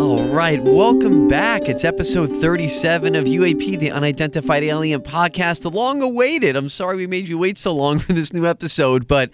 All 0.00 0.24
right, 0.28 0.58
welcome 0.62 1.28
back. 1.28 1.68
It's 1.68 1.84
episode 1.84 2.28
37 2.40 3.14
of 3.14 3.26
UAP, 3.26 3.78
the 3.78 3.90
Unidentified 3.90 4.62
Alien 4.62 5.02
Podcast. 5.02 5.60
The 5.60 5.70
long 5.70 6.00
awaited. 6.00 6.56
I'm 6.56 6.70
sorry 6.70 6.96
we 6.96 7.06
made 7.06 7.28
you 7.28 7.36
wait 7.36 7.58
so 7.58 7.74
long 7.74 7.98
for 7.98 8.14
this 8.14 8.32
new 8.32 8.46
episode, 8.46 9.06
but 9.06 9.28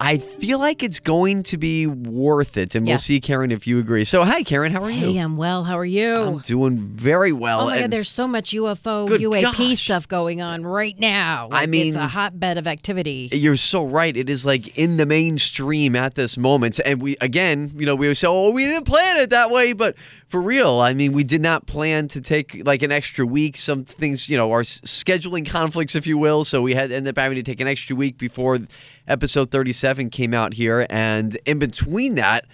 I 0.00 0.18
feel 0.18 0.60
like 0.60 0.82
it's 0.84 1.00
going 1.00 1.42
to 1.44 1.58
be 1.58 1.86
worth 1.86 2.56
it. 2.56 2.74
And 2.76 2.86
Yeah. 2.86 2.92
we'll 2.94 2.98
see, 3.00 3.20
Karen, 3.20 3.50
if 3.50 3.66
you 3.66 3.78
agree. 3.78 4.04
So, 4.04 4.22
hi, 4.24 4.44
Karen. 4.44 4.70
How 4.72 4.84
are 4.84 4.90
Hey, 4.90 5.10
you? 5.10 5.20
I'm 5.20 5.36
well. 5.36 5.64
How 5.64 5.76
are 5.76 5.84
you? 5.84 6.14
I'm 6.14 6.38
doing 6.38 6.78
very 6.78 7.32
well. 7.32 7.62
oh 7.62 7.66
my 7.66 7.80
god, 7.80 7.90
there's 7.90 8.08
so 8.08 8.28
much 8.28 8.52
UFO, 8.52 9.08
UAP 9.08 9.42
gosh. 9.70 9.78
stuff 9.80 10.06
going 10.06 10.40
on 10.40 10.64
right 10.64 10.96
now. 10.98 11.48
I 11.50 11.66
mean- 11.66 11.88
it's 11.88 11.96
a 11.96 12.06
hotbed 12.06 12.58
of 12.58 12.68
activity. 12.68 13.28
You're 13.32 13.56
so 13.56 13.84
right. 13.84 14.16
It 14.16 14.30
is 14.30 14.46
like 14.46 14.78
in 14.78 14.98
the 14.98 15.06
mainstream 15.06 15.96
at 15.96 16.14
this 16.14 16.36
moment. 16.38 16.78
And 16.84 17.02
we, 17.02 17.16
again, 17.20 17.72
you 17.76 17.84
know, 17.84 17.96
we 17.96 18.14
say, 18.14 18.28
oh, 18.28 18.52
we 18.52 18.66
didn't 18.66 18.84
plan 18.84 19.16
it 19.16 19.30
that 19.30 19.50
way. 19.50 19.72
But 19.72 19.96
for 20.28 20.40
real, 20.40 20.78
I 20.80 20.94
mean, 20.94 21.12
we 21.12 21.24
did 21.24 21.42
not 21.42 21.66
plan 21.66 22.06
to 22.08 22.20
take 22.20 22.62
like 22.64 22.82
an 22.82 22.92
extra 22.92 23.26
week. 23.26 23.56
Some 23.56 23.84
things, 23.84 24.28
you 24.28 24.36
know, 24.36 24.52
our 24.52 24.62
scheduling 24.62 25.44
conflicts, 25.48 25.96
if 25.96 26.06
you 26.06 26.18
will. 26.18 26.44
So 26.44 26.62
we 26.62 26.74
had 26.74 26.92
ended 26.92 27.16
up 27.16 27.20
having 27.20 27.36
to 27.36 27.42
take 27.42 27.60
an 27.60 27.66
extra 27.66 27.96
week 27.96 28.16
before 28.18 28.58
episode 29.08 29.50
37 29.50 30.10
came 30.10 30.32
out 30.34 30.54
here. 30.54 30.86
And 30.90 31.36
in 31.46 31.58
between 31.58 32.14
that, 32.16 32.44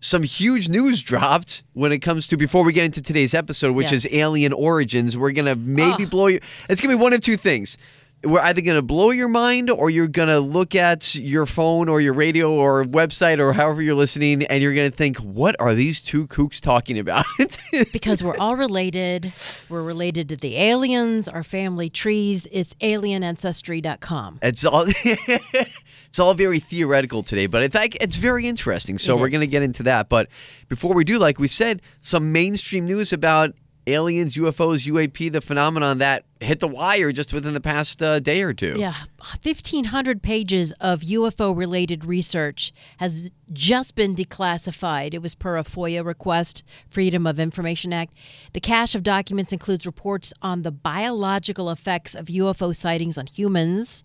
some 0.00 0.22
huge 0.22 0.68
news 0.68 1.02
dropped 1.12 1.62
when 1.72 1.92
it 1.92 1.98
comes 1.98 2.26
to 2.28 2.36
before 2.36 2.64
we 2.64 2.72
get 2.72 2.84
into 2.84 3.02
today's 3.02 3.34
episode, 3.34 3.72
which 3.72 3.90
Yeah. 3.90 3.96
is 3.96 4.08
alien 4.10 4.52
origins. 4.52 5.16
We're 5.16 5.32
gonna 5.32 5.56
maybe 5.56 6.04
blow 6.04 6.26
you. 6.28 6.40
It's 6.68 6.80
gonna 6.80 6.96
be 6.96 7.00
one 7.02 7.12
of 7.12 7.20
two 7.20 7.36
things. 7.36 7.76
We're 8.24 8.40
either 8.40 8.60
gonna 8.62 8.82
blow 8.82 9.10
your 9.10 9.28
mind, 9.28 9.70
or 9.70 9.90
you're 9.90 10.08
gonna 10.08 10.40
look 10.40 10.74
at 10.74 11.14
your 11.14 11.46
phone 11.46 11.88
or 11.88 12.00
your 12.00 12.12
radio 12.14 12.50
or 12.50 12.84
website 12.84 13.38
or 13.38 13.52
however 13.52 13.80
you're 13.80 13.94
listening, 13.94 14.42
and 14.46 14.60
you're 14.60 14.74
gonna 14.74 14.90
think, 14.90 15.18
"What 15.18 15.54
are 15.60 15.72
these 15.72 16.00
two 16.00 16.26
kooks 16.26 16.60
talking 16.60 16.98
about?" 16.98 17.24
because 17.92 18.24
we're 18.24 18.36
all 18.38 18.56
related. 18.56 19.32
We're 19.68 19.84
related 19.84 20.28
to 20.30 20.36
the 20.36 20.56
aliens, 20.56 21.28
our 21.28 21.44
family 21.44 21.88
trees. 21.88 22.48
It's 22.50 22.74
alienancestry.com. 22.82 24.40
It's 24.42 24.64
all 24.64 24.86
it's 26.08 26.18
all 26.18 26.34
very 26.34 26.58
theoretical 26.58 27.22
today, 27.22 27.46
but 27.46 27.62
I 27.62 27.68
think 27.68 27.96
it's 28.00 28.16
very 28.16 28.46
interesting. 28.46 28.98
So 28.98 29.16
It 29.16 29.20
we're 29.20 29.28
going 29.28 29.46
to 29.46 29.50
get 29.50 29.62
into 29.62 29.82
that. 29.84 30.08
But 30.08 30.28
before 30.68 30.94
we 30.94 31.04
do, 31.04 31.18
like 31.18 31.38
we 31.38 31.48
said, 31.48 31.82
some 32.00 32.32
mainstream 32.32 32.86
news 32.86 33.12
about 33.12 33.54
aliens, 33.88 34.34
UFOs, 34.34 34.86
UAP, 34.86 35.32
the 35.32 35.40
phenomenon 35.40 35.98
that 35.98 36.24
hit 36.40 36.60
the 36.60 36.68
wire 36.68 37.10
just 37.10 37.32
within 37.32 37.54
the 37.54 37.60
past 37.60 38.02
uh, 38.02 38.20
day 38.20 38.42
or 38.42 38.52
two. 38.52 38.74
Yeah, 38.76 38.94
1,500 39.18 40.22
pages 40.22 40.72
of 40.80 41.00
UFO 41.00 41.56
related 41.56 42.04
research 42.04 42.72
has 42.98 43.30
just 43.52 43.96
been 43.96 44.14
declassified. 44.14 45.14
It 45.14 45.22
was 45.22 45.34
per 45.34 45.56
a 45.56 45.62
FOIA 45.62 46.04
request, 46.04 46.66
Freedom 46.88 47.26
of 47.26 47.40
Information 47.40 47.92
Act. 47.92 48.14
The 48.52 48.60
cache 48.60 48.94
of 48.94 49.02
documents 49.02 49.52
includes 49.52 49.86
reports 49.86 50.32
on 50.42 50.62
the 50.62 50.72
biological 50.72 51.70
effects 51.70 52.14
of 52.14 52.26
UFO 52.26 52.74
sightings 52.76 53.18
on 53.18 53.26
humans, 53.26 54.04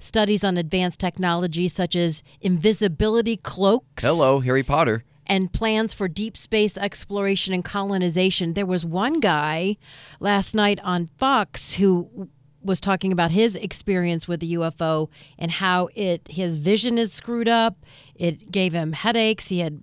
studies 0.00 0.42
on 0.42 0.56
advanced 0.56 1.00
technology 1.00 1.68
such 1.68 1.94
as 1.94 2.22
invisibility 2.40 3.36
cloaks 3.36 4.04
Hello, 4.04 4.40
Harry 4.40 4.62
Potter. 4.62 5.04
and 5.26 5.52
plans 5.52 5.94
for 5.94 6.08
deep 6.08 6.36
space 6.36 6.76
exploration 6.76 7.54
and 7.54 7.64
colonization. 7.64 8.54
There 8.54 8.66
was 8.66 8.84
one 8.84 9.20
guy 9.20 9.76
last 10.18 10.54
night 10.54 10.80
on 10.82 11.06
Fox 11.18 11.74
who 11.76 12.28
was 12.62 12.80
talking 12.80 13.12
about 13.12 13.30
his 13.30 13.56
experience 13.56 14.28
with 14.28 14.40
the 14.40 14.54
UFO 14.54 15.08
and 15.38 15.50
how 15.50 15.88
it 15.94 16.28
his 16.28 16.56
vision 16.56 16.98
is 16.98 17.12
screwed 17.12 17.48
up. 17.48 17.76
It 18.14 18.50
gave 18.50 18.72
him 18.72 18.92
headaches. 18.92 19.48
He 19.48 19.60
had 19.60 19.80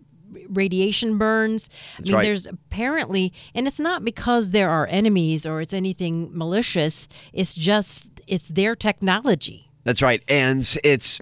radiation 0.50 1.18
burns. 1.18 1.70
I 1.98 2.02
mean, 2.02 2.14
right. 2.14 2.22
there's 2.22 2.46
apparently, 2.46 3.34
and 3.56 3.68
it's 3.68 3.80
not 3.80 4.04
because 4.04 4.52
there 4.52 4.70
are 4.70 4.88
enemies 4.88 5.46
or 5.46 5.62
it's 5.62 5.74
anything 5.74 6.30
malicious. 6.38 7.08
It's 7.34 7.54
just 7.54 8.22
it's 8.28 8.50
their 8.50 8.76
technology. 8.76 9.67
That's 9.88 10.02
right. 10.02 10.22
And 10.28 10.60
it's 10.84 11.22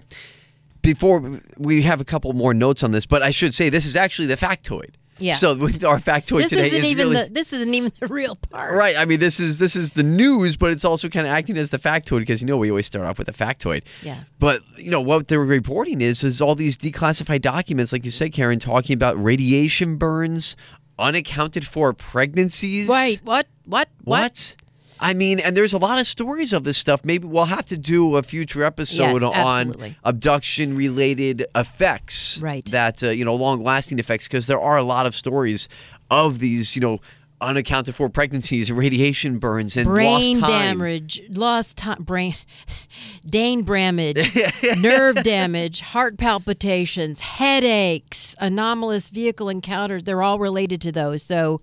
before 0.82 1.40
we 1.56 1.82
have 1.82 2.00
a 2.00 2.04
couple 2.04 2.32
more 2.32 2.52
notes 2.52 2.82
on 2.82 2.90
this, 2.90 3.06
but 3.06 3.22
I 3.22 3.30
should 3.30 3.54
say 3.54 3.68
this 3.68 3.86
is 3.86 3.94
actually 3.94 4.26
the 4.26 4.36
factoid. 4.36 4.94
Yeah. 5.18 5.36
So 5.36 5.54
with 5.56 5.84
our 5.84 6.00
factoid 6.00 6.42
This 6.42 6.50
today 6.50 6.66
isn't 6.66 6.78
is 6.80 6.84
even 6.84 7.08
really, 7.10 7.22
the 7.22 7.30
this 7.30 7.52
isn't 7.52 7.72
even 7.72 7.92
the 8.00 8.08
real 8.08 8.34
part. 8.34 8.74
Right. 8.74 8.96
I 8.96 9.04
mean, 9.04 9.20
this 9.20 9.38
is 9.38 9.58
this 9.58 9.76
is 9.76 9.92
the 9.92 10.02
news, 10.02 10.56
but 10.56 10.72
it's 10.72 10.84
also 10.84 11.08
kind 11.08 11.28
of 11.28 11.32
acting 11.32 11.56
as 11.56 11.70
the 11.70 11.78
factoid 11.78 12.18
because 12.18 12.40
you 12.40 12.48
know 12.48 12.56
we 12.56 12.70
always 12.70 12.86
start 12.86 13.06
off 13.06 13.18
with 13.18 13.28
a 13.28 13.32
factoid. 13.32 13.84
Yeah. 14.02 14.24
But 14.40 14.62
you 14.76 14.90
know 14.90 15.00
what 15.00 15.28
they're 15.28 15.38
reporting 15.38 16.00
is 16.00 16.24
is 16.24 16.40
all 16.40 16.56
these 16.56 16.76
declassified 16.76 17.40
documents, 17.40 17.92
like 17.92 18.04
you 18.04 18.10
said, 18.10 18.32
Karen, 18.32 18.58
talking 18.58 18.94
about 18.94 19.22
radiation 19.22 19.94
burns, 19.94 20.56
unaccounted 20.98 21.64
for 21.68 21.92
pregnancies. 21.92 22.88
Right. 22.88 23.20
What? 23.22 23.46
What? 23.64 23.88
What? 24.02 24.56
I 25.00 25.14
mean, 25.14 25.38
and 25.40 25.56
there's 25.56 25.72
a 25.72 25.78
lot 25.78 26.00
of 26.00 26.06
stories 26.06 26.52
of 26.52 26.64
this 26.64 26.78
stuff. 26.78 27.04
Maybe 27.04 27.26
we'll 27.26 27.46
have 27.46 27.66
to 27.66 27.76
do 27.76 28.16
a 28.16 28.22
future 28.22 28.64
episode 28.64 29.22
Yes, 29.22 29.22
on 29.22 29.96
abduction 30.04 30.76
related 30.76 31.46
effects. 31.54 32.38
Right. 32.40 32.64
That, 32.66 33.02
uh, 33.02 33.10
you 33.10 33.24
know, 33.24 33.34
long 33.34 33.62
lasting 33.62 33.98
effects, 33.98 34.26
because 34.26 34.46
there 34.46 34.60
are 34.60 34.76
a 34.76 34.82
lot 34.82 35.06
of 35.06 35.14
stories 35.14 35.68
of 36.10 36.38
these, 36.38 36.76
you 36.76 36.80
know, 36.80 37.00
unaccounted 37.40 37.94
for 37.94 38.08
pregnancies 38.08 38.72
radiation 38.72 39.38
burns 39.38 39.76
and 39.76 39.86
brain 39.86 40.40
lost 40.40 40.50
time. 40.50 40.78
damage, 40.78 41.22
lost 41.28 41.76
time, 41.76 42.02
brain, 42.02 42.34
Dane 43.26 43.62
Bramage, 43.62 44.34
nerve 44.78 45.22
damage, 45.22 45.82
heart 45.82 46.16
palpitations, 46.16 47.20
headaches, 47.20 48.34
anomalous 48.40 49.10
vehicle 49.10 49.50
encounters. 49.50 50.04
They're 50.04 50.22
all 50.22 50.38
related 50.38 50.80
to 50.82 50.92
those. 50.92 51.22
So, 51.22 51.60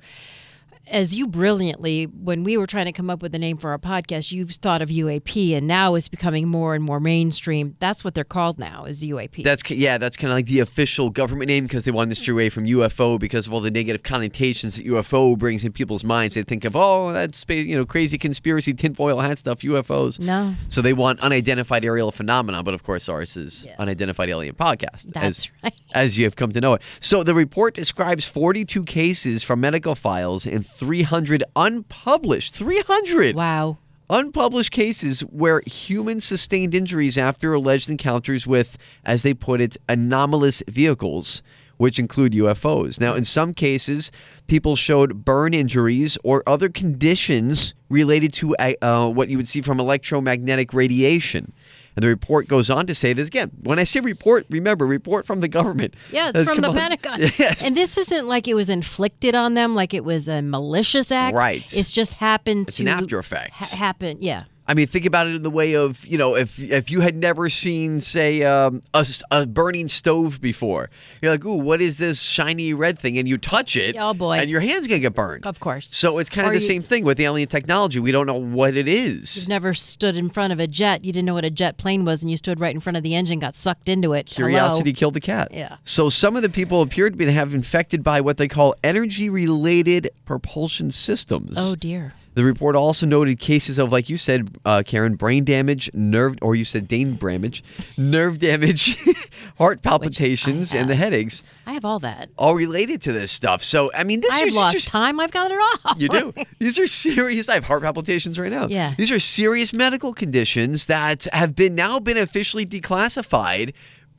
as 0.92 1.16
you 1.16 1.28
brilliantly, 1.28 2.06
when 2.06 2.44
we 2.44 2.58
were 2.58 2.68
trying 2.68 2.86
to 2.86 2.92
come 2.92 3.10
up 3.10 3.22
with 3.22 3.34
a 3.34 3.40
name 3.40 3.58
for 3.58 3.72
our 3.72 3.78
podcast, 3.78 4.32
you 4.32 4.46
thought 4.46 4.82
of 4.82 4.90
UAP, 4.90 5.56
and 5.56 5.68
now 5.68 5.96
it's 5.96 6.10
becoming 6.10 6.48
more 6.48 6.76
and 6.76 6.84
more 6.84 7.00
mainstream. 7.00 7.76
That's 7.80 8.04
what 8.04 8.14
they're 8.14 8.24
called 8.24 8.60
now, 8.60 8.86
is 8.86 9.04
UAP. 9.04 9.44
That's 9.44 9.70
yeah, 9.72 9.98
that's 9.98 10.18
kind 10.18 10.32
of 10.32 10.38
like 10.38 10.48
the 10.48 10.60
official 10.60 11.10
government 11.10 11.48
name 11.48 11.64
because 11.64 11.84
they 11.84 11.92
wanted 11.92 12.16
to 12.16 12.22
steer 12.22 12.34
away 12.34 12.50
from 12.50 12.66
UFO 12.66 13.20
because 13.20 13.48
of 13.48 13.54
all 13.54 13.62
the 13.62 13.72
negative 13.72 14.04
connotations 14.04 14.76
that 14.76 14.86
UFO 14.86 15.38
brings 15.38 15.64
in 15.64 15.72
people's 15.72 16.04
minds. 16.04 16.36
They 16.36 16.44
think 16.44 16.66
of 16.66 16.76
oh, 16.76 17.14
that's 17.14 17.38
space, 17.38 17.66
you 17.66 17.78
know, 17.78 17.86
crazy 17.86 18.18
conspiracy 18.18 18.74
tinfoil 18.74 19.20
hat 19.20 19.38
stuff, 19.38 19.60
UFOs. 19.60 20.20
No. 20.20 20.54
So 20.70 20.82
they 20.82 20.94
want 20.94 21.22
unidentified 21.22 21.86
aerial 21.86 22.12
phenomena, 22.12 22.62
but 22.62 22.74
of 22.74 22.84
course 22.84 23.08
ours 23.08 23.38
is 23.38 23.66
unidentified 23.80 24.30
alien 24.30 24.56
podcast. 24.56 25.14
That's 25.14 25.48
as, 25.48 25.52
right. 25.64 25.82
As 25.94 26.18
you 26.18 26.26
have 26.26 26.36
come 26.36 26.52
to 26.52 26.60
know 26.60 26.74
it. 26.74 26.82
So 27.00 27.24
the 27.24 27.34
report 27.34 27.74
describes 27.74 28.26
42 28.26 28.84
cases 28.84 29.44
from 29.44 29.62
medical 29.62 29.96
files 29.96 30.46
and 30.46 30.66
300 30.74 31.44
unpublished. 31.56 32.54
300 32.54 33.36
wow. 33.36 33.78
unpublished 34.10 34.72
cases 34.72 35.22
where 35.22 35.62
humans 35.66 36.26
sustained 36.26 36.74
injuries 36.74 37.18
after 37.18 37.54
alleged 37.54 37.90
encounters 37.90 38.46
with, 38.48 38.78
as 39.06 39.22
they 39.22 39.34
put 39.34 39.62
it, 39.62 39.78
anomalous 39.88 40.64
vehicles, 40.68 41.44
which 41.78 42.00
include 42.00 42.34
UFOs. 42.34 43.00
Now, 43.00 43.16
in 43.16 43.24
some 43.24 43.54
cases, 43.54 44.12
people 44.48 44.76
showed 44.76 45.26
burn 45.26 45.54
injuries 45.54 46.18
or 46.24 46.44
other 46.48 46.70
conditions 46.70 47.74
related 47.90 48.34
to 48.34 48.56
uh, 48.58 48.74
uh, 48.82 49.10
what 49.10 49.30
you 49.30 49.38
would 49.38 49.48
see 49.48 49.62
from 49.62 49.80
electromagnetic 49.80 50.74
radiation. 50.74 51.54
And 51.96 52.04
the 52.04 52.08
report 52.08 52.48
goes 52.48 52.70
on 52.70 52.88
to 52.88 52.96
say 52.96 53.14
this 53.14 53.28
again. 53.28 53.52
When 53.62 53.78
I 53.80 53.84
say 53.84 54.00
report, 54.00 54.46
remember, 54.50 54.86
report 54.88 55.26
from 55.26 55.42
the 55.42 55.48
government. 55.48 55.94
Yeah, 56.12 56.32
it's 56.34 56.50
from 56.50 56.62
the 56.62 56.70
on- 56.70 56.76
Pentagon. 56.76 57.20
Yes. 57.38 57.68
And 57.68 57.78
this 57.78 57.98
isn't 57.98 58.28
like 58.28 58.48
it 58.48 58.54
was 58.56 58.70
inflicted 58.70 59.36
on 59.36 59.54
them, 59.54 59.76
like 59.76 59.94
it 59.94 60.04
was 60.04 60.28
a 60.28 60.42
malicious 60.42 61.12
act. 61.12 61.38
Right. 61.38 61.62
It's 61.76 61.92
just 61.92 62.16
happened 62.16 62.68
It's 62.70 62.78
to 62.78 62.84
an 62.84 62.90
after 62.90 63.20
effect. 63.20 63.54
ha- 63.54 63.76
happen. 63.76 64.18
Yeah. 64.22 64.44
I 64.66 64.74
mean, 64.74 64.88
think 64.88 65.06
about 65.06 65.28
it 65.28 65.36
in 65.36 65.44
the 65.44 65.50
way 65.50 65.76
of 65.76 66.06
you 66.06 66.18
know, 66.18 66.36
if 66.38 66.58
if 66.58 66.90
you 66.90 67.02
had 67.02 67.16
never 67.18 67.50
seen, 67.50 68.00
say, 68.00 68.44
um, 68.44 68.82
a, 68.94 69.06
a 69.30 69.46
burning 69.46 69.90
stove 69.90 70.40
before, 70.40 70.88
you're 71.22 71.32
like, 71.34 71.44
"Ooh, 71.44 71.56
what 71.58 71.82
is 71.82 71.98
this 71.98 72.22
shiny 72.22 72.74
red 72.74 72.98
thing?" 72.98 73.18
And 73.18 73.28
you 73.28 73.38
touch 73.38 73.76
it, 73.76 73.98
Oh, 74.00 74.14
boy. 74.14 74.38
and 74.38 74.50
your 74.50 74.62
hand's 74.62 74.88
gonna 74.88 75.00
get 75.00 75.14
burned. 75.14 75.46
Of 75.46 75.60
course. 75.60 75.90
So 75.94 76.18
it's 76.18 76.30
kind 76.30 76.46
of 76.48 76.52
Or 76.52 76.56
the 76.56 76.62
you- 76.62 76.68
same 76.68 76.82
thing 76.82 77.04
with 77.04 77.18
the 77.18 77.26
alien 77.26 77.50
technology. 77.50 78.00
We 78.00 78.12
don't 78.14 78.26
know 78.26 78.36
what 78.36 78.78
it 78.78 78.88
is. 78.88 79.36
You've 79.36 79.50
never 79.50 79.74
stood 79.74 80.16
in 80.16 80.30
front 80.30 80.54
of 80.54 80.60
a 80.62 80.68
jet. 80.68 81.04
You 81.04 81.12
didn't 81.12 81.26
know 81.26 81.34
what 81.34 81.44
a 81.46 81.50
jet 81.52 81.76
plane 81.78 82.06
was, 82.06 82.24
and 82.24 82.32
you 82.32 82.38
stood 82.38 82.62
right 82.62 82.74
in 82.74 82.80
front 82.80 82.96
of 82.96 83.04
the 83.04 83.16
engine, 83.16 83.40
got 83.40 83.58
sucked 83.58 83.90
into 83.90 84.14
it. 84.14 84.28
Curiosity 84.28 84.92
Hello? 84.92 84.98
killed 84.98 85.14
the 85.16 85.20
cat. 85.22 85.50
Yeah. 85.52 85.76
So 85.84 86.10
some 86.10 86.38
of 86.38 86.42
the 86.42 86.50
people 86.50 86.82
appear 86.82 87.10
to 87.10 87.16
be 87.18 87.30
have 87.30 87.54
infected 87.54 88.02
by 88.04 88.22
what 88.22 88.38
they 88.38 88.48
call 88.48 88.76
energy-related 88.84 90.10
propulsion 90.26 90.92
systems. 90.92 91.56
Oh 91.58 91.76
dear. 91.76 92.14
The 92.36 92.44
report 92.44 92.76
also 92.76 93.06
noted 93.06 93.40
cases 93.40 93.78
of, 93.78 93.92
like 93.92 94.10
you 94.10 94.18
said, 94.18 94.50
uh, 94.66 94.84
Karen, 94.86 95.16
brain 95.16 95.44
damage, 95.44 95.90
nerve, 95.94 96.38
or 96.42 96.56
you 96.56 96.66
said 96.66 96.88
Dane 96.88 97.16
damage, 97.16 97.64
nerve 97.98 98.40
damage, 98.40 98.98
heart 99.58 99.82
palpitations, 99.84 100.74
and 100.74 100.90
the 100.90 100.96
headaches, 100.96 101.44
I 101.68 101.74
have 101.74 101.86
all 101.86 102.00
that. 102.00 102.30
all 102.38 102.56
related 102.56 103.02
to 103.04 103.12
this 103.12 103.32
stuff. 103.32 103.62
So, 103.64 103.92
I 103.94 104.04
mean, 104.04 104.22
this 104.22 104.34
is 104.36 104.42
I've 104.42 104.48
is 104.48 104.56
lost 104.56 104.88
are- 104.88 104.90
time. 104.90 105.20
I've 105.20 105.32
got 105.32 105.52
it 105.52 105.60
all. 105.86 105.98
You 105.98 106.10
do. 106.10 106.34
These 106.60 106.80
are 106.80 106.88
serious. 106.88 107.50
I 107.50 107.56
have 107.56 107.66
heart 107.66 107.84
palpitations 107.84 108.40
right 108.40 108.52
now. 108.52 108.68
Yeah. 108.68 108.94
These 108.98 109.12
are 109.12 109.20
serious 109.20 109.72
medical 109.74 110.14
conditions 110.14 110.88
that 110.88 111.28
have 111.34 111.56
been 111.56 111.76
now 111.76 112.00
been 112.00 112.18
officially 112.18 112.66
declassified 112.66 113.74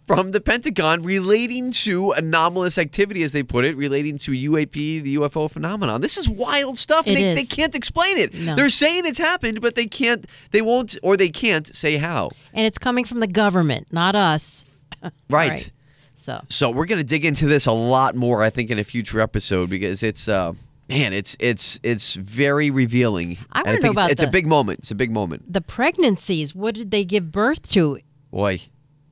from 0.06 0.32
the 0.32 0.40
Pentagon 0.40 1.02
relating 1.02 1.70
to 1.70 2.12
anomalous 2.12 2.76
activity, 2.78 3.22
as 3.22 3.32
they 3.32 3.42
put 3.42 3.64
it, 3.64 3.76
relating 3.76 4.18
to 4.18 4.32
UAP, 4.32 5.02
the 5.02 5.16
UFO 5.16 5.50
phenomenon. 5.50 6.00
This 6.00 6.16
is 6.18 6.28
wild 6.28 6.76
stuff. 6.78 7.06
It 7.06 7.14
they, 7.14 7.24
is. 7.24 7.48
they 7.48 7.54
can't 7.56 7.74
explain 7.74 8.18
it. 8.18 8.34
No. 8.34 8.54
They're 8.54 8.68
saying 8.68 9.06
it's 9.06 9.18
happened, 9.18 9.60
but 9.60 9.74
they 9.76 9.86
can't. 9.86 10.26
They 10.50 10.60
won't, 10.62 10.98
or 11.02 11.16
they 11.16 11.30
can't 11.30 11.66
say 11.74 11.96
how. 11.96 12.30
And 12.52 12.66
it's 12.66 12.78
coming 12.78 13.04
from 13.04 13.20
the 13.20 13.26
government, 13.26 13.92
not 13.92 14.14
us. 14.14 14.66
Right. 15.30 15.70
So 16.16 16.40
So 16.48 16.70
we're 16.70 16.86
gonna 16.86 17.04
dig 17.04 17.24
into 17.24 17.46
this 17.46 17.66
a 17.66 17.72
lot 17.72 18.14
more, 18.14 18.42
I 18.42 18.48
think, 18.50 18.70
in 18.70 18.78
a 18.78 18.84
future 18.84 19.20
episode 19.20 19.68
because 19.70 20.02
it's. 20.02 20.28
uh 20.28 20.52
Man, 20.86 21.14
it's 21.14 21.34
it's 21.40 21.80
it's 21.82 22.12
very 22.14 22.70
revealing. 22.70 23.38
I 23.50 23.60
And 23.60 23.66
wanna 23.66 23.76
know 23.78 23.82
think 23.82 23.92
about 23.94 24.10
it's, 24.10 24.20
it's 24.22 24.28
a 24.28 24.30
big 24.30 24.46
moment. 24.46 24.80
It's 24.80 24.90
a 24.90 24.94
big 24.94 25.10
moment. 25.10 25.50
the 25.50 25.62
pregnancies, 25.62 26.54
what 26.54 26.74
did 26.74 26.90
they 26.90 27.06
give 27.06 27.32
birth 27.32 27.66
to? 27.70 27.98
Boy, 28.30 28.60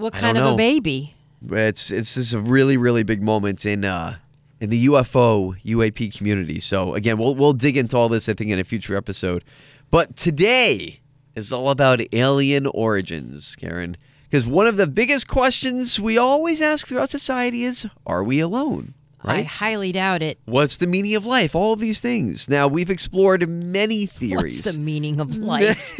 What 0.02 0.14
kind 0.14 0.36
of 0.36 0.44
know. 0.44 0.54
a 0.54 0.56
baby? 0.56 1.14
it's 1.50 1.90
it's 1.90 2.14
this 2.14 2.26
is 2.28 2.34
a 2.34 2.40
really 2.40 2.76
really 2.76 3.02
big 3.02 3.22
moment 3.22 3.66
in 3.66 3.84
uh 3.84 4.16
in 4.60 4.70
the 4.70 4.86
UFO 4.86 5.60
UAP 5.64 6.16
community. 6.16 6.60
So 6.60 6.94
again, 6.94 7.18
we'll 7.18 7.34
we'll 7.34 7.52
dig 7.52 7.76
into 7.76 7.96
all 7.96 8.08
this 8.08 8.28
I 8.28 8.34
think 8.34 8.50
in 8.50 8.58
a 8.58 8.64
future 8.64 8.96
episode. 8.96 9.44
But 9.90 10.16
today 10.16 11.00
is 11.34 11.52
all 11.52 11.70
about 11.70 12.00
alien 12.12 12.66
origins, 12.66 13.56
Karen. 13.56 13.96
Because 14.24 14.46
one 14.46 14.66
of 14.66 14.76
the 14.76 14.86
biggest 14.86 15.28
questions 15.28 16.00
we 16.00 16.16
always 16.16 16.62
ask 16.62 16.86
throughout 16.86 17.10
society 17.10 17.64
is, 17.64 17.86
are 18.06 18.24
we 18.24 18.40
alone? 18.40 18.94
I 19.24 19.42
highly 19.42 19.92
doubt 19.92 20.22
it. 20.22 20.38
What's 20.46 20.78
the 20.78 20.86
meaning 20.86 21.14
of 21.14 21.24
life? 21.24 21.54
All 21.54 21.74
of 21.74 21.80
these 21.80 22.00
things. 22.00 22.48
Now 22.48 22.66
we've 22.66 22.90
explored 22.90 23.48
many 23.48 24.06
theories. 24.06 24.64
What's 24.64 24.72
the 24.72 24.78
meaning 24.78 25.20
of 25.20 25.36
life? 25.38 25.96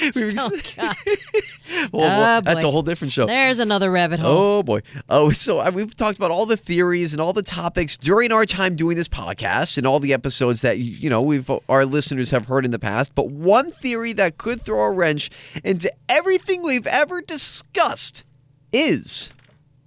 We've- 0.00 0.34
oh 0.38 0.50
God. 0.76 0.96
well, 1.92 2.38
Oh, 2.38 2.40
that's 2.42 2.64
a 2.64 2.70
whole 2.70 2.82
different 2.82 3.12
show. 3.12 3.26
There's 3.26 3.58
another 3.58 3.90
rabbit 3.90 4.20
hole. 4.20 4.36
Oh 4.36 4.62
boy! 4.62 4.82
Oh, 5.08 5.30
so 5.30 5.60
uh, 5.60 5.70
we've 5.74 5.94
talked 5.94 6.18
about 6.18 6.30
all 6.30 6.46
the 6.46 6.56
theories 6.56 7.12
and 7.12 7.20
all 7.20 7.32
the 7.32 7.42
topics 7.42 7.96
during 7.96 8.32
our 8.32 8.44
time 8.46 8.76
doing 8.76 8.96
this 8.96 9.08
podcast 9.08 9.78
and 9.78 9.86
all 9.86 10.00
the 10.00 10.12
episodes 10.12 10.60
that 10.62 10.78
you 10.78 10.84
you 10.92 11.10
know 11.10 11.22
we've 11.22 11.50
our 11.68 11.84
listeners 11.86 12.30
have 12.30 12.46
heard 12.46 12.64
in 12.64 12.70
the 12.70 12.78
past. 12.78 13.14
But 13.14 13.30
one 13.30 13.70
theory 13.72 14.12
that 14.14 14.38
could 14.38 14.62
throw 14.62 14.80
a 14.84 14.90
wrench 14.90 15.30
into 15.64 15.92
everything 16.08 16.62
we've 16.62 16.86
ever 16.86 17.20
discussed 17.20 18.24
is, 18.72 19.30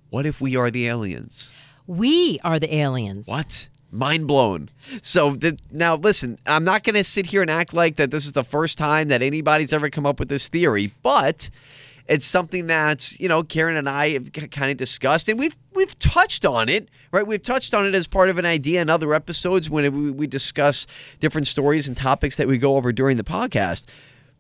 what 0.10 0.26
if 0.26 0.40
we 0.42 0.56
are 0.56 0.72
the 0.72 0.88
aliens? 0.88 1.54
We 1.86 2.40
are 2.44 2.60
the 2.60 2.74
aliens. 2.76 3.28
What? 3.28 3.68
Mind 3.92 4.28
blown. 4.28 4.70
So 5.02 5.32
the, 5.32 5.58
now, 5.72 5.96
listen. 5.96 6.38
I'm 6.46 6.64
not 6.64 6.84
going 6.84 6.96
to 6.96 7.04
sit 7.04 7.28
here 7.28 7.42
and 7.42 7.50
act 7.50 7.74
like 7.74 7.96
that. 7.96 8.12
This 8.12 8.26
is 8.26 8.34
the 8.34 8.44
first 8.44 8.78
time 8.78 9.08
that 9.08 9.22
anybody's 9.22 9.72
ever 9.72 9.90
come 9.90 10.06
up 10.06 10.20
with 10.20 10.30
this 10.30 10.50
theory, 10.50 10.92
but 11.04 11.50
it's 12.08 12.26
something 12.26 12.68
that 12.68 13.20
you 13.20 13.28
know 13.28 13.44
Karen 13.44 13.78
and 13.78 13.90
I 13.90 14.12
have 14.12 14.32
kind 14.34 14.72
of 14.72 14.78
discussed, 14.78 15.30
and 15.30 15.40
we've 15.40 15.56
we've 15.74 15.98
touched 16.00 16.46
on 16.46 16.70
it. 16.70 16.90
Right, 17.12 17.26
we've 17.26 17.42
touched 17.44 17.74
on 17.74 17.86
it 17.86 17.96
as 17.96 18.08
part 18.08 18.30
of 18.30 18.38
an 18.38 18.46
idea 18.46 18.82
in 18.82 18.90
other 18.90 19.14
episodes 19.14 19.70
when 19.70 19.92
we, 19.94 20.12
we 20.12 20.28
discuss 20.28 20.86
different 21.22 21.48
stories 21.48 21.88
and 21.88 21.96
topics 21.96 22.36
that 22.36 22.48
we 22.48 22.58
go 22.58 22.76
over 22.76 22.92
during 22.92 23.16
the 23.16 23.24
podcast. 23.24 23.86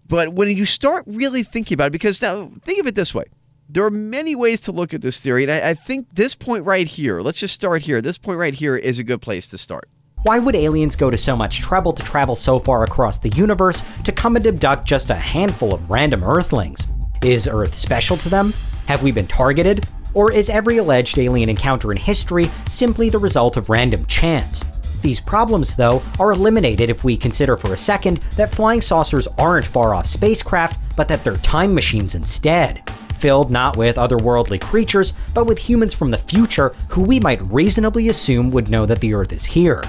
But 0.07 0.33
when 0.33 0.55
you 0.55 0.65
start 0.65 1.03
really 1.07 1.43
thinking 1.43 1.75
about 1.75 1.87
it, 1.87 1.91
because 1.91 2.21
now 2.21 2.51
think 2.63 2.79
of 2.79 2.87
it 2.87 2.95
this 2.95 3.13
way. 3.13 3.25
There 3.69 3.83
are 3.83 3.91
many 3.91 4.33
ways 4.33 4.61
to 4.61 4.71
look 4.71 4.93
at 4.93 5.01
this 5.01 5.19
theory, 5.19 5.43
and 5.43 5.51
I, 5.51 5.71
I 5.71 5.73
think 5.73 6.07
this 6.13 6.33
point 6.33 6.63
right 6.63 6.87
here, 6.87 7.19
let's 7.19 7.39
just 7.39 7.53
start 7.53 7.81
here. 7.81 8.01
This 8.01 8.17
point 8.17 8.39
right 8.39 8.53
here 8.53 8.77
is 8.77 8.97
a 8.97 9.03
good 9.03 9.21
place 9.21 9.49
to 9.49 9.57
start. 9.57 9.89
Why 10.23 10.39
would 10.39 10.55
aliens 10.55 10.95
go 10.95 11.11
to 11.11 11.17
so 11.17 11.35
much 11.35 11.59
trouble 11.59 11.91
to 11.91 12.01
travel 12.01 12.35
so 12.35 12.59
far 12.59 12.83
across 12.83 13.17
the 13.17 13.29
universe 13.29 13.83
to 14.05 14.13
come 14.13 14.37
and 14.37 14.47
abduct 14.47 14.85
just 14.85 15.09
a 15.09 15.15
handful 15.15 15.73
of 15.73 15.89
random 15.89 16.23
Earthlings? 16.23 16.87
Is 17.21 17.45
Earth 17.45 17.75
special 17.75 18.15
to 18.17 18.29
them? 18.29 18.53
Have 18.87 19.03
we 19.03 19.11
been 19.11 19.27
targeted? 19.27 19.85
Or 20.13 20.31
is 20.31 20.49
every 20.49 20.77
alleged 20.77 21.17
alien 21.19 21.49
encounter 21.49 21.91
in 21.91 21.97
history 21.97 22.49
simply 22.69 23.09
the 23.09 23.19
result 23.19 23.57
of 23.57 23.69
random 23.69 24.05
chance? 24.05 24.61
These 25.01 25.19
problems, 25.19 25.75
though, 25.75 26.01
are 26.21 26.31
eliminated 26.31 26.89
if 26.89 27.03
we 27.03 27.17
consider 27.17 27.57
for 27.57 27.73
a 27.73 27.77
second 27.77 28.17
that 28.37 28.55
flying 28.55 28.79
saucers 28.79 29.27
aren't 29.37 29.65
far 29.65 29.93
off 29.93 30.07
spacecraft, 30.07 30.79
but 30.95 31.09
that 31.09 31.25
they're 31.25 31.35
time 31.35 31.75
machines 31.75 32.15
instead. 32.15 32.81
Filled 33.19 33.49
not 33.49 33.77
with 33.77 33.95
otherworldly 33.95 34.61
creatures, 34.61 35.13
but 35.33 35.45
with 35.45 35.57
humans 35.57 35.93
from 35.93 36.11
the 36.11 36.17
future 36.17 36.75
who 36.89 37.01
we 37.01 37.19
might 37.19 37.41
reasonably 37.51 38.09
assume 38.09 38.51
would 38.51 38.69
know 38.69 38.85
that 38.85 38.99
the 39.01 39.13
Earth 39.13 39.33
is 39.33 39.45
here. 39.45 39.81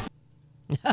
All 0.84 0.92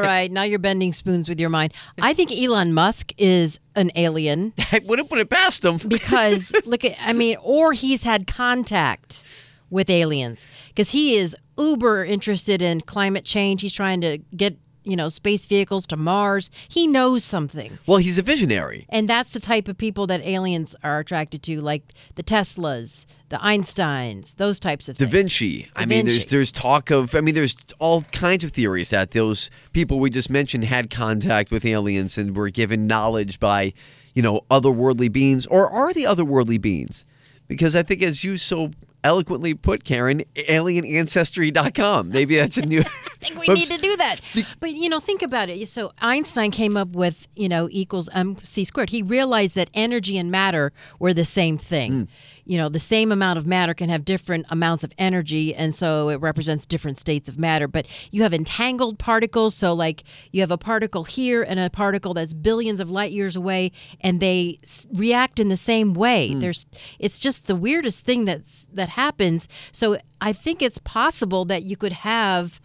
right, 0.00 0.28
now 0.30 0.42
you're 0.42 0.58
bending 0.58 0.92
spoons 0.92 1.28
with 1.28 1.40
your 1.40 1.50
mind. 1.50 1.72
I 2.00 2.12
think 2.12 2.32
Elon 2.32 2.74
Musk 2.74 3.12
is 3.18 3.60
an 3.76 3.90
alien 3.94 4.52
I 4.72 4.80
wouldn't 4.84 5.08
put 5.08 5.18
it 5.18 5.30
past 5.30 5.62
them. 5.62 5.78
because 5.88 6.54
look 6.64 6.84
at 6.84 6.96
I 7.00 7.12
mean, 7.12 7.36
or 7.42 7.72
he's 7.72 8.02
had 8.02 8.26
contact 8.26 9.24
with 9.70 9.88
aliens 9.88 10.46
because 10.68 10.90
he 10.90 11.14
is 11.16 11.36
uber 11.56 12.04
interested 12.04 12.62
in 12.62 12.80
climate 12.80 13.24
change. 13.24 13.62
He's 13.62 13.72
trying 13.72 14.00
to 14.00 14.18
get 14.36 14.56
you 14.84 14.96
know 14.96 15.08
space 15.08 15.46
vehicles 15.46 15.86
to 15.86 15.96
Mars. 15.96 16.50
He 16.68 16.86
knows 16.86 17.24
something. 17.24 17.78
Well, 17.86 17.98
he's 17.98 18.18
a 18.18 18.22
visionary. 18.22 18.86
And 18.88 19.08
that's 19.08 19.32
the 19.32 19.40
type 19.40 19.68
of 19.68 19.76
people 19.78 20.06
that 20.08 20.20
aliens 20.22 20.74
are 20.82 21.00
attracted 21.00 21.42
to, 21.44 21.60
like 21.60 21.82
the 22.14 22.22
Teslas, 22.22 23.06
the 23.28 23.36
Einsteins, 23.36 24.36
those 24.36 24.58
types 24.58 24.88
of 24.88 24.96
Da 24.96 25.04
things. 25.04 25.12
Vinci. 25.12 25.68
I 25.76 25.86
mean, 25.86 26.06
there's 26.06 26.18
Vinci. 26.18 26.28
there's 26.30 26.52
talk 26.52 26.90
of. 26.90 27.14
I 27.14 27.20
mean, 27.20 27.34
there's 27.34 27.56
all 27.78 28.02
kinds 28.02 28.44
of 28.44 28.52
theories 28.52 28.90
that 28.90 29.12
those 29.12 29.50
people 29.72 30.00
we 30.00 30.10
just 30.10 30.30
mentioned 30.30 30.64
had 30.64 30.90
contact 30.90 31.50
with 31.50 31.64
aliens 31.64 32.18
and 32.18 32.36
were 32.36 32.50
given 32.50 32.86
knowledge 32.86 33.40
by, 33.40 33.72
you 34.14 34.22
know, 34.22 34.42
otherworldly 34.50 35.12
beings, 35.12 35.46
or 35.46 35.68
are 35.70 35.92
the 35.92 36.04
otherworldly 36.04 36.60
beings? 36.60 37.04
Because 37.48 37.74
I 37.74 37.82
think, 37.82 38.02
as 38.02 38.22
you 38.22 38.36
so 38.36 38.70
eloquently 39.04 39.54
put, 39.54 39.84
Karen, 39.84 40.22
alienancestry.com. 40.36 42.10
Maybe 42.10 42.36
that's 42.36 42.58
a 42.58 42.62
new. 42.62 42.80
I 42.80 43.14
think 43.20 43.38
we 43.38 43.48
need 43.48 43.68
to 43.68 43.78
do 43.78 43.96
that. 43.96 44.20
But 44.60 44.72
you 44.72 44.88
know, 44.88 45.00
think 45.00 45.22
about 45.22 45.48
it. 45.48 45.66
So 45.68 45.92
Einstein 46.00 46.50
came 46.50 46.76
up 46.76 46.90
with 46.90 47.28
you 47.34 47.48
know 47.48 47.68
equals 47.70 48.08
mc 48.14 48.64
squared. 48.64 48.90
He 48.90 49.02
realized 49.02 49.54
that 49.56 49.70
energy 49.74 50.16
and 50.16 50.30
matter 50.30 50.72
were 50.98 51.12
the 51.12 51.24
same 51.24 51.58
thing. 51.58 51.92
Hmm. 51.92 52.04
You 52.44 52.58
know, 52.58 52.68
the 52.68 52.80
same 52.80 53.12
amount 53.12 53.38
of 53.38 53.46
matter 53.46 53.74
can 53.74 53.88
have 53.88 54.04
different 54.04 54.46
amounts 54.50 54.84
of 54.84 54.92
energy, 54.98 55.54
and 55.54 55.74
so 55.74 56.08
it 56.08 56.20
represents 56.20 56.66
different 56.66 56.98
states 56.98 57.28
of 57.28 57.38
matter. 57.38 57.68
But 57.68 57.86
you 58.10 58.22
have 58.22 58.34
entangled 58.34 58.98
particles. 58.98 59.54
So 59.54 59.72
like 59.72 60.02
you 60.32 60.40
have 60.40 60.50
a 60.50 60.58
particle 60.58 61.04
here 61.04 61.42
and 61.42 61.60
a 61.60 61.70
particle 61.70 62.14
that's 62.14 62.34
billions 62.34 62.80
of 62.80 62.90
light 62.90 63.12
years 63.12 63.36
away, 63.36 63.72
and 64.00 64.20
they 64.20 64.58
s- 64.62 64.86
react 64.92 65.40
in 65.40 65.48
the 65.48 65.56
same 65.56 65.94
way. 65.94 66.32
Hmm. 66.32 66.40
There's, 66.40 66.66
it's 66.98 67.18
just 67.18 67.46
the 67.46 67.56
weirdest 67.56 68.04
thing 68.04 68.24
that's 68.24 68.66
that 68.72 68.90
happens. 68.90 69.48
So 69.72 69.98
I 70.20 70.32
think 70.32 70.62
it's 70.62 70.78
possible 70.78 71.44
that 71.46 71.62
you 71.62 71.76
could 71.76 71.92
have 71.92 72.60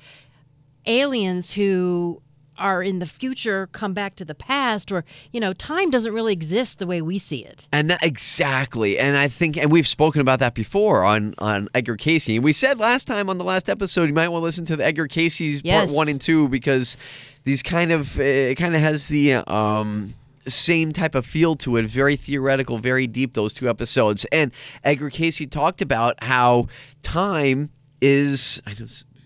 aliens 0.86 1.53
who 1.53 2.22
are 2.57 2.81
in 2.83 3.00
the 3.00 3.05
future 3.05 3.67
come 3.71 3.93
back 3.93 4.15
to 4.15 4.25
the 4.25 4.35
past 4.35 4.91
or 4.91 5.03
you 5.31 5.39
know 5.39 5.53
time 5.53 5.89
doesn't 5.89 6.13
really 6.13 6.33
exist 6.33 6.79
the 6.79 6.88
way 6.88 7.01
we 7.01 7.17
see 7.17 7.43
it 7.43 7.67
And 7.71 7.89
that, 7.89 8.03
exactly, 8.03 8.97
and 9.00 9.17
I 9.17 9.27
think, 9.27 9.57
and 9.57 9.71
we've 9.71 9.88
spoken 9.88 10.21
about 10.21 10.39
that 10.39 10.53
before 10.53 11.03
on 11.03 11.33
on 11.39 11.69
Edgar 11.74 11.95
Cayce. 11.97 12.27
And 12.29 12.43
we 12.43 12.53
said 12.53 12.79
last 12.79 13.07
time 13.07 13.29
on 13.29 13.38
the 13.38 13.43
last 13.43 13.69
episode, 13.69 14.07
you 14.09 14.13
might 14.13 14.29
want 14.29 14.41
to 14.41 14.45
listen 14.45 14.65
to 14.65 14.75
the 14.75 14.85
Edgar 14.85 15.07
Cayce's 15.07 15.62
Yes. 15.63 15.91
part 15.91 15.95
one 15.97 16.09
and 16.09 16.19
two 16.21 16.47
because 16.50 16.97
these 17.43 17.62
kind 17.63 17.91
of 17.91 18.19
uh, 18.19 18.24
it 18.24 18.55
kind 18.55 18.75
of 18.75 18.81
has 18.81 19.07
the 19.07 19.35
um, 19.51 20.13
same 20.47 20.93
type 20.93 21.15
of 21.15 21.25
feel 21.25 21.55
to 21.57 21.77
it. 21.77 21.85
Very 21.85 22.15
theoretical, 22.15 22.77
very 22.77 23.07
deep. 23.07 23.33
Those 23.33 23.53
two 23.53 23.69
episodes, 23.69 24.25
and 24.31 24.51
Edgar 24.83 25.09
Cayce 25.09 25.45
talked 25.50 25.81
about 25.81 26.24
how 26.24 26.67
time 27.01 27.69
is. 28.01 28.62
I 28.65 28.74
know 28.79 28.85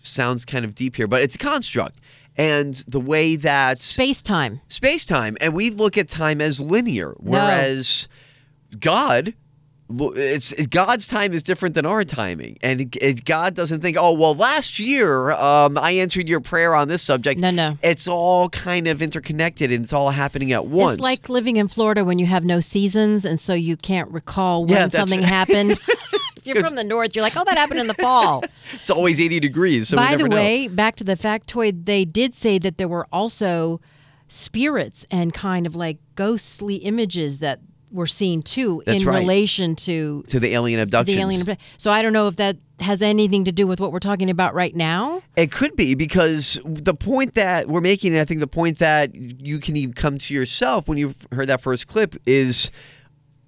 sounds 0.10 0.46
kind 0.46 0.66
of 0.66 0.76
deep 0.76 0.96
here, 0.96 1.08
but 1.08 1.22
it's 1.22 1.36
a 1.36 1.40
construct. 1.40 1.98
And 2.38 2.76
the 2.88 3.00
way 3.02 3.36
that 3.36 3.80
Space 3.80 4.22
time. 4.22 4.62
space 4.68 5.04
time, 5.06 5.36
and 5.42 5.54
we 5.54 5.70
look 5.70 5.98
at 5.98 6.08
time 6.08 6.40
as 6.42 6.62
linear, 6.62 7.14
whereas 7.18 8.08
God, 8.80 9.34
it's 9.92 10.54
God's 10.68 11.08
time 11.08 11.34
is 11.34 11.42
different 11.44 11.74
than 11.76 11.86
our 11.86 12.04
timing, 12.06 12.58
and 12.62 12.80
it- 12.82 12.96
it- 13.02 13.26
God 13.26 13.56
doesn't 13.56 13.82
think, 13.82 13.98
oh 14.00 14.14
well, 14.14 14.36
last 14.36 14.80
year 14.80 15.32
um, 15.32 15.78
I 15.78 15.92
answered 15.94 16.30
your 16.30 16.40
prayer 16.40 16.76
on 16.76 16.88
this 16.88 17.02
subject. 17.02 17.40
No, 17.42 17.50
no. 17.52 17.78
it's 17.82 18.08
all 18.08 18.48
kind 18.50 18.88
of 18.88 19.02
interconnected, 19.02 19.72
and 19.72 19.84
it's 19.84 19.92
all 19.92 20.12
happening 20.12 20.52
at 20.54 20.68
once. 20.68 20.94
It's 20.94 21.02
like 21.02 21.28
living 21.28 21.58
in 21.58 21.68
Florida 21.68 22.06
when 22.06 22.20
you 22.20 22.28
have 22.28 22.46
no 22.46 22.60
seasons, 22.60 23.26
and 23.26 23.40
so 23.40 23.54
you 23.54 23.76
can't 23.76 24.10
recall 24.12 24.64
when 24.64 24.78
Yeah, 24.78 24.88
something 24.90 25.24
happened. 25.24 25.80
you're 26.50 26.64
from 26.64 26.76
the 26.76 26.84
north, 26.84 27.16
you're 27.16 27.24
like, 27.24 27.38
oh, 27.38 27.44
that 27.46 27.58
happened 27.58 27.80
in 27.80 27.88
the 27.88 27.94
fall. 27.94 28.44
it's 28.74 28.90
always 28.90 29.20
eighty 29.22 29.40
degrees. 29.40 29.88
So 29.90 29.98
we 29.98 30.04
By 30.04 30.16
the 30.18 30.28
know. 30.28 30.36
way, 30.36 30.68
back 30.68 30.96
to 30.98 31.04
the 31.04 31.16
factoid, 31.16 31.86
they 31.86 32.04
did 32.06 32.36
say 32.36 32.60
that 32.60 32.78
there 32.78 32.88
were 32.88 33.08
also 33.12 33.80
spirits 34.28 35.06
and 35.10 35.34
kind 35.34 35.66
of 35.66 35.76
like 35.76 35.98
ghostly 36.16 36.76
images 36.76 37.40
that 37.40 37.60
were 37.92 38.06
seen 38.06 38.44
too 38.44 38.84
That's 38.86 39.02
in 39.02 39.08
right. 39.08 39.20
relation 39.20 39.76
to, 39.78 40.24
to 40.28 40.40
the 40.40 40.54
alien 40.54 40.80
abduction. 40.80 41.16
the 41.16 41.22
alien. 41.22 41.42
abdu- 41.42 41.56
So 41.78 41.90
I 41.90 42.04
don't 42.04 42.14
know 42.14 42.28
if 42.28 42.36
that 42.36 42.58
has 42.82 43.02
anything 43.02 43.46
to 43.46 43.52
do 43.52 43.66
with 43.66 43.80
what 43.82 43.92
we're 43.92 43.98
talking 44.00 44.30
about 44.30 44.54
right 44.54 44.76
now. 44.76 45.24
It 45.36 45.52
could 45.52 45.76
be 45.76 45.96
because 45.96 46.60
the 46.64 46.94
point 46.94 47.34
that 47.34 47.68
we're 47.68 47.82
making, 47.82 48.14
and 48.14 48.22
I 48.22 48.26
think 48.26 48.42
the 48.42 48.48
point 48.48 48.78
that 48.78 49.16
you 49.16 49.58
can 49.60 49.76
even 49.76 49.94
come 49.94 50.20
to 50.20 50.34
yourself 50.36 50.88
when 50.88 51.00
you've 51.00 51.26
heard 51.32 51.48
that 51.48 51.62
first 51.62 51.88
clip 51.88 52.16
is 52.28 52.70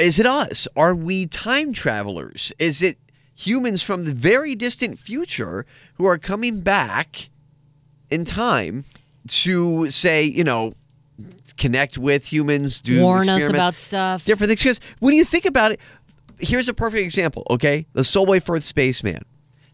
is 0.02 0.20
it 0.20 0.26
us? 0.26 0.68
Are 0.76 0.96
we 0.96 1.28
time 1.28 1.74
travelers? 1.74 2.52
Is 2.60 2.82
it 2.82 2.98
humans 3.36 3.82
from 3.82 4.06
the 4.06 4.14
very 4.14 4.56
distant 4.56 5.00
future 5.00 5.66
who 5.96 6.06
are 6.06 6.18
coming 6.18 6.62
back 6.62 7.30
in 8.10 8.26
time 8.26 8.86
to 9.28 9.90
say, 9.90 10.24
you 10.24 10.44
know, 10.44 10.74
connect 11.58 11.98
with 11.98 12.32
humans, 12.32 12.82
do 12.82 13.02
Warn 13.02 13.30
us 13.30 13.50
about 13.50 13.76
stuff. 13.76 14.26
different 14.26 14.50
things. 14.50 14.62
Because 14.62 14.80
when 15.00 15.14
you 15.14 15.24
think 15.24 15.46
about 15.46 15.72
it, 15.72 15.80
here's 16.40 16.68
a 16.68 16.74
perfect 16.74 17.04
example. 17.04 17.46
Okay, 17.50 17.86
the 17.94 18.04
Solway 18.04 18.40
Firth 18.40 18.64
spaceman. 18.64 19.24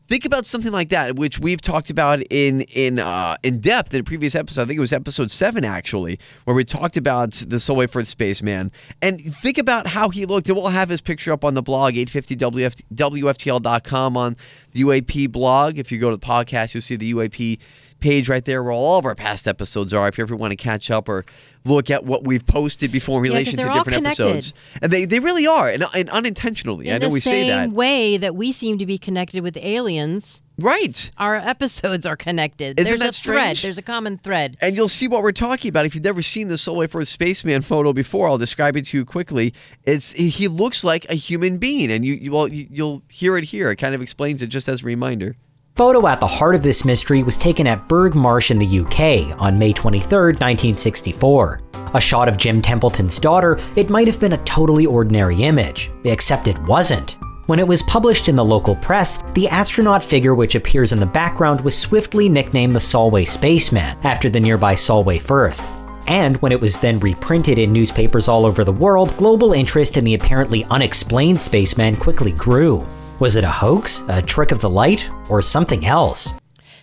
Think 0.08 0.24
about 0.24 0.46
something 0.46 0.72
like 0.72 0.88
that, 0.90 1.18
which 1.18 1.38
we've 1.38 1.62
talked 1.62 1.90
about 1.90 2.22
in 2.30 2.62
in 2.62 2.98
uh, 2.98 3.36
in 3.44 3.60
depth 3.60 3.94
in 3.94 4.00
a 4.00 4.04
previous 4.04 4.36
episode. 4.36 4.62
I 4.62 4.66
think 4.66 4.78
it 4.78 4.82
was 4.82 4.94
episode 4.94 5.32
seven 5.32 5.66
actually, 5.66 6.18
where 6.46 6.56
we 6.56 6.64
talked 6.64 6.96
about 6.96 7.32
the 7.32 7.60
Solway 7.60 7.88
Firth 7.88 8.08
spaceman. 8.08 8.72
And 9.02 9.36
think 9.36 9.58
about 9.58 9.88
how 9.88 10.08
he 10.08 10.26
looked. 10.26 10.48
And 10.48 10.58
we'll 10.58 10.68
have 10.68 10.88
his 10.88 11.02
picture 11.02 11.34
up 11.34 11.44
on 11.44 11.56
the 11.56 11.62
blog 11.62 11.96
850wftl.com 11.96 14.18
on 14.18 14.38
the 14.72 14.84
UAP 14.84 15.30
blog. 15.30 15.78
If 15.78 15.92
you 15.92 16.00
go 16.00 16.10
to 16.10 16.16
the 16.16 16.26
podcast, 16.26 16.74
you'll 16.74 16.84
see 16.84 16.96
the 16.96 17.14
UAP 17.14 17.60
page 18.00 18.30
right 18.30 18.44
there 18.46 18.63
where 18.63 18.72
all 18.72 18.98
of 19.00 19.06
our 19.06 19.16
past 19.16 19.48
episodes 19.48 19.94
are. 19.94 20.08
If 20.08 20.18
you 20.18 20.24
ever 20.24 20.36
want 20.36 20.51
to 20.51 20.56
catch 20.56 20.89
up 20.92 21.10
or 21.10 21.25
look 21.66 21.89
at 21.92 22.06
what 22.06 22.24
we've 22.24 22.46
posted 22.46 22.92
before 22.92 23.20
in 23.20 23.25
Yeah, 23.25 23.38
relation 23.38 23.58
they're 23.58 23.68
to 23.68 23.74
different 23.74 24.06
episodes, 24.06 24.54
and 24.82 24.92
they 24.92 25.06
they 25.06 25.20
really 25.20 25.46
are, 25.48 25.68
and, 25.70 25.84
and 25.94 26.10
unintentionally. 26.10 26.88
In 26.88 26.96
I 26.96 26.98
know 27.00 27.10
we 27.10 27.20
say 27.20 27.48
that, 27.50 27.72
way 27.72 28.18
that 28.18 28.36
we 28.36 28.51
seem 28.51 28.77
to 28.77 28.86
be 28.86 28.98
connected 28.98 29.42
with 29.44 29.58
aliens, 29.58 30.44
right? 30.58 31.12
our 31.18 31.36
episodes 31.36 32.06
are 32.06 32.16
connected. 32.16 32.80
Isn't 32.80 32.89
There's 32.89 33.00
that 33.00 33.18
a 33.20 33.22
thread. 33.22 33.39
strange? 33.58 33.62
There's 33.63 33.77
a 33.77 33.82
common 33.82 34.18
thread. 34.18 34.56
And 34.62 34.75
you'll 34.75 34.88
see 34.89 35.08
what 35.08 35.24
we're 35.24 35.32
talking 35.34 35.70
about. 35.70 35.86
If 35.86 35.94
you've 35.96 36.04
never 36.04 36.22
seen 36.22 36.48
the 36.48 36.58
Solway 36.58 36.88
Firth 36.88 37.10
spaceman 37.10 37.62
photo 37.63 37.92
before, 37.92 38.27
I'll 38.30 38.38
describe 38.38 38.77
it 38.77 38.86
to 38.88 38.98
you 38.98 39.06
quickly. 39.06 39.54
It's 39.84 40.12
he 40.13 40.48
looks 40.48 40.84
like 40.84 41.06
a 41.10 41.16
human 41.16 41.58
being, 41.58 41.92
and 41.92 42.06
you, 42.06 42.13
you 42.13 42.32
well 42.32 42.48
you, 42.48 42.68
you'll 42.72 43.04
hear 43.10 43.38
it 43.38 43.46
here. 43.46 43.72
It 43.72 43.75
kind 43.77 43.94
of 43.94 44.01
explains 44.01 44.42
it 44.42 44.48
just 44.48 44.70
as 44.70 44.84
a 44.84 44.86
reminder. 44.86 45.36
The 45.78 45.84
photo 45.84 46.08
at 46.08 46.20
the 46.20 46.26
heart 46.26 46.56
of 46.56 46.64
this 46.64 46.84
mystery 46.84 47.22
was 47.22 47.38
taken 47.38 47.68
at 47.68 47.88
Burgh 47.88 48.16
Marsh 48.16 48.50
in 48.50 48.58
the 48.58 48.80
UK 48.80 49.40
on 49.40 49.60
May 49.60 49.74
23, 49.74 50.34
1964. 50.34 51.62
A 51.94 52.02
shot 52.02 52.28
of 52.28 52.36
Jim 52.36 52.64
Templeton's 52.64 53.20
daughter, 53.20 53.60
it 53.76 53.92
might 53.92 54.08
have 54.08 54.20
been 54.20 54.34
a 54.34 54.44
totally 54.44 54.88
ordinary 54.88 55.44
image, 55.44 55.92
except 56.04 56.48
it 56.48 56.58
wasn't. 56.64 57.18
When 57.46 57.60
it 57.60 57.68
was 57.68 57.84
published 57.84 58.28
in 58.28 58.36
the 58.36 58.44
local 58.44 58.76
press, 58.78 59.20
the 59.36 59.48
astronaut 59.50 60.04
figure 60.04 60.34
which 60.34 60.56
appears 60.56 60.94
in 60.94 61.00
the 61.00 61.06
background 61.06 61.62
was 61.62 61.78
swiftly 61.78 62.28
nicknamed 62.28 62.76
the 62.76 62.80
Solway 62.80 63.24
Spaceman, 63.24 64.00
after 64.04 64.32
the 64.32 64.40
nearby 64.40 64.74
Solway 64.74 65.20
Firth. 65.20 65.64
And 66.08 66.38
when 66.38 66.52
it 66.52 66.60
was 66.60 66.80
then 66.80 67.00
reprinted 67.02 67.60
in 67.60 67.72
newspapers 67.72 68.28
all 68.28 68.48
over 68.48 68.64
the 68.64 68.72
world, 68.72 69.16
global 69.16 69.54
interest 69.54 69.96
in 69.96 70.06
the 70.06 70.16
apparently 70.16 70.66
unexplained 70.72 71.40
spaceman 71.40 71.98
quickly 71.98 72.32
grew. 72.32 72.84
Was 73.20 73.36
it 73.36 73.44
a 73.44 73.50
hoax, 73.50 74.04
a 74.10 74.22
trick 74.22 74.52
of 74.52 74.62
the 74.62 74.70
light, 74.70 75.10
or 75.28 75.42
something 75.42 75.88
else? 75.88 76.34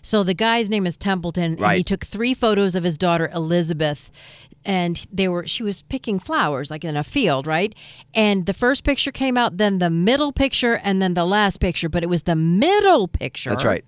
So 0.03 0.25
the 0.25 0.35
guy's 0.35 0.69
name 0.69 0.85
is 0.85 0.97
Templeton, 0.97 1.63
and 1.63 1.77
he 1.77 1.85
took 1.85 2.05
three 2.05 2.35
photos 2.35 2.75
of 2.75 2.83
his 2.83 2.99
daughter 2.99 3.31
Elizabeth, 3.33 4.11
and 4.65 5.07
they 5.13 5.29
were 5.29 5.47
she 5.47 5.63
was 5.63 5.83
picking 5.83 6.19
flowers 6.19 6.73
like 6.73 6.85
in 6.85 6.97
a 6.97 7.05
field, 7.05 7.47
right? 7.47 7.73
And 8.15 8.47
the 8.47 8.53
first 8.53 8.83
picture 8.83 9.13
came 9.13 9.39
out, 9.39 9.59
then 9.59 9.79
the 9.79 9.91
middle 9.91 10.33
picture, 10.33 10.81
and 10.83 11.01
then 11.01 11.15
the 11.15 11.25
last 11.25 11.61
picture. 11.61 11.89
But 11.89 12.03
it 12.03 12.09
was 12.09 12.25
the 12.25 12.37
middle 12.37 13.07
picture. 13.07 13.51
That's 13.51 13.65
right. 13.65 13.85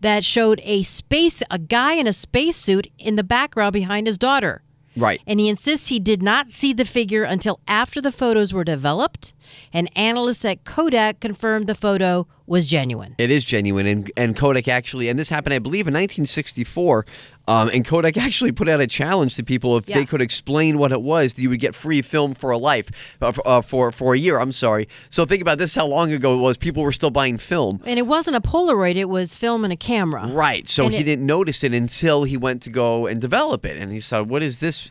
That 0.00 0.24
showed 0.24 0.60
a 0.64 0.82
space 0.82 1.42
a 1.50 1.58
guy 1.58 1.94
in 1.94 2.06
a 2.06 2.12
spacesuit 2.12 2.88
in 2.98 3.16
the 3.16 3.24
background 3.24 3.72
behind 3.72 4.06
his 4.06 4.18
daughter. 4.18 4.62
Right. 4.98 5.20
And 5.26 5.40
he 5.40 5.48
insists 5.48 5.88
he 5.88 6.00
did 6.00 6.22
not 6.22 6.50
see 6.50 6.72
the 6.72 6.84
figure 6.84 7.22
until 7.22 7.60
after 7.68 8.00
the 8.00 8.12
photos 8.12 8.52
were 8.52 8.64
developed, 8.64 9.32
and 9.72 9.90
analysts 9.96 10.44
at 10.44 10.64
Kodak 10.64 11.20
confirmed 11.20 11.66
the 11.66 11.74
photo 11.74 12.26
was 12.48 12.66
genuine. 12.66 13.14
It 13.18 13.30
is 13.30 13.44
genuine, 13.44 13.86
and 13.86 14.10
and 14.16 14.36
Kodak 14.36 14.68
actually, 14.68 15.08
and 15.08 15.18
this 15.18 15.28
happened, 15.28 15.54
I 15.54 15.58
believe, 15.58 15.86
in 15.86 15.94
1964. 15.94 17.06
Um, 17.46 17.70
and 17.72 17.82
Kodak 17.84 18.16
actually 18.26 18.52
put 18.52 18.68
out 18.68 18.80
a 18.80 18.86
challenge 18.86 19.36
to 19.36 19.42
people 19.42 19.76
if 19.78 19.88
Yeah. 19.88 19.96
they 19.98 20.04
could 20.04 20.20
explain 20.20 20.76
what 20.78 20.92
it 20.92 21.00
was, 21.00 21.38
you 21.38 21.48
would 21.48 21.60
get 21.60 21.74
free 21.74 22.02
film 22.02 22.34
for 22.34 22.50
a 22.50 22.58
life, 22.58 22.90
uh, 23.22 23.32
for, 23.32 23.48
uh, 23.48 23.62
for 23.62 23.90
for 23.92 24.14
a 24.14 24.18
year. 24.18 24.38
I'm 24.38 24.52
sorry. 24.52 24.88
So 25.10 25.24
think 25.24 25.40
about 25.42 25.58
this: 25.58 25.74
how 25.74 25.86
long 25.86 26.12
ago 26.12 26.34
it 26.34 26.40
was? 26.40 26.56
People 26.58 26.82
were 26.82 26.92
still 26.92 27.10
buying 27.10 27.38
film. 27.38 27.80
And 27.86 27.98
it 27.98 28.06
wasn't 28.06 28.36
a 28.36 28.40
Polaroid, 28.40 28.96
it 28.96 29.08
was 29.08 29.36
film 29.36 29.64
and 29.64 29.72
a 29.72 29.76
camera. 29.76 30.26
Right. 30.28 30.68
So 30.68 30.84
And 30.84 30.94
he 30.94 31.00
it- 31.00 31.04
didn't 31.04 31.26
notice 31.26 31.64
it 31.64 31.72
until 31.72 32.24
he 32.24 32.36
went 32.36 32.62
to 32.62 32.70
go 32.70 33.06
and 33.06 33.20
develop 33.20 33.64
it, 33.64 33.76
and 33.76 33.92
he 33.92 34.00
said, 34.00 34.28
"What 34.28 34.42
is 34.42 34.58
this?" 34.60 34.90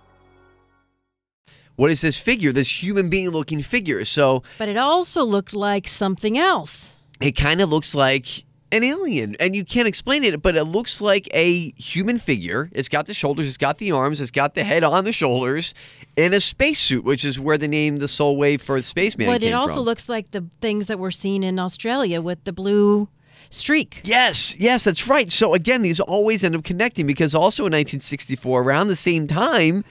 What 1.75 1.89
is 1.91 2.01
this 2.01 2.17
figure? 2.17 2.51
This 2.51 2.83
human 2.83 3.09
being 3.09 3.29
looking 3.29 3.61
figure. 3.61 4.03
So 4.05 4.43
But 4.57 4.69
it 4.69 4.77
also 4.77 5.23
looked 5.23 5.53
like 5.53 5.87
something 5.87 6.37
else. 6.37 6.97
it 7.19 7.31
kind 7.33 7.61
of 7.61 7.69
looks 7.69 7.93
like 7.95 8.45
an 8.73 8.83
alien 8.85 9.35
and 9.37 9.53
you 9.53 9.65
can't 9.65 9.85
explain 9.87 10.23
it 10.23 10.41
but 10.41 10.55
it 10.55 10.63
looks 10.63 11.01
like 11.01 11.27
a 11.33 11.71
human 11.73 12.17
figure 12.17 12.69
it's 12.71 12.87
got 12.87 13.05
the 13.05 13.13
shoulders 13.13 13.45
it's 13.45 13.57
got 13.57 13.79
the 13.79 13.91
arms 13.91 14.21
it's 14.21 14.31
got 14.31 14.55
the 14.55 14.63
head 14.63 14.81
on 14.81 15.03
the 15.03 15.11
shoulders 15.11 15.73
in 16.15 16.33
a 16.33 16.39
spacesuit 16.39 17.03
which 17.03 17.25
is 17.25 17.37
where 17.37 17.57
the 17.57 17.67
name 17.67 17.97
the 17.97 18.07
Solway 18.07 18.55
for 18.55 18.77
the 18.79 18.83
spaceman 18.85 19.27
but 19.27 19.43
it 19.43 19.51
also 19.51 19.75
from. 19.75 19.83
looks 19.83 20.07
like 20.07 20.31
the 20.31 20.45
things 20.61 20.87
that 20.87 20.97
were 20.99 21.11
seen 21.11 21.43
in 21.43 21.59
Australia 21.59 22.21
with 22.21 22.41
the 22.45 22.53
blue 22.53 23.09
streak. 23.51 24.01
Yes, 24.03 24.55
yes, 24.57 24.83
that's 24.85 25.07
right. 25.07 25.31
So 25.31 25.53
again, 25.53 25.83
these 25.83 25.99
always 25.99 26.43
end 26.43 26.55
up 26.55 26.63
connecting 26.63 27.05
because 27.05 27.35
also 27.35 27.63
in 27.63 27.71
1964, 27.73 28.61
around 28.63 28.87
the 28.87 28.95
same 28.95 29.27
time 29.27 29.83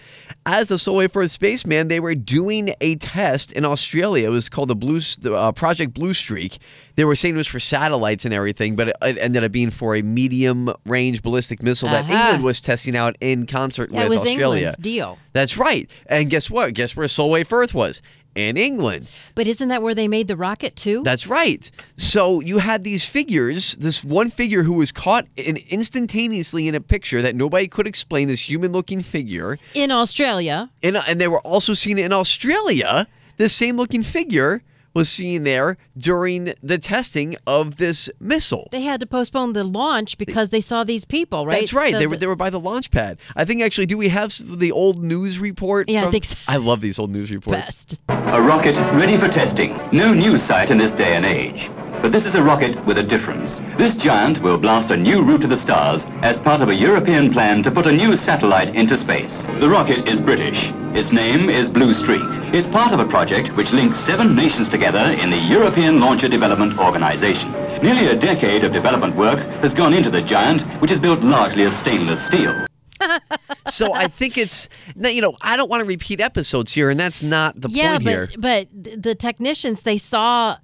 as 0.47 0.69
the 0.69 0.79
Solway 0.79 1.07
Firth 1.07 1.31
spaceman, 1.31 1.89
they 1.89 2.01
were 2.01 2.15
doing 2.15 2.75
a 2.81 2.97
test 2.97 3.53
in 3.53 3.65
Australia. 3.65 4.27
It 4.27 4.31
was 4.31 4.49
called 4.49 4.69
the 4.69 4.75
Blue 4.75 5.01
the, 5.19 5.35
uh, 5.35 5.53
Project 5.53 5.95
Blue 5.95 6.15
Streak. 6.15 6.59
They 6.97 7.05
were 7.05 7.15
saying 7.15 7.35
it 7.35 7.39
was 7.39 7.47
for 7.47 7.61
satellites 7.61 8.25
and 8.25 8.35
everything, 8.35 8.75
but 8.75 8.89
it, 8.89 8.97
it 9.03 9.19
ended 9.19 9.45
up 9.45 9.53
being 9.53 9.71
for 9.71 9.95
a 9.95 10.03
medium 10.03 10.73
range 10.87 11.23
ballistic 11.23 11.63
missile 11.63 11.89
that 11.91 12.05
Aha. 12.05 12.25
England 12.27 12.45
was 12.45 12.61
testing 12.61 12.97
out 12.97 13.17
in 13.21 13.47
concert 13.47 13.91
Yeah, 13.91 13.99
with 14.01 14.07
it 14.07 14.11
was 14.11 14.21
Australia. 14.21 14.57
England's 14.57 14.77
deal. 14.79 15.19
That's 15.33 15.57
right. 15.57 15.89
And 16.07 16.31
guess 16.31 16.51
what? 16.51 16.75
Guess 16.75 16.97
where 16.97 17.07
Solway 17.07 17.45
Firth 17.45 17.75
was? 17.75 18.03
And 18.37 18.57
England. 18.57 19.09
But 19.35 19.47
isn't 19.47 19.69
that 19.69 19.83
where 19.83 19.95
they 19.95 20.09
made 20.09 20.29
the 20.29 20.37
rocket 20.37 20.77
too? 20.77 21.03
That's 21.03 21.27
right. 21.27 21.71
So 21.97 22.41
you 22.41 22.59
had 22.59 22.85
these 22.85 23.05
figures, 23.05 23.75
this 23.75 24.05
one 24.05 24.31
figure 24.31 24.63
who 24.63 24.75
was 24.75 24.93
caught 24.93 25.27
in 25.37 25.59
instantaneously 25.69 26.69
in 26.69 26.75
a 26.75 26.81
picture 26.81 27.23
that 27.23 27.35
nobody 27.35 27.69
could 27.69 27.87
explain, 27.87 28.29
this 28.29 28.49
human 28.49 28.73
looking 28.73 29.03
figure. 29.03 29.59
In 29.75 29.91
Australia. 29.91 30.71
And, 30.83 30.97
and 30.97 31.21
they 31.21 31.29
were 31.29 31.41
also 31.41 31.75
seen 31.75 31.99
in 31.99 32.13
Australia. 32.13 33.07
This 33.37 33.55
same 33.55 33.77
looking 33.77 34.03
figure 34.03 34.63
was 34.95 35.09
seen 35.09 35.45
there 35.45 35.77
during 35.97 36.55
the 36.63 36.79
testing 36.79 37.37
of 37.47 37.77
this 37.77 38.11
missile. 38.19 38.69
They 38.73 38.83
had 38.83 39.01
to 39.01 39.07
postpone 39.07 39.53
the 39.53 39.65
launch 39.65 40.19
because 40.19 40.51
they 40.51 40.61
saw 40.61 40.85
these 40.85 41.05
people, 41.05 41.47
right? 41.47 41.61
That's 41.61 41.73
right. 41.73 41.93
The- 41.93 41.99
they 42.01 42.07
were 42.07 42.17
they 42.17 42.27
were 42.27 42.37
by 42.37 42.51
the 42.51 42.61
launch 42.61 42.91
pad. 42.91 43.19
I 43.37 43.45
think 43.45 43.63
actually, 43.63 43.87
do 43.87 43.97
we 43.97 44.09
have 44.09 44.33
the 44.45 44.73
old 44.73 45.03
news 45.03 45.39
report? 45.39 45.89
Yeah, 45.89 46.07
I 46.07 46.11
think 46.11 46.25
so. 46.25 46.39
I 46.49 46.57
love 46.57 46.81
these 46.81 46.99
old 46.99 47.11
news 47.11 47.31
reports. 47.31 47.61
best. 47.61 48.03
A 48.09 48.41
rocket 48.43 48.75
ready 48.97 49.19
for 49.19 49.29
testing. 49.29 49.77
No 49.93 50.13
news 50.13 50.41
site 50.49 50.71
in 50.71 50.79
this 50.79 50.91
day 50.99 51.15
and 51.17 51.25
age. 51.25 51.71
But 52.03 52.13
this 52.13 52.25
is 52.25 52.35
a 52.35 52.43
rocket 52.43 52.83
with 52.87 52.97
a 52.97 53.03
difference. 53.03 53.51
This 53.77 53.95
giant 53.97 54.43
will 54.43 54.57
blast 54.57 54.91
a 54.91 54.97
new 54.97 55.23
route 55.23 55.43
to 55.43 55.47
the 55.47 55.63
stars 55.63 56.01
as 56.23 56.41
part 56.41 56.63
of 56.63 56.71
a 56.71 56.75
European 56.75 57.31
plan 57.31 57.63
to 57.63 57.71
put 57.71 57.87
a 57.87 57.93
new 57.93 58.17
satellite 58.25 58.75
into 58.75 58.97
space. 59.05 59.31
The 59.61 59.69
rocket 59.69 60.09
is 60.09 60.19
British. 60.23 60.57
Its 60.97 61.13
name 61.13 61.51
is 61.51 61.69
Blue 61.69 61.93
Streak. 62.03 62.25
It's 62.57 62.67
part 62.73 62.95
of 62.95 63.01
a 63.01 63.11
project 63.11 63.55
which 63.55 63.69
links 63.69 63.99
seven 64.07 64.35
nations 64.35 64.71
together 64.71 65.11
in 65.11 65.29
the 65.29 65.37
European 65.37 66.01
Launcher 66.01 66.29
Development 66.29 66.79
Organization. 66.79 67.53
Nearly 67.83 68.07
a 68.07 68.17
decade 68.17 68.65
of 68.65 68.73
development 68.73 69.15
work 69.15 69.39
has 69.61 69.75
gone 69.75 69.93
into 69.93 70.11
the 70.11 70.23
giant, 70.23 70.63
which 70.81 70.91
is 70.91 71.01
built 71.01 71.21
largely 71.21 71.65
of 71.65 71.75
stainless 71.83 72.21
steel. 72.29 72.65
so 73.69 73.93
I 73.93 74.09
think 74.09 74.39
it's 74.39 74.71
you 74.97 75.21
know 75.21 75.37
I 75.43 75.57
don't 75.59 75.69
want 75.69 75.83
to 75.83 75.87
repeat 75.87 76.21
episodes 76.21 76.73
here, 76.73 76.89
and 76.89 76.99
that's 76.99 77.23
not 77.23 77.61
the 77.61 77.69
yeah, 77.69 77.99
point 77.99 78.05
but 78.05 78.11
here. 78.11 78.29
but 78.39 78.85
th- 78.85 79.01
the 79.01 79.15
technicians 79.15 79.83
they 79.83 79.99
saw 79.99 80.57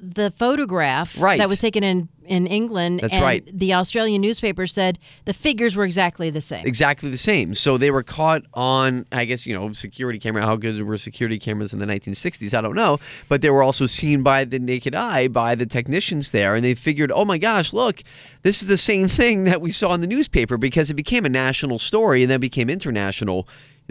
the 0.00 0.30
photograph 0.30 1.20
Right. 1.20 1.38
that 1.38 1.48
was 1.48 1.58
taken 1.58 1.82
in 1.82 2.08
in 2.30 2.46
England. 2.46 3.00
That's 3.00 3.14
and 3.14 3.22
right. 3.24 3.44
The 3.52 3.74
Australian 3.74 4.22
newspaper 4.22 4.66
said 4.68 5.00
the 5.24 5.34
figures 5.34 5.74
were 5.74 5.84
exactly 5.84 6.30
the 6.30 6.40
same. 6.40 6.64
Exactly 6.64 7.10
the 7.10 7.18
same. 7.18 7.54
So 7.54 7.76
they 7.76 7.90
were 7.90 8.04
caught 8.04 8.44
on, 8.54 9.04
I 9.10 9.24
guess, 9.24 9.46
you 9.46 9.54
know, 9.54 9.72
security 9.72 10.20
camera. 10.20 10.42
How 10.42 10.54
good 10.54 10.80
were 10.82 10.96
security 10.96 11.40
cameras 11.40 11.72
in 11.72 11.80
the 11.80 11.86
1960s? 11.86 12.54
I 12.56 12.60
don't 12.60 12.76
know. 12.76 12.98
But 13.28 13.42
they 13.42 13.50
were 13.50 13.64
also 13.64 13.86
seen 13.86 14.22
by 14.22 14.44
the 14.44 14.60
naked 14.60 14.94
eye 14.94 15.26
by 15.26 15.56
the 15.56 15.66
technicians 15.66 16.30
there. 16.30 16.54
And 16.54 16.64
they 16.64 16.74
figured, 16.74 17.10
oh 17.10 17.24
my 17.24 17.36
gosh, 17.36 17.72
look, 17.72 18.04
this 18.42 18.62
is 18.62 18.68
the 18.68 18.78
same 18.78 19.08
thing 19.20 19.42
that 19.44 19.60
we 19.60 19.72
saw 19.72 19.92
in 19.94 20.00
the 20.00 20.06
newspaper 20.06 20.56
because 20.56 20.88
it 20.88 20.94
became 20.94 21.26
a 21.26 21.30
national 21.30 21.80
story 21.80 22.22
and 22.22 22.30
then 22.30 22.38
became 22.38 22.70
international. 22.70 23.48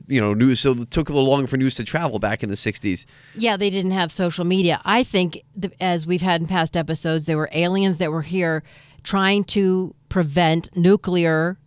You 0.08 0.22
know, 0.22 0.34
news. 0.34 0.60
So 0.60 0.72
it 0.74 0.92
took 0.92 1.10
a 1.10 1.14
little 1.14 1.30
longer 1.30 1.48
for 1.48 1.58
news 1.58 1.76
to 1.76 1.84
travel 1.84 2.20
back 2.20 2.44
in 2.44 2.50
the 2.50 2.56
60s. 2.56 3.06
Yeah, 3.36 3.58
they 3.58 3.70
didn't 3.70 3.92
have 3.92 4.12
social 4.12 4.46
media. 4.46 4.82
I 4.86 5.04
think, 5.04 5.42
th- 5.60 5.74
as 5.80 6.06
we've 6.08 6.22
had 6.22 6.42
in 6.42 6.48
past 6.48 6.76
episodes, 6.78 7.26
there 7.26 7.38
were 7.38 7.50
aliens 7.54 7.98
that 7.98 8.12
were 8.12 8.22
here 8.22 8.64
trying 9.04 9.44
to 9.46 9.96
prevent 10.10 10.76
nuclear 10.76 11.58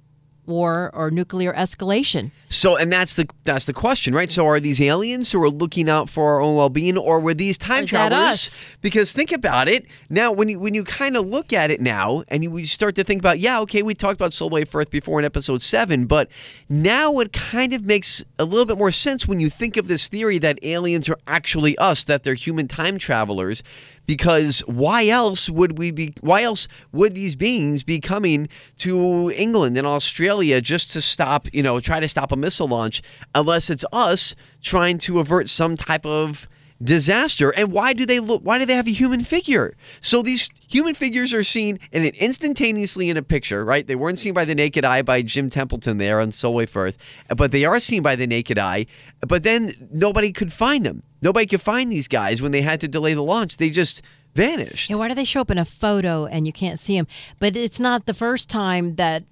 war 0.47 0.91
or 0.93 1.11
nuclear 1.11 1.53
escalation. 1.53 2.31
So, 2.49 2.77
and 2.77 2.93
that's 2.93 3.15
the 3.15 3.29
that's 3.45 3.65
the 3.65 3.73
question, 3.73 4.15
right? 4.15 4.31
So, 4.31 4.47
are 4.47 4.61
these 4.61 4.81
aliens 4.81 5.33
who 5.33 5.43
are 5.43 5.51
looking 5.51 5.89
out 5.89 6.09
for 6.09 6.35
our 6.35 6.41
own 6.41 6.57
well-being, 6.57 6.99
or 6.99 7.21
were 7.21 7.35
these 7.35 7.57
time 7.57 7.83
Or 7.83 7.85
is 7.85 7.91
that 7.93 8.09
travelers? 8.11 8.33
us? 8.33 8.69
Because 8.81 9.13
think 9.13 9.33
about 9.33 9.69
it 9.69 9.87
now. 10.11 10.33
When 10.33 10.49
you 10.49 10.59
when 10.59 10.75
you 10.75 10.85
kind 10.85 11.17
of 11.17 11.27
look 11.27 11.53
at 11.53 11.71
it 11.71 11.81
now, 11.81 12.25
and 12.29 12.43
you, 12.43 12.57
you 12.57 12.67
start 12.67 12.95
to 12.97 13.05
think 13.05 13.21
about, 13.21 13.39
yeah, 13.39 13.61
okay, 13.61 13.83
we 13.83 13.95
talked 13.95 14.21
about 14.21 14.33
Solway 14.33 14.65
Firth 14.65 14.91
before 14.91 15.19
in 15.19 15.25
episode 15.25 15.63
seven, 15.63 16.07
but 16.07 16.29
now 16.69 17.19
it 17.21 17.33
kind 17.33 17.73
of 17.73 17.85
makes 17.85 18.25
a 18.39 18.45
little 18.45 18.67
bit 18.67 18.79
more 18.79 18.93
sense 18.93 19.27
when 19.27 19.41
you 19.41 19.49
think 19.49 19.77
of 19.77 19.89
this 19.89 20.09
theory 20.09 20.39
that 20.39 20.59
aliens 20.63 21.09
are 21.09 21.19
actually 21.27 21.79
us, 21.79 22.05
that 22.05 22.23
they're 22.23 22.35
human 22.35 22.69
time 22.69 22.99
travelers. 22.99 23.63
Because 24.07 24.61
why 24.61 25.07
else 25.07 25.49
would 25.49 25.79
we 25.79 25.91
be? 25.91 26.15
Why 26.21 26.43
else 26.43 26.67
would 26.93 27.15
these 27.15 27.37
beings 27.37 27.83
be 27.83 28.01
coming 28.01 28.49
to 28.79 29.31
England 29.31 29.79
and 29.79 29.87
Australia 29.87 30.61
just 30.61 30.93
to 30.93 31.01
stop, 31.01 31.47
you 31.53 31.63
know, 31.63 31.79
try 31.81 32.01
to 32.01 32.09
stop 32.09 32.33
a 32.33 32.37
missile 32.37 32.69
launch, 32.69 33.03
unless 33.35 33.71
it's 33.71 33.85
us 33.93 34.35
trying 34.61 34.99
to 34.99 35.21
avert 35.21 35.49
some 35.49 35.77
type 35.77 36.05
of 36.05 36.49
disaster? 36.83 37.51
And 37.51 37.73
why 37.73 37.93
do 37.93 38.07
they 38.07 38.21
look? 38.21 38.43
Why 38.43 38.59
do 38.59 38.65
they 38.65 38.75
have 38.75 38.87
a 38.87 38.93
human 38.93 39.25
figure? 39.25 39.75
So 40.01 40.23
these 40.23 40.51
human 40.69 40.95
figures 40.95 41.33
are 41.33 41.43
seen 41.43 41.79
in 41.91 42.05
it 42.05 42.15
instantaneously 42.17 43.11
in 43.11 43.17
a 43.17 43.23
picture, 43.23 43.65
right? 43.65 43.87
They 43.87 43.95
weren't 43.95 44.19
seen 44.19 44.35
by 44.35 44.45
the 44.45 44.55
naked 44.55 44.85
eye 44.85 45.03
by 45.03 45.23
Jim 45.23 45.51
Templeton 45.51 45.99
there 45.99 46.21
on 46.21 46.33
Solway 46.33 46.67
Firth, 46.67 46.97
but 47.37 47.53
they 47.53 47.65
are 47.65 47.81
seen 47.81 48.03
by 48.03 48.17
the 48.17 48.27
naked 48.27 48.59
eye. 48.59 48.87
But 49.21 49.43
then 49.43 49.73
nobody 49.93 50.33
could 50.33 50.53
find 50.53 50.85
them. 50.85 51.03
Nobody 51.21 51.47
could 51.47 51.63
find 51.63 51.91
these 51.91 52.09
guys 52.09 52.43
when 52.43 52.53
they 52.53 52.63
had 52.63 52.81
to 52.81 52.89
delay 52.89 53.15
the 53.15 53.23
launch. 53.23 53.57
They 53.57 53.71
just 53.71 54.03
vanished. 54.35 54.91
Yeah, 54.91 54.97
why 54.97 55.09
do 55.09 55.15
they 55.15 55.25
show 55.25 55.43
up 55.43 55.51
in 55.51 55.59
a 55.59 55.65
photo 55.65 56.27
and 56.27 56.47
you 56.47 56.53
can't 56.53 56.81
see 56.81 56.97
them? 56.97 57.07
But 57.39 57.55
it's 57.55 57.79
not 57.79 58.07
the 58.07 58.15
first 58.15 58.51
time 58.51 58.97
that 58.97 59.23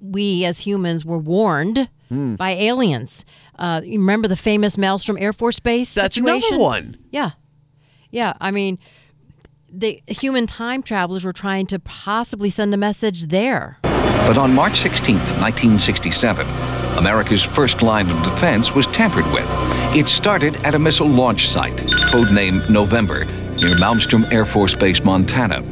we 0.00 0.44
as 0.44 0.60
humans 0.60 1.04
were 1.04 1.18
warned 1.18 1.88
Hmm. 2.10 2.34
by 2.34 2.50
aliens. 2.50 3.24
Uh, 3.58 3.80
you 3.84 3.98
remember 4.00 4.26
the 4.28 4.36
famous 4.36 4.76
Malmstrom 4.76 5.20
Air 5.20 5.32
Force 5.32 5.60
Base 5.60 5.94
That's 5.94 6.16
another 6.16 6.40
situation? 6.40 6.58
one. 6.58 6.96
Yeah, 7.10 7.30
yeah. 8.10 8.32
I 8.40 8.50
mean, 8.50 8.78
the 9.72 10.02
human 10.08 10.46
time 10.46 10.82
travelers 10.82 11.24
were 11.24 11.32
trying 11.32 11.66
to 11.66 11.78
possibly 11.78 12.50
send 12.50 12.74
a 12.74 12.76
message 12.76 13.26
there. 13.26 13.78
But 13.82 14.38
on 14.38 14.52
March 14.54 14.80
16, 14.80 15.16
1967, 15.16 16.46
America's 16.98 17.42
first 17.42 17.80
line 17.80 18.10
of 18.10 18.22
defense 18.24 18.74
was 18.74 18.86
tampered 18.88 19.26
with. 19.32 19.46
It 19.96 20.08
started 20.08 20.56
at 20.64 20.74
a 20.74 20.78
missile 20.78 21.08
launch 21.08 21.48
site, 21.48 21.76
codenamed 22.10 22.68
November, 22.70 23.24
near 23.56 23.76
Malmstrom 23.76 24.30
Air 24.32 24.44
Force 24.44 24.74
Base, 24.74 25.04
Montana. 25.04 25.62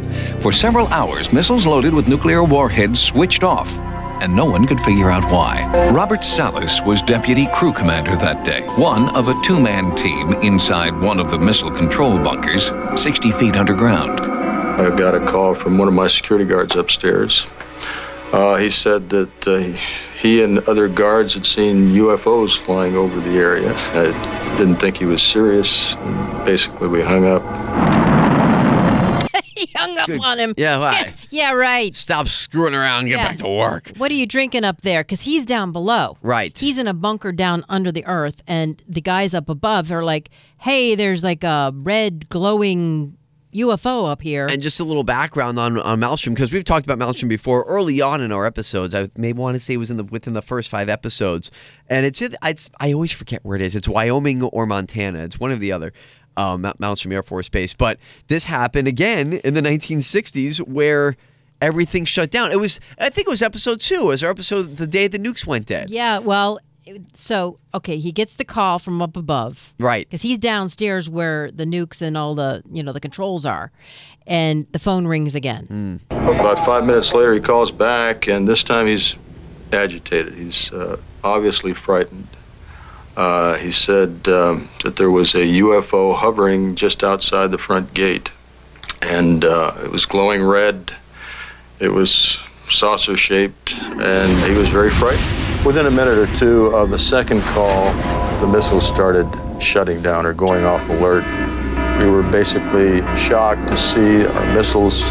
For 0.41 0.53
several 0.53 0.87
hours, 0.89 1.33
missiles 1.33 1.67
loaded 1.67 1.93
with 1.93 2.07
nuclear 2.07 2.45
warheads 2.45 3.01
switched 3.01 3.43
off, 3.43 3.77
and 4.23 4.35
no 4.35 4.45
one 4.45 4.67
could 4.67 4.81
figure 4.81 5.11
out 5.11 5.25
why. 5.31 5.71
Robert 5.91 6.25
Salas 6.25 6.81
was 6.83 7.03
deputy 7.03 7.47
crew 7.55 7.73
commander 7.73 8.17
that 8.17 8.45
day, 8.45 8.63
one 8.77 9.15
of 9.17 9.29
a 9.29 9.41
two 9.43 9.61
man 9.61 9.95
team 9.97 10.33
inside 10.35 10.99
one 11.01 11.19
of 11.21 11.31
the 11.31 11.39
missile 11.39 11.71
control 11.71 12.19
bunkers, 12.19 12.73
60 12.97 13.33
feet 13.33 13.57
underground. 13.57 14.21
I 14.21 14.95
got 14.97 15.15
a 15.15 15.25
call 15.27 15.55
from 15.55 15.79
one 15.79 15.89
of 15.89 15.95
my 15.95 16.07
security 16.07 16.45
guards 16.45 16.77
upstairs. 16.77 17.47
Uh, 18.33 18.57
he 18.57 18.71
said 18.71 19.09
that 19.11 19.49
uh, 19.49 19.59
he 20.21 20.43
and 20.43 20.59
other 20.69 20.87
guards 20.87 21.35
had 21.35 21.47
seen 21.47 21.95
UFOs 21.95 22.59
flying 22.59 22.95
over 22.95 23.21
the 23.21 23.37
area. 23.39 23.73
I 23.75 24.59
didn't 24.59 24.77
think 24.77 24.99
he 24.99 25.07
was 25.07 25.23
serious. 25.23 25.95
Basically, 26.45 26.89
we 26.89 27.01
hung 27.01 27.25
up. 27.25 27.43
Up 29.99 30.11
on 30.25 30.39
him. 30.39 30.55
Yeah, 30.57 30.79
why? 30.79 31.13
Yeah, 31.31 31.53
right. 31.53 31.95
Stop 31.95 32.29
screwing 32.29 32.75
around 32.75 33.01
and 33.01 33.09
get 33.09 33.17
Yeah. 33.19 33.29
back 33.29 33.39
to 33.39 33.49
work. 33.49 33.93
What 33.97 34.11
are 34.11 34.15
you 34.15 34.27
drinking 34.27 34.65
up 34.65 34.81
there? 34.83 35.03
Because 35.03 35.23
he's 35.23 35.45
down 35.45 35.73
below. 35.73 36.17
Right. 36.23 36.57
He's 36.57 36.79
in 36.79 36.87
a 36.87 36.95
bunker 36.95 37.33
down 37.33 37.65
under 37.69 37.91
the 37.93 38.05
earth, 38.07 38.43
and 38.47 38.83
the 38.89 39.01
guys 39.01 39.35
up 39.35 39.49
above 39.49 39.91
are 39.93 40.03
like, 40.05 40.31
"Hey, 40.59 40.95
there's 40.95 41.23
like 41.25 41.45
a 41.45 41.73
red 41.75 42.29
glowing 42.29 43.15
UFO 43.53 44.05
up 44.11 44.23
here." 44.23 44.47
And 44.47 44.63
just 44.63 44.79
a 44.79 44.85
little 44.85 45.05
background 45.05 45.59
on, 45.59 45.79
on 45.81 46.01
Malmstrom, 46.01 46.35
because 46.35 46.53
we've 46.53 46.65
talked 46.65 46.87
about 46.87 46.99
Malmstrom 46.99 47.29
before 47.29 47.63
early 47.65 48.01
on 48.01 48.21
in 48.21 48.31
our 48.31 48.47
episodes. 48.47 48.95
I 48.95 49.09
may 49.17 49.33
want 49.33 49.55
to 49.55 49.61
say 49.61 49.75
it 49.75 49.79
was 49.79 49.91
in 49.91 49.97
the 49.97 50.05
within 50.05 50.35
the 50.35 50.43
first 50.43 50.69
five 50.71 50.89
episodes, 50.89 51.51
and 51.89 52.05
it's, 52.07 52.21
it's 52.21 52.71
I 52.79 52.93
always 52.93 53.13
forget 53.13 53.45
where 53.45 53.57
it 53.57 53.63
is. 53.63 53.75
It's 53.75 53.89
Wyoming 53.89 54.43
or 54.43 54.67
Montana. 54.67 55.21
It's 55.21 55.41
one 55.41 55.51
of 55.53 55.61
the 55.61 55.73
other. 55.73 55.93
Um, 56.39 56.63
Mount- 56.63 56.79
Malmstrom 56.81 57.13
Air 57.13 57.23
Force 57.25 57.49
Base, 57.49 57.75
but 57.75 57.99
this 58.29 58.45
happened 58.45 58.87
again 58.87 59.33
in 59.45 59.55
the 59.55 59.61
1960s, 59.61 60.59
where 60.61 61.17
everything 61.61 62.05
shut 62.05 62.31
down. 62.31 62.53
It 62.53 62.61
was, 62.61 62.79
I 62.99 63.11
think, 63.11 63.27
it 63.27 63.31
was 63.31 63.43
episode 63.43 63.81
two. 63.81 64.03
It 64.03 64.07
was 64.07 64.23
our 64.23 64.31
episode 64.31 64.77
the 64.77 64.87
day 64.87 65.09
the 65.09 65.19
nukes 65.19 65.45
went 65.47 65.67
dead. 65.67 65.91
yeah, 65.91 66.19
well, 66.21 66.61
so 67.15 67.59
okay, 67.75 67.99
he 67.99 68.13
gets 68.13 68.37
the 68.37 68.45
call 68.45 68.79
from 68.79 69.03
up 69.03 69.17
above, 69.17 69.75
Right. 69.79 70.07
Because 70.09 70.23
he's 70.23 70.39
downstairs 70.39 71.11
where 71.11 71.51
the 71.51 71.65
nukes 71.65 72.01
and 72.01 72.17
all 72.17 72.35
the 72.35 72.63
you 72.73 72.83
know 72.83 72.93
the 72.93 73.01
controls 73.01 73.45
are, 73.45 73.71
and 74.27 74.65
the 74.73 74.79
phone 74.79 75.07
rings 75.07 75.35
again. 75.35 76.01
About 76.11 76.65
five 76.65 76.85
minutes 76.87 77.13
later, 77.13 77.35
he 77.35 77.41
calls 77.41 77.71
back, 77.71 78.27
and 78.29 78.49
this 78.49 78.63
time 78.63 78.87
he's 78.87 79.17
agitated. 79.73 80.33
He's 80.35 80.73
uh, 80.73 80.97
obviously 81.23 81.75
frightened. 81.75 82.29
Uh, 83.19 83.57
he 83.57 83.73
said 83.73 84.29
um, 84.29 84.69
that 84.85 84.95
there 84.95 85.11
was 85.11 85.35
a 85.35 85.39
UFO 85.39 86.15
hovering 86.15 86.77
just 86.77 87.03
outside 87.03 87.51
the 87.51 87.59
front 87.59 87.93
gate, 87.93 88.31
and 89.03 89.45
uh, 89.45 89.75
it 89.83 89.91
was 89.91 90.07
glowing 90.07 90.41
red. 90.41 90.93
It 91.81 91.89
was 91.89 92.39
saucer 92.71 93.17
shaped, 93.17 93.75
and 93.75 94.49
he 94.49 94.57
was 94.57 94.69
very 94.69 94.95
frightened. 94.95 95.67
Within 95.67 95.87
a 95.87 95.91
minute 95.91 96.17
or 96.17 96.33
two 96.37 96.67
of 96.67 96.91
the 96.91 96.99
second 96.99 97.43
call, 97.43 97.93
the 98.41 98.47
missiles 98.47 98.87
started 98.87 99.27
shutting 99.61 100.01
down 100.01 100.25
or 100.25 100.33
going 100.33 100.65
off 100.65 100.89
alert. 100.89 101.25
We 101.99 102.09
were 102.09 102.23
basically 102.23 103.01
shocked 103.17 103.67
to 103.67 103.77
see 103.77 104.27
our 104.27 104.55
missiles 104.55 105.03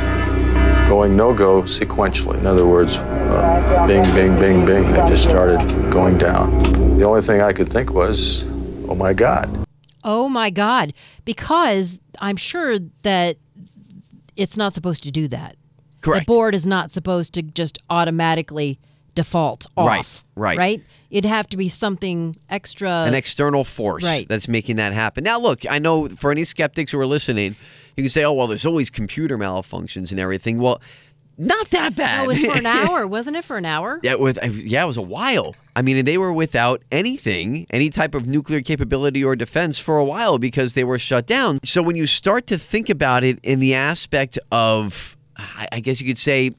going 0.87 1.15
no-go 1.15 1.63
sequentially. 1.63 2.37
In 2.39 2.47
other 2.47 2.65
words, 2.65 2.97
uh, 2.97 3.85
bing, 3.87 4.03
bing, 4.15 4.39
bing, 4.39 4.65
bing. 4.65 4.91
They 4.91 4.97
just 5.09 5.23
started 5.23 5.59
going 5.91 6.17
down. 6.17 6.57
The 6.97 7.03
only 7.03 7.21
thing 7.21 7.41
I 7.41 7.51
could 7.53 7.71
think 7.71 7.91
was, 7.91 8.45
oh 8.89 8.95
my 8.95 9.13
God. 9.13 9.65
Oh 10.03 10.29
my 10.29 10.49
God. 10.49 10.93
Because 11.25 11.99
I'm 12.19 12.37
sure 12.37 12.79
that 13.01 13.37
it's 14.35 14.55
not 14.55 14.73
supposed 14.73 15.03
to 15.03 15.11
do 15.11 15.27
that. 15.27 15.57
Correct. 16.01 16.25
The 16.25 16.31
board 16.31 16.55
is 16.55 16.65
not 16.65 16.91
supposed 16.93 17.33
to 17.33 17.41
just 17.41 17.77
automatically 17.89 18.79
default 19.13 19.65
off. 19.75 19.87
Right, 19.87 20.23
right. 20.35 20.57
Right? 20.57 20.83
It'd 21.09 21.27
have 21.27 21.47
to 21.49 21.57
be 21.57 21.69
something 21.69 22.35
extra. 22.49 22.89
an 22.89 23.15
external 23.15 23.63
force 23.63 24.03
Right. 24.03 24.27
that's 24.29 24.47
making 24.47 24.75
that 24.77 24.93
happen. 24.93 25.23
Now, 25.23 25.39
look, 25.39 25.61
I 25.69 25.79
know 25.79 26.07
for 26.07 26.31
any 26.31 26.43
skeptics 26.43 26.91
who 26.91 26.99
are 26.99 27.07
listening, 27.07 27.55
you 27.97 28.03
can 28.03 28.09
say, 28.09 28.23
"Oh, 28.23 28.33
well, 28.33 28.47
there's 28.47 28.65
always 28.65 28.89
computer 28.89 29.37
malfunctions 29.37 30.11
and 30.11 30.19
everything." 30.19 30.59
Well, 30.59 30.81
not 31.37 31.69
that 31.69 31.95
bad. 31.95 32.17
no, 32.17 32.23
it 32.23 32.27
was 32.27 32.45
for 32.45 32.57
an 32.57 32.65
hour, 32.65 33.05
wasn't 33.05 33.37
it? 33.37 33.45
For 33.45 33.57
an 33.57 33.65
hour? 33.65 33.99
Yeah, 34.01 34.15
with 34.15 34.39
yeah, 34.43 34.83
it 34.83 34.87
was 34.87 34.97
a 34.97 35.01
while. 35.01 35.55
I 35.75 35.81
mean, 35.81 36.03
they 36.05 36.17
were 36.17 36.33
without 36.33 36.81
anything, 36.91 37.67
any 37.69 37.89
type 37.89 38.15
of 38.15 38.25
nuclear 38.25 38.61
capability 38.61 39.23
or 39.23 39.35
defense 39.35 39.77
for 39.77 39.97
a 39.97 40.05
while 40.05 40.39
because 40.39 40.73
they 40.73 40.83
were 40.83 40.97
shut 40.97 41.27
down. 41.27 41.59
So 41.63 41.83
when 41.83 41.95
you 41.95 42.07
start 42.07 42.47
to 42.47 42.57
think 42.57 42.89
about 42.89 43.23
it 43.23 43.39
in 43.43 43.59
the 43.59 43.75
aspect 43.75 44.39
of, 44.51 45.15
I 45.37 45.79
guess 45.79 46.01
you 46.01 46.07
could 46.07 46.17
say, 46.17 46.51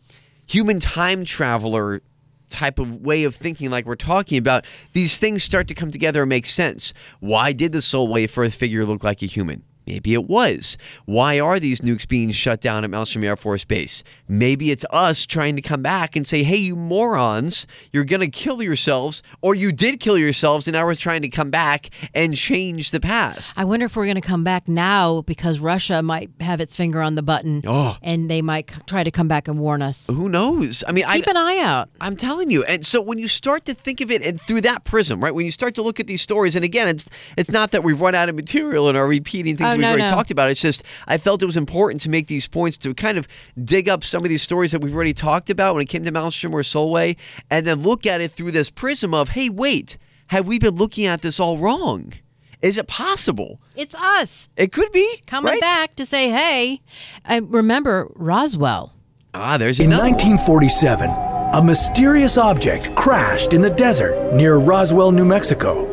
human 0.47 0.79
time 0.81 1.25
traveler 1.25 2.03
type 2.49 2.79
of 2.79 3.03
way 3.03 3.25
of 3.25 3.35
thinking 3.37 3.71
like 3.71 3.85
we're 3.85 3.95
talking 3.95 4.39
about 4.39 4.65
these 4.95 5.19
things 5.19 5.43
start 5.43 5.69
to 5.69 5.75
come 5.75 5.91
together 5.91 6.23
and 6.23 6.31
make 6.31 6.47
sense 6.47 6.95
why 7.21 7.53
did 7.53 7.73
the 7.73 7.83
Solway 7.83 8.27
Firth 8.27 8.55
figure 8.55 8.87
look 8.87 9.05
like 9.05 9.23
a 9.23 9.27
human 9.27 9.63
Maybe 9.89 10.13
it 10.13 10.29
was. 10.29 10.77
Why 11.07 11.41
are 11.41 11.59
these 11.59 11.81
nukes 11.81 12.07
being 12.07 12.31
shut 12.31 12.61
down 12.61 12.85
at 12.85 12.91
Malmstrom 12.91 13.25
Air 13.25 13.37
Force 13.37 13.65
Base? 13.65 14.05
Maybe 14.29 14.71
it's 14.71 14.85
us 14.91 15.25
trying 15.25 15.57
to 15.57 15.63
come 15.63 15.81
back 15.83 16.15
and 16.15 16.27
say, 16.27 16.43
hey, 16.43 16.57
you 16.57 16.77
morons, 16.77 17.67
you're 17.91 18.05
going 18.05 18.21
to 18.21 18.29
kill 18.29 18.63
yourselves, 18.63 19.23
or 19.41 19.55
you 19.55 19.73
did 19.73 19.99
kill 19.99 20.19
yourselves, 20.19 20.69
and 20.69 20.75
now 20.75 20.85
we're 20.85 20.95
trying 20.95 21.23
to 21.23 21.31
come 21.31 21.51
back 21.51 21.89
and 22.13 22.37
change 22.37 22.91
the 22.91 23.01
past. 23.01 23.59
I 23.59 23.65
wonder 23.65 23.87
if 23.87 23.97
we're 23.97 24.05
going 24.05 24.17
to 24.17 24.21
come 24.21 24.45
back 24.45 24.69
now 24.69 25.23
because 25.23 25.59
Russia 25.59 26.03
might 26.03 26.29
have 26.41 26.61
its 26.61 26.77
finger 26.77 27.01
on 27.01 27.15
the 27.15 27.23
button 27.23 27.63
Oh. 27.67 27.97
and 28.03 28.31
they 28.31 28.43
might 28.43 28.71
c- 28.71 28.83
try 28.87 29.03
to 29.03 29.11
come 29.11 29.27
back 29.27 29.49
and 29.49 29.59
warn 29.59 29.81
us. 29.81 30.07
Who 30.09 30.29
knows? 30.29 30.85
I 30.87 30.93
mean, 30.93 31.07
I, 31.07 31.17
Keep 31.17 31.29
an 31.29 31.37
eye 31.39 31.61
out. 31.65 31.89
I'm 31.99 32.15
telling 32.17 32.51
you. 32.51 32.63
And 32.65 32.85
so 32.85 33.01
when 33.01 33.19
you 33.19 33.27
start 33.29 33.65
to 33.65 33.73
think 33.75 34.03
of 34.03 34.11
it 34.11 34.23
and 34.23 34.39
through 34.39 34.61
that 34.63 34.85
prism, 34.85 35.25
right? 35.25 35.35
When 35.35 35.47
you 35.47 35.53
start 35.53 35.75
to 35.77 35.83
look 35.83 35.99
at 35.99 36.07
these 36.07 36.21
stories, 36.21 36.55
and 36.55 36.65
again, 36.65 36.89
it's 36.89 37.09
it's 37.39 37.51
not 37.51 37.71
that 37.71 37.83
we've 37.83 38.01
run 38.03 38.15
out 38.15 38.29
of 38.29 38.35
material 38.35 38.89
and 38.89 38.99
are 38.99 39.07
repeating 39.07 39.57
things 39.57 39.78
we've 39.79 39.83
no, 39.83 39.89
already 39.91 40.03
no. 40.05 40.11
talked 40.11 40.31
about. 40.31 40.51
It's 40.51 40.61
just 40.61 40.83
I 41.07 41.19
felt 41.19 41.43
it 41.43 41.47
was 41.47 41.57
important 41.57 42.01
to 42.03 42.09
make 42.11 42.27
these 42.27 42.47
points 42.47 42.77
to 42.79 42.93
kind 42.95 43.17
of 43.19 43.27
dig 43.63 43.89
up 43.89 44.05
some 44.05 44.23
of 44.25 44.29
these 44.29 44.43
stories 44.43 44.73
that 44.73 44.81
we've 44.81 44.95
already 44.95 45.15
talked 45.15 45.49
about 45.51 45.75
when 45.75 45.83
it 45.83 45.89
came 45.89 46.05
to 46.05 46.13
Malmstrom 46.13 46.53
or 46.53 46.63
Solway, 46.63 47.17
and 47.51 47.67
then 47.67 47.83
look 47.83 48.07
at 48.07 48.21
it 48.21 48.31
through 48.33 48.51
this 48.53 48.71
prism 48.71 49.15
of, 49.15 49.31
hey, 49.31 49.49
wait, 49.49 49.99
have 50.29 50.47
we 50.47 50.59
been 50.59 50.75
looking 50.77 51.07
at 51.07 51.23
this 51.23 51.41
all 51.41 51.57
wrong? 51.59 52.13
Is 52.61 52.77
it 52.77 52.89
possible? 52.89 53.61
It's 53.77 53.95
us 53.95 54.49
It 54.57 54.73
could 54.73 54.91
be 54.91 55.23
coming 55.27 55.53
right? 55.53 55.61
back 55.61 55.95
to 55.95 56.05
say, 56.05 56.29
hey, 56.31 56.81
I 57.25 57.39
remember 57.39 58.11
Roswell. 58.17 58.93
Ah, 59.33 59.57
there's 59.59 59.79
In 59.79 59.87
another. 59.93 60.11
1947, 60.11 61.11
a 61.55 61.63
mysterious 61.63 62.37
object 62.37 62.93
crashed 62.97 63.53
in 63.53 63.63
the 63.63 63.71
desert 63.71 64.35
near 64.35 64.57
Roswell, 64.57 65.13
New 65.13 65.25
Mexico. 65.25 65.87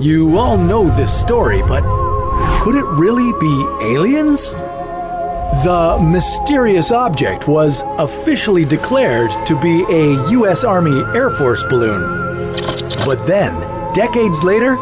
You 0.00 0.38
all 0.38 0.56
know 0.56 0.88
this 0.88 1.12
story, 1.12 1.60
but 1.62 1.82
could 2.62 2.74
it 2.74 2.84
really 2.86 3.32
be 3.38 3.66
aliens? 3.94 4.52
The 5.64 5.98
mysterious 6.00 6.90
object 6.90 7.48
was 7.48 7.82
officially 7.98 8.64
declared 8.64 9.30
to 9.46 9.60
be 9.60 9.84
a 9.90 10.30
U.S. 10.30 10.64
Army 10.64 11.02
Air 11.14 11.30
Force 11.30 11.64
balloon. 11.64 12.02
But 13.04 13.24
then, 13.26 13.54
decades 13.92 14.44
later, 14.44 14.76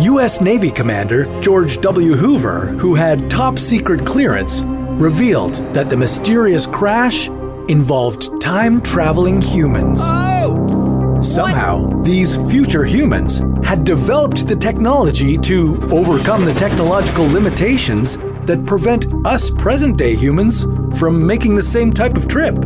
U.S. 0.00 0.40
Navy 0.40 0.70
Commander 0.70 1.24
George 1.40 1.80
W. 1.80 2.14
Hoover, 2.14 2.66
who 2.66 2.94
had 2.94 3.30
top 3.30 3.58
secret 3.58 4.06
clearance, 4.06 4.62
revealed 4.64 5.56
that 5.74 5.90
the 5.90 5.96
mysterious 5.96 6.66
crash 6.66 7.28
involved 7.68 8.40
time 8.40 8.80
traveling 8.80 9.40
humans. 9.40 10.00
Oh, 10.02 10.41
Somehow, 11.22 11.88
these 12.02 12.36
future 12.50 12.84
humans 12.84 13.38
had 13.64 13.84
developed 13.84 14.48
the 14.48 14.56
technology 14.56 15.36
to 15.38 15.78
overcome 15.92 16.44
the 16.44 16.52
technological 16.54 17.24
limitations 17.26 18.18
that 18.42 18.66
prevent 18.66 19.06
us 19.24 19.48
present 19.48 19.96
day 19.96 20.16
humans 20.16 20.64
from 20.98 21.24
making 21.24 21.54
the 21.54 21.62
same 21.62 21.92
type 21.92 22.16
of 22.16 22.26
trip. 22.26 22.56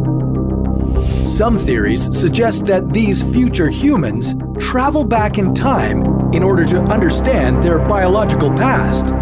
Some 1.27 1.59
theories 1.59 2.05
suggest 2.19 2.65
that 2.67 2.91
these 2.93 3.23
future 3.23 3.69
humans 3.69 4.35
travel 4.59 5.05
back 5.05 5.37
in 5.37 5.55
time 5.55 6.05
in 6.33 6.43
order 6.43 6.65
to 6.65 6.81
understand 6.85 7.63
their 7.63 7.79
biological 7.79 8.51
past. 8.51 9.13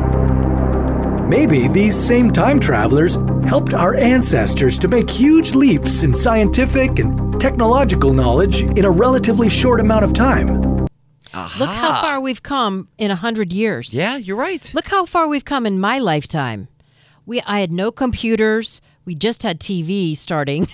Maybe 1.29 1.67
these 1.67 1.97
same 1.97 2.31
time 2.31 2.61
travelers 2.61 3.17
helped 3.47 3.75
our 3.75 3.97
ancestors 3.97 4.79
to 4.79 4.89
make 4.89 5.11
huge 5.11 5.55
leaps 5.55 6.05
in 6.05 6.15
scientific 6.15 7.01
and 7.01 7.34
technological 7.45 8.15
knowledge 8.15 8.63
in 8.63 8.87
a 8.87 8.91
relatively 8.91 9.51
short 9.51 9.79
amount 9.79 10.03
of 10.03 10.15
time. 10.15 10.63
Look 11.59 11.69
how 11.69 12.01
far 12.01 12.19
we've 12.19 12.43
come 12.43 12.89
in 12.97 13.11
a 13.11 13.15
hundred 13.15 13.53
years. 13.53 13.95
Yeah, 13.95 14.17
you're 14.17 14.39
right. 14.39 14.73
Look 14.73 14.87
how 14.87 15.05
far 15.05 15.29
we've 15.29 15.45
come 15.45 15.67
in 15.67 15.79
my 15.79 15.99
lifetime. 15.99 16.69
We 17.27 17.43
I 17.43 17.61
had 17.61 17.71
no 17.71 17.93
computers. 17.93 18.81
We 19.05 19.15
just 19.15 19.43
had 19.43 19.61
TV 19.61 20.17
starting. 20.17 20.69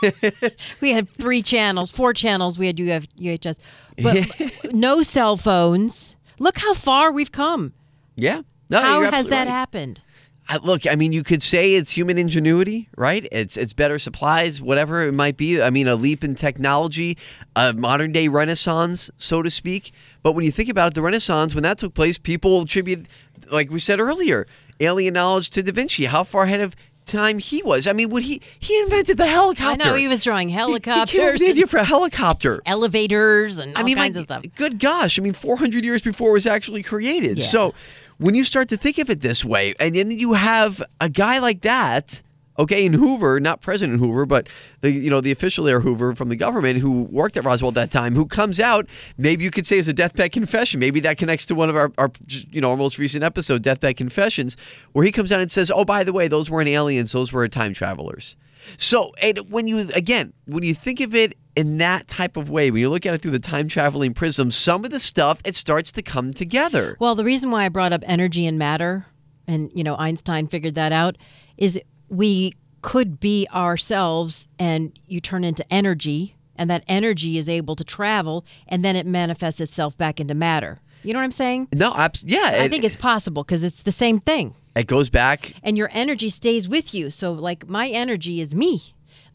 we 0.80 0.92
had 0.92 1.10
three 1.10 1.42
channels, 1.42 1.90
four 1.90 2.14
channels. 2.14 2.58
We 2.58 2.68
had 2.68 2.80
UF, 2.80 3.06
UHS, 3.18 3.58
but 4.02 4.72
no 4.74 5.02
cell 5.02 5.36
phones. 5.36 6.16
Look 6.38 6.56
how 6.56 6.72
far 6.72 7.12
we've 7.12 7.32
come. 7.32 7.74
Yeah. 8.16 8.40
No, 8.70 8.80
how 8.80 9.00
has 9.00 9.08
absolutely 9.08 9.30
that 9.30 9.48
happened? 9.48 10.00
I, 10.50 10.56
look, 10.56 10.86
I 10.86 10.94
mean, 10.94 11.12
you 11.12 11.22
could 11.22 11.42
say 11.42 11.74
it's 11.74 11.90
human 11.90 12.16
ingenuity, 12.16 12.88
right? 12.96 13.28
It's 13.30 13.56
it's 13.56 13.72
better 13.74 13.98
supplies, 13.98 14.62
whatever 14.62 15.02
it 15.02 15.12
might 15.12 15.36
be. 15.36 15.60
I 15.60 15.68
mean, 15.70 15.86
a 15.88 15.94
leap 15.94 16.24
in 16.24 16.34
technology, 16.34 17.18
a 17.54 17.74
modern 17.74 18.12
day 18.12 18.28
renaissance, 18.28 19.10
so 19.18 19.42
to 19.42 19.50
speak. 19.50 19.92
But 20.22 20.32
when 20.32 20.44
you 20.44 20.50
think 20.52 20.68
about 20.68 20.88
it, 20.88 20.94
the 20.94 21.02
Renaissance, 21.02 21.54
when 21.54 21.62
that 21.64 21.78
took 21.78 21.94
place, 21.94 22.18
people 22.18 22.60
attribute, 22.62 23.06
like 23.52 23.70
we 23.70 23.78
said 23.78 24.00
earlier, 24.00 24.46
alien 24.80 25.14
knowledge 25.14 25.50
to 25.50 25.62
Da 25.62 25.70
Vinci. 25.72 26.06
How 26.06 26.24
far 26.24 26.44
ahead 26.44 26.60
of 26.60 26.74
time 27.06 27.38
he 27.38 27.62
was? 27.62 27.86
I 27.86 27.92
mean, 27.92 28.08
when 28.10 28.22
he 28.22 28.40
he 28.58 28.78
invented 28.82 29.16
the 29.18 29.26
helicopter? 29.26 29.82
I 29.82 29.90
know 29.90 29.94
he 29.94 30.08
was 30.08 30.24
drawing 30.24 30.48
He- 30.48 30.54
He, 30.54 30.58
came 30.58 30.64
up 30.68 30.72
with 30.72 30.84
helicopters, 30.86 31.40
the 31.40 31.44
and 31.46 31.52
idea 31.52 31.66
for 31.66 31.76
a 31.76 31.84
helicopter. 31.84 32.62
elevators, 32.66 33.58
and 33.58 33.76
all 33.76 33.82
I 33.82 33.84
mean, 33.84 33.96
kinds 33.96 34.16
of 34.16 34.24
stuff. 34.24 34.44
Good 34.56 34.78
gosh! 34.78 35.18
I 35.18 35.22
mean, 35.22 35.34
400 35.34 35.84
years 35.84 36.02
before 36.02 36.30
it 36.30 36.32
was 36.32 36.46
actually 36.46 36.82
created. 36.82 37.38
Yeah. 37.38 37.44
So, 37.44 37.74
when 38.18 38.34
you 38.34 38.44
start 38.44 38.68
to 38.68 38.76
think 38.76 38.98
of 38.98 39.08
it 39.10 39.20
this 39.20 39.44
way, 39.44 39.74
and 39.80 39.94
then 39.94 40.10
you 40.10 40.34
have 40.34 40.82
a 41.00 41.08
guy 41.08 41.38
like 41.38 41.62
that, 41.62 42.22
okay, 42.58 42.84
in 42.84 42.94
Hoover, 42.94 43.38
not 43.38 43.60
President 43.60 44.00
Hoover, 44.00 44.26
but 44.26 44.48
the 44.80 44.90
you 44.90 45.08
know 45.08 45.20
the 45.20 45.30
official 45.30 45.64
there 45.64 45.80
Hoover 45.80 46.14
from 46.14 46.28
the 46.28 46.36
government 46.36 46.80
who 46.80 47.02
worked 47.04 47.36
at 47.36 47.44
Roswell 47.44 47.68
at 47.70 47.74
that 47.74 47.90
time, 47.90 48.14
who 48.14 48.26
comes 48.26 48.58
out, 48.58 48.86
maybe 49.16 49.44
you 49.44 49.50
could 49.50 49.66
say 49.66 49.78
as 49.78 49.88
a 49.88 49.92
deathbed 49.92 50.32
confession. 50.32 50.80
Maybe 50.80 51.00
that 51.00 51.18
connects 51.18 51.46
to 51.46 51.54
one 51.54 51.70
of 51.70 51.76
our, 51.76 51.92
our 51.96 52.10
you 52.28 52.60
know 52.60 52.70
our 52.70 52.76
most 52.76 52.98
recent 52.98 53.22
episode, 53.22 53.62
Deathbed 53.62 53.96
Confessions, 53.96 54.56
where 54.92 55.04
he 55.04 55.12
comes 55.12 55.30
out 55.30 55.40
and 55.40 55.50
says, 55.50 55.70
"Oh, 55.70 55.84
by 55.84 56.04
the 56.04 56.12
way, 56.12 56.28
those 56.28 56.50
weren't 56.50 56.68
aliens; 56.68 57.12
those 57.12 57.32
were 57.32 57.46
time 57.48 57.72
travelers." 57.72 58.36
So, 58.76 59.12
and 59.22 59.38
when 59.50 59.68
you 59.68 59.88
again, 59.94 60.32
when 60.46 60.64
you 60.64 60.74
think 60.74 61.00
of 61.00 61.14
it 61.14 61.36
in 61.58 61.78
that 61.78 62.06
type 62.06 62.36
of 62.36 62.48
way, 62.48 62.70
when 62.70 62.80
you 62.80 62.88
look 62.88 63.04
at 63.04 63.14
it 63.14 63.20
through 63.20 63.32
the 63.32 63.40
time 63.40 63.66
traveling 63.66 64.14
prism, 64.14 64.52
some 64.52 64.84
of 64.84 64.92
the 64.92 65.00
stuff 65.00 65.40
it 65.44 65.56
starts 65.56 65.90
to 65.90 66.02
come 66.02 66.32
together. 66.32 66.96
Well, 67.00 67.16
the 67.16 67.24
reason 67.24 67.50
why 67.50 67.64
I 67.64 67.68
brought 67.68 67.92
up 67.92 68.04
energy 68.06 68.46
and 68.46 68.56
matter, 68.56 69.06
and 69.48 69.68
you 69.74 69.82
know 69.82 69.96
Einstein 69.96 70.46
figured 70.46 70.76
that 70.76 70.92
out, 70.92 71.18
is 71.56 71.80
we 72.08 72.52
could 72.80 73.18
be 73.18 73.48
ourselves, 73.52 74.48
and 74.56 74.96
you 75.08 75.20
turn 75.20 75.42
into 75.42 75.66
energy, 75.68 76.36
and 76.54 76.70
that 76.70 76.84
energy 76.86 77.36
is 77.38 77.48
able 77.48 77.74
to 77.74 77.82
travel, 77.82 78.46
and 78.68 78.84
then 78.84 78.94
it 78.94 79.04
manifests 79.04 79.60
itself 79.60 79.98
back 79.98 80.20
into 80.20 80.34
matter. 80.34 80.78
You 81.02 81.12
know 81.12 81.18
what 81.18 81.24
I'm 81.24 81.32
saying? 81.32 81.68
No, 81.74 81.92
abs- 81.92 82.22
yeah, 82.22 82.50
I 82.52 82.64
it, 82.66 82.70
think 82.70 82.84
it's 82.84 82.94
possible 82.94 83.42
because 83.42 83.64
it's 83.64 83.82
the 83.82 83.90
same 83.90 84.20
thing, 84.20 84.54
it 84.76 84.86
goes 84.86 85.10
back 85.10 85.54
and 85.64 85.76
your 85.76 85.88
energy 85.90 86.28
stays 86.28 86.68
with 86.68 86.94
you. 86.94 87.10
So, 87.10 87.32
like 87.32 87.68
my 87.68 87.88
energy 87.88 88.40
is 88.40 88.54
me. 88.54 88.80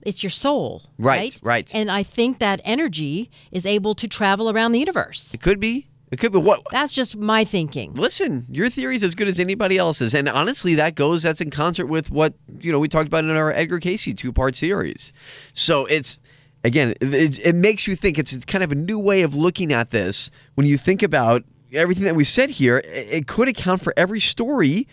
It's 0.05 0.23
your 0.23 0.29
soul, 0.29 0.83
Right, 0.97 1.17
right? 1.17 1.39
right. 1.43 1.71
And 1.73 1.89
I 1.91 2.03
think 2.03 2.39
that 2.39 2.61
energy 2.63 3.29
is 3.51 3.65
able 3.65 3.95
to 3.95 4.07
travel 4.07 4.49
around 4.49 4.71
the 4.73 4.79
universe. 4.79 5.33
It 5.33 5.41
could 5.41 5.59
be. 5.59 5.87
It 6.11 6.19
could 6.19 6.31
be 6.31 6.37
what. 6.37 6.61
That's 6.71 6.93
just 6.93 7.17
my 7.17 7.43
thinking. 7.43 7.95
Listen, 7.95 8.45
your 8.47 8.69
theory 8.69 8.95
is 8.95 9.01
as 9.03 9.15
good 9.15 9.27
as 9.27 9.39
anybody 9.39 9.79
else's, 9.79 10.13
and 10.13 10.29
honestly, 10.29 10.75
that 10.75 10.93
goes. 10.93 11.23
That's 11.23 11.41
in 11.41 11.49
concert 11.49 11.87
with 11.87 12.11
what 12.11 12.35
you 12.59 12.71
know 12.71 12.77
we 12.79 12.87
talked 12.87 13.07
about 13.07 13.23
in 13.23 13.31
our 13.31 13.51
Edgar 13.51 13.79
Cayce 13.79 14.13
two-part 14.13 14.55
series. 14.55 15.11
So 15.53 15.87
it's 15.87 16.19
again, 16.63 16.93
it, 17.01 17.39
it 17.43 17.55
makes 17.55 17.87
you 17.87 17.95
think. 17.95 18.19
It's 18.19 18.37
kind 18.45 18.63
of 18.63 18.71
a 18.71 18.75
new 18.75 18.99
way 18.99 19.23
of 19.23 19.33
looking 19.33 19.73
at 19.73 19.89
this 19.89 20.29
when 20.53 20.67
you 20.67 20.77
think 20.77 21.01
about 21.01 21.45
everything 21.73 22.03
that 22.03 22.15
we 22.15 22.25
said 22.25 22.51
here. 22.51 22.77
It, 22.77 23.07
it 23.11 23.27
could 23.27 23.47
account 23.47 23.81
for 23.81 23.91
every 23.97 24.19
story. 24.19 24.87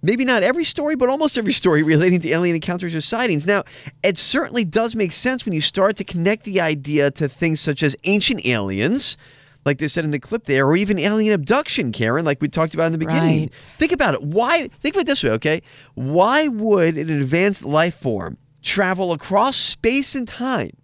Maybe 0.00 0.24
not 0.24 0.42
every 0.42 0.64
story, 0.64 0.94
but 0.94 1.08
almost 1.08 1.36
every 1.36 1.52
story 1.52 1.82
relating 1.82 2.20
to 2.20 2.30
alien 2.30 2.54
encounters 2.54 2.94
or 2.94 3.00
sightings. 3.00 3.46
Now, 3.46 3.64
it 4.02 4.16
certainly 4.16 4.64
does 4.64 4.94
make 4.94 5.12
sense 5.12 5.44
when 5.44 5.54
you 5.54 5.60
start 5.60 5.96
to 5.96 6.04
connect 6.04 6.44
the 6.44 6.60
idea 6.60 7.10
to 7.12 7.28
things 7.28 7.60
such 7.60 7.82
as 7.82 7.96
ancient 8.04 8.46
aliens, 8.46 9.16
like 9.64 9.78
they 9.78 9.88
said 9.88 10.04
in 10.04 10.12
the 10.12 10.20
clip 10.20 10.44
there, 10.44 10.66
or 10.66 10.76
even 10.76 11.00
alien 11.00 11.32
abduction, 11.32 11.90
Karen, 11.90 12.24
like 12.24 12.40
we 12.40 12.48
talked 12.48 12.74
about 12.74 12.86
in 12.86 12.92
the 12.92 12.98
beginning. 12.98 13.40
Right. 13.40 13.52
Think 13.76 13.92
about 13.92 14.14
it. 14.14 14.22
Why? 14.22 14.68
Think 14.68 14.94
of 14.94 15.00
it 15.00 15.06
this 15.08 15.24
way, 15.24 15.30
okay? 15.30 15.62
Why 15.94 16.46
would 16.46 16.96
an 16.96 17.10
advanced 17.10 17.64
life 17.64 17.96
form 17.96 18.38
travel 18.62 19.12
across 19.12 19.56
space 19.56 20.14
and 20.14 20.28
time 20.28 20.76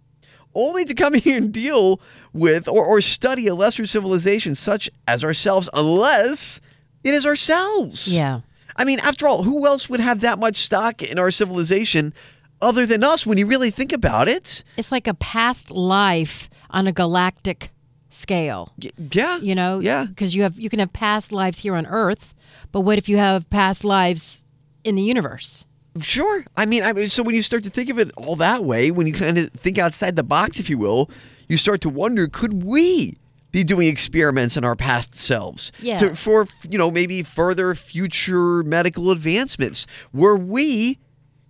only 0.53 0.83
to 0.85 0.93
come 0.93 1.13
here 1.15 1.37
and 1.37 1.53
deal 1.53 2.01
with 2.33 2.67
or, 2.67 2.83
or 2.85 2.99
study 2.99 3.47
a 3.47 3.55
lesser 3.55 3.85
civilization 3.85 4.55
such 4.55 4.89
as 5.07 5.23
ourselves, 5.23 5.69
unless 5.73 6.59
it 7.05 7.13
is 7.13 7.25
ourselves? 7.25 8.13
Yeah. 8.13 8.41
I 8.75 8.83
mean, 8.83 8.99
after 8.99 9.27
all, 9.27 9.43
who 9.43 9.65
else 9.65 9.89
would 9.89 9.99
have 9.99 10.21
that 10.21 10.37
much 10.39 10.57
stock 10.57 11.01
in 11.01 11.17
our 11.17 11.31
civilization 11.31 12.13
other 12.61 12.85
than 12.85 13.03
us 13.03 13.25
when 13.25 13.37
you 13.37 13.45
really 13.47 13.71
think 13.71 13.91
about 13.93 14.27
it? 14.27 14.63
It's 14.77 14.91
like 14.91 15.07
a 15.07 15.13
past 15.13 15.71
life 15.71 16.49
on 16.69 16.87
a 16.87 16.91
galactic 16.91 17.71
scale. 18.09 18.73
Yeah. 19.11 19.37
You 19.39 19.55
know, 19.55 19.79
Yeah. 19.79 20.05
because 20.05 20.35
you 20.35 20.43
have 20.43 20.59
you 20.59 20.69
can 20.69 20.79
have 20.79 20.93
past 20.93 21.31
lives 21.31 21.59
here 21.59 21.75
on 21.75 21.85
Earth, 21.85 22.33
but 22.71 22.81
what 22.81 22.97
if 22.97 23.07
you 23.09 23.17
have 23.17 23.49
past 23.49 23.83
lives 23.83 24.45
in 24.83 24.95
the 24.95 25.01
universe? 25.03 25.65
Sure. 26.01 26.43
I 26.57 26.65
mean, 26.65 26.83
I 26.83 26.91
mean, 26.93 27.07
so 27.09 27.23
when 27.23 27.35
you 27.35 27.41
start 27.41 27.63
to 27.63 27.69
think 27.69 27.89
of 27.89 27.97
it 27.99 28.11
all 28.17 28.35
that 28.37 28.65
way, 28.65 28.91
when 28.91 29.07
you 29.07 29.13
kind 29.13 29.37
of 29.37 29.51
think 29.53 29.77
outside 29.77 30.15
the 30.17 30.23
box, 30.23 30.59
if 30.59 30.69
you 30.69 30.77
will, 30.77 31.09
you 31.47 31.55
start 31.57 31.79
to 31.81 31.89
wonder: 31.89 32.27
Could 32.27 32.63
we 32.63 33.17
be 33.55 33.63
doing 33.63 33.87
experiments 33.87 34.57
on 34.57 34.63
our 34.65 34.75
past 34.75 35.15
selves 35.15 35.71
Yeah. 35.81 35.97
to, 35.99 36.15
for 36.15 36.47
you 36.69 36.77
know 36.77 36.91
maybe 36.91 37.23
further 37.23 37.73
future 37.73 38.61
medical 38.63 39.11
advancements? 39.11 39.87
Were 40.13 40.35
we 40.35 40.99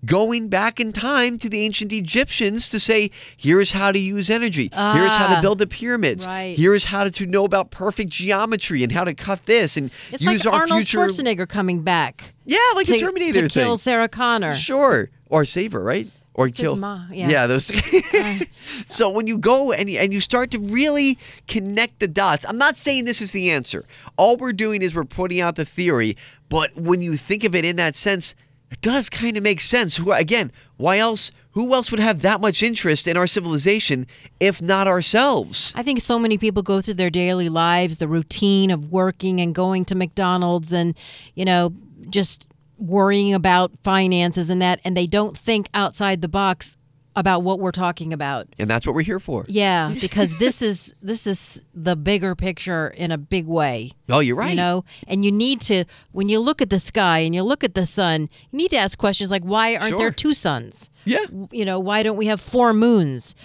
going 0.05 0.49
back 0.49 0.79
in 0.79 0.93
time 0.93 1.39
to 1.39 1.49
the 1.49 1.61
ancient 1.61 1.91
Egyptians 1.91 2.69
to 2.69 2.79
say, 2.79 3.09
here's 3.35 3.71
how 3.71 3.91
to 3.91 3.97
use 3.97 4.29
energy, 4.29 4.69
here's 4.71 5.15
how 5.15 5.27
to 5.29 5.37
Ah, 5.37 5.41
build 5.41 5.57
the 5.57 5.65
pyramids, 5.65 6.27
right. 6.27 6.55
here's 6.55 6.85
how 6.85 7.03
to, 7.05 7.09
to 7.09 7.25
know 7.25 7.43
about 7.43 7.71
perfect 7.71 8.11
geometry 8.11 8.83
and 8.83 8.91
how 8.91 9.03
to 9.03 9.15
cut 9.15 9.43
this 9.47 9.75
and 9.75 9.89
It's 10.11 10.21
use 10.21 10.45
like 10.45 10.53
our 10.53 10.61
Arnold 10.61 10.81
future. 10.85 10.99
Schwarzenegger 10.99 11.49
coming 11.49 11.81
back. 11.81 12.35
Yeah, 12.45 12.59
like 12.75 12.85
to, 12.85 12.91
the 12.93 12.99
Terminator 12.99 13.41
to 13.41 13.49
kill. 13.49 13.77
Sarah 13.79 14.07
Connor. 14.07 14.53
Sure, 14.53 15.09
or 15.27 15.43
save 15.43 15.71
her, 15.71 15.81
right? 15.81 16.07
Or 16.35 16.47
It's 16.47 16.57
kill. 16.57 16.75
ma- 16.75 17.05
yeah. 17.11 17.47
those. 17.47 17.71
Uh. 18.13 18.39
so 18.89 19.09
when 19.09 19.25
you 19.25 19.37
go 19.37 19.71
and 19.71 19.89
you, 19.89 19.99
and 19.99 20.11
you 20.13 20.19
start 20.19 20.51
to 20.51 20.59
really 20.59 21.17
connect 21.47 21.99
the 21.99 22.09
dots, 22.09 22.45
I'm 22.47 22.57
not 22.57 22.75
saying 22.75 23.05
this 23.05 23.21
is 23.21 23.31
the 23.31 23.49
answer. 23.51 23.85
All 24.17 24.35
we're 24.35 24.51
doing 24.51 24.81
is 24.81 24.93
we're 24.93 25.05
putting 25.05 25.39
out 25.39 25.55
the 25.55 25.63
theory. 25.63 26.17
But 26.49 26.75
when 26.75 27.01
you 27.01 27.15
think 27.15 27.45
of 27.45 27.55
it 27.55 27.63
in 27.63 27.77
that 27.77 27.95
sense, 27.95 28.35
it 28.69 28.81
does 28.81 29.09
kind 29.09 29.37
of 29.37 29.43
make 29.43 29.61
sense. 29.61 29.95
Who 29.95 30.11
again? 30.11 30.51
Why 30.75 30.97
else? 30.97 31.31
Who 31.51 31.73
else 31.73 31.89
would 31.89 32.01
have 32.01 32.21
that 32.23 32.41
much 32.41 32.61
interest 32.61 33.07
in 33.07 33.15
our 33.15 33.27
civilization 33.27 34.05
if 34.41 34.61
not 34.61 34.89
ourselves? 34.89 35.71
I 35.73 35.83
think 35.83 36.01
so 36.01 36.19
many 36.19 36.37
people 36.37 36.63
go 36.63 36.81
through 36.81 36.95
their 36.95 37.09
daily 37.09 37.47
lives, 37.47 37.97
the 37.99 38.09
routine 38.09 38.71
of 38.71 38.91
working 38.91 39.39
and 39.39 39.55
going 39.55 39.85
to 39.85 39.95
McDonald's 39.95 40.73
and, 40.73 40.97
you 41.33 41.45
know, 41.45 41.73
just 42.09 42.45
worrying 42.77 43.33
about 43.33 43.71
finances 43.83 44.49
and 44.49 44.61
that, 44.61 44.79
and 44.83 44.95
they 44.95 45.07
don't 45.07 45.37
think 45.37 45.69
outside 45.73 46.21
the 46.21 46.27
box 46.27 46.77
about 47.15 47.43
what 47.43 47.59
we're 47.59 47.71
talking 47.71 48.11
about. 48.11 48.47
And 48.59 48.69
that's 48.69 48.85
what 48.85 48.93
we're 48.93 49.03
here 49.03 49.19
for. 49.19 49.45
Yeah, 49.47 49.93
because 50.01 50.37
this 50.37 50.61
is 50.61 50.95
this 51.01 51.25
is 51.25 51.63
the 51.73 51.95
bigger 51.95 52.35
picture 52.35 52.89
in 52.89 53.11
a 53.11 53.17
big 53.17 53.47
way. 53.47 53.91
Oh, 54.09 54.19
you're 54.19 54.35
right. 54.35 54.49
You 54.49 54.55
know, 54.55 54.83
and 55.07 55.23
you 55.23 55.31
need 55.31 55.61
to 55.61 55.85
when 56.11 56.29
you 56.29 56.39
look 56.39 56.61
at 56.61 56.69
the 56.69 56.79
sky 56.79 57.19
and 57.19 57.33
you 57.33 57.43
look 57.43 57.63
at 57.63 57.73
the 57.73 57.85
sun, 57.85 58.29
you 58.51 58.57
need 58.57 58.71
to 58.71 58.77
ask 58.77 58.97
questions 58.97 59.31
like 59.31 59.43
why 59.43 59.75
aren't 59.75 59.97
there 59.97 60.11
two 60.11 60.33
suns? 60.33 60.89
Yeah. 61.05 61.25
You 61.51 61.65
know, 61.65 61.79
why 61.79 62.03
don't 62.03 62.17
we 62.17 62.25
have 62.27 62.41
four 62.41 62.73
moons? 62.73 63.35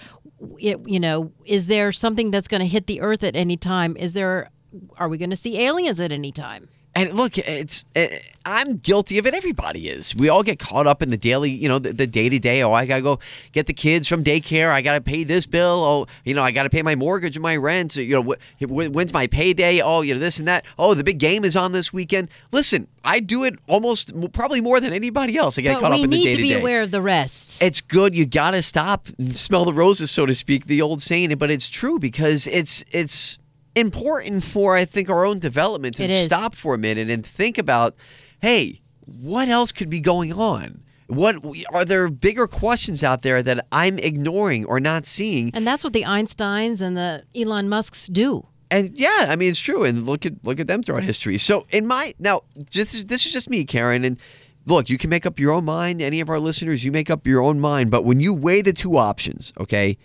It, 0.59 0.79
you 0.87 0.99
know, 0.99 1.31
is 1.45 1.67
there 1.67 1.91
something 1.91 2.31
that's 2.31 2.47
going 2.47 2.61
to 2.61 2.67
hit 2.67 2.87
the 2.87 3.01
earth 3.01 3.23
at 3.23 3.35
any 3.35 3.57
time? 3.57 3.95
Is 3.95 4.13
there 4.15 4.49
are 4.97 5.07
we 5.07 5.17
going 5.17 5.29
to 5.29 5.35
see 5.35 5.59
aliens 5.61 5.99
at 5.99 6.11
any 6.11 6.31
time? 6.31 6.69
And 6.93 7.13
look, 7.13 7.37
it's 7.37 7.85
eh, 7.95 8.19
I'm 8.45 8.77
guilty 8.77 9.17
of 9.17 9.25
it. 9.25 9.33
Everybody 9.33 9.87
is. 9.87 10.13
We 10.13 10.27
all 10.27 10.43
get 10.43 10.59
caught 10.59 10.87
up 10.87 11.01
in 11.01 11.09
the 11.09 11.17
daily, 11.17 11.49
you 11.49 11.69
know, 11.69 11.79
the 11.79 12.05
day 12.05 12.27
to 12.27 12.37
day. 12.37 12.61
Oh, 12.63 12.73
I 12.73 12.85
gotta 12.85 13.01
go 13.01 13.19
get 13.53 13.67
the 13.67 13.73
kids 13.73 14.09
from 14.09 14.25
daycare. 14.25 14.69
I 14.69 14.81
gotta 14.81 14.99
pay 14.99 15.23
this 15.23 15.45
bill. 15.45 15.83
Oh, 15.85 16.07
you 16.25 16.33
know, 16.33 16.43
I 16.43 16.51
gotta 16.51 16.69
pay 16.69 16.81
my 16.81 16.95
mortgage 16.95 17.37
and 17.37 17.43
my 17.43 17.55
rent. 17.55 17.95
You 17.95 18.21
know, 18.21 18.33
wh- 18.33 18.63
wh- 18.65 18.93
when's 18.93 19.13
my 19.13 19.27
payday? 19.27 19.79
Oh, 19.79 20.01
you 20.01 20.13
know, 20.13 20.19
this 20.19 20.37
and 20.37 20.47
that. 20.49 20.65
Oh, 20.77 20.93
the 20.93 21.03
big 21.03 21.17
game 21.17 21.45
is 21.45 21.55
on 21.55 21.71
this 21.71 21.93
weekend. 21.93 22.27
Listen, 22.51 22.87
I 23.05 23.21
do 23.21 23.45
it 23.45 23.55
almost 23.67 24.11
probably 24.33 24.59
more 24.59 24.81
than 24.81 24.91
anybody 24.91 25.37
else. 25.37 25.57
I 25.57 25.61
get 25.61 25.75
But 25.75 25.79
caught 25.81 25.91
up 25.93 25.99
in 25.99 26.09
the 26.09 26.17
need 26.17 26.23
day 26.25 26.31
to 26.31 26.37
to 26.37 26.41
be 26.41 26.53
aware 26.53 26.81
of 26.81 26.91
the 26.91 27.01
rest. 27.01 27.61
It's 27.61 27.79
good. 27.79 28.13
You 28.13 28.25
gotta 28.25 28.61
stop 28.61 29.07
and 29.17 29.37
smell 29.37 29.63
the 29.63 29.73
roses, 29.73 30.11
so 30.11 30.25
to 30.25 30.35
speak. 30.35 30.65
The 30.65 30.81
old 30.81 31.01
saying, 31.01 31.33
but 31.37 31.49
it's 31.49 31.69
true 31.69 31.99
because 31.99 32.47
it's 32.47 32.83
it's 32.91 33.37
important 33.75 34.43
for 34.43 34.75
I 34.75 34.85
think 34.85 35.09
our 35.09 35.25
own 35.25 35.39
development 35.39 35.95
to 35.97 36.03
It 36.03 36.09
is. 36.09 36.27
stop 36.27 36.55
for 36.55 36.73
a 36.73 36.77
minute 36.77 37.09
and 37.09 37.25
think 37.25 37.57
about, 37.57 37.95
hey, 38.41 38.81
what 39.05 39.47
else 39.49 39.71
could 39.71 39.89
be 39.89 39.99
going 39.99 40.33
on? 40.33 40.83
What 41.07 41.35
are 41.73 41.83
there 41.83 42.07
bigger 42.09 42.47
questions 42.47 43.03
out 43.03 43.21
there 43.21 43.43
that 43.43 43.67
I'm 43.71 43.99
ignoring 43.99 44.63
or 44.65 44.79
not 44.79 45.05
seeing? 45.05 45.51
and 45.53 45.67
that's 45.67 45.83
what 45.83 45.91
the 45.93 46.03
Einsteins 46.03 46.81
and 46.81 46.95
the 46.95 47.23
Elon 47.35 47.67
Musks 47.67 48.07
do. 48.07 48.47
And 48.69 48.91
yeah, 48.97 49.25
I 49.27 49.35
mean 49.35 49.49
it's 49.51 49.59
true. 49.59 49.83
And 49.83 50.05
look 50.05 50.25
at 50.25 50.33
look 50.43 50.59
at 50.61 50.67
them 50.67 50.81
throughout 50.81 51.03
history. 51.03 51.37
So 51.37 51.67
in 51.71 51.85
my 51.85 52.13
now, 52.19 52.43
this 52.55 52.93
is 52.93 53.07
this 53.07 53.25
is 53.25 53.33
just 53.33 53.49
me, 53.49 53.65
Karen. 53.65 54.05
And 54.05 54.17
look, 54.65 54.89
you 54.89 54.97
can 54.97 55.09
make 55.09 55.25
up 55.25 55.37
your 55.41 55.51
own 55.51 55.65
mind. 55.65 56.01
Any 56.01 56.21
of 56.21 56.29
our 56.29 56.39
listeners, 56.39 56.85
you 56.85 56.93
make 56.93 57.09
up 57.09 57.27
your 57.27 57.41
own 57.41 57.59
mind. 57.59 57.91
But 57.91 58.05
when 58.05 58.21
you 58.21 58.33
weigh 58.33 58.61
the 58.61 58.71
two 58.71 58.95
options, 58.95 59.51
okay, 59.59 59.97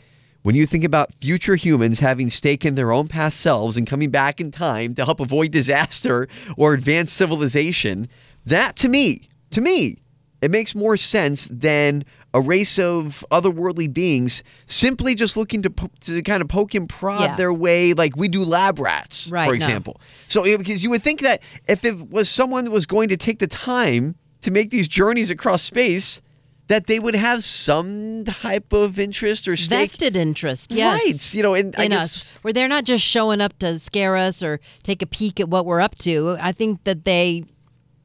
when 0.46 0.54
you 0.54 0.64
think 0.64 0.84
about 0.84 1.12
future 1.20 1.56
humans 1.56 1.98
having 1.98 2.30
stake 2.30 2.64
in 2.64 2.76
their 2.76 2.92
own 2.92 3.08
past 3.08 3.40
selves 3.40 3.76
and 3.76 3.84
coming 3.84 4.10
back 4.10 4.40
in 4.40 4.52
time 4.52 4.94
to 4.94 5.04
help 5.04 5.18
avoid 5.18 5.50
disaster 5.50 6.28
or 6.56 6.72
advance 6.72 7.10
civilization, 7.12 8.08
that 8.44 8.76
to 8.76 8.86
me, 8.88 9.22
to 9.50 9.60
me, 9.60 9.98
it 10.40 10.52
makes 10.52 10.72
more 10.72 10.96
sense 10.96 11.48
than 11.48 12.04
a 12.32 12.40
race 12.40 12.78
of 12.78 13.24
otherworldly 13.32 13.92
beings 13.92 14.44
simply 14.68 15.16
just 15.16 15.36
looking 15.36 15.62
to 15.62 15.70
po- 15.70 15.90
to 16.02 16.22
kind 16.22 16.40
of 16.40 16.46
poke 16.48 16.74
and 16.76 16.88
prod 16.88 17.22
Yeah. 17.22 17.34
their 17.34 17.52
way 17.52 17.92
like 17.92 18.14
we 18.16 18.28
do 18.28 18.44
lab 18.44 18.78
rats, 18.78 19.28
Right, 19.32 19.46
for 19.48 19.52
no. 19.52 19.56
example. 19.56 20.00
So 20.28 20.46
yeah, 20.46 20.58
because 20.58 20.84
you 20.84 20.90
would 20.90 21.02
think 21.02 21.22
that 21.22 21.40
if 21.66 21.84
it 21.84 22.08
was 22.08 22.30
someone 22.30 22.62
that 22.66 22.70
was 22.70 22.86
going 22.86 23.08
to 23.08 23.16
take 23.16 23.40
the 23.40 23.48
time 23.48 24.14
to 24.42 24.52
make 24.52 24.70
these 24.70 24.86
journeys 24.86 25.28
across 25.28 25.62
space, 25.62 26.22
that 26.68 26.86
they 26.86 26.98
would 26.98 27.14
have 27.14 27.44
some 27.44 28.24
type 28.24 28.72
of 28.72 28.98
interest 28.98 29.46
or 29.46 29.56
stake. 29.56 29.78
Vested 29.78 30.16
interest, 30.16 30.72
yes. 30.72 31.02
Right. 31.04 31.34
You 31.34 31.42
know, 31.42 31.54
in 31.54 31.70
guess- 31.70 31.92
us, 31.92 32.38
where 32.42 32.52
they're 32.52 32.68
not 32.68 32.84
just 32.84 33.04
showing 33.04 33.40
up 33.40 33.58
to 33.60 33.78
scare 33.78 34.16
us 34.16 34.42
or 34.42 34.60
take 34.82 35.02
a 35.02 35.06
peek 35.06 35.40
at 35.40 35.48
what 35.48 35.66
we're 35.66 35.80
up 35.80 35.94
to. 35.96 36.36
I 36.40 36.52
think 36.52 36.84
that 36.84 37.04
they 37.04 37.44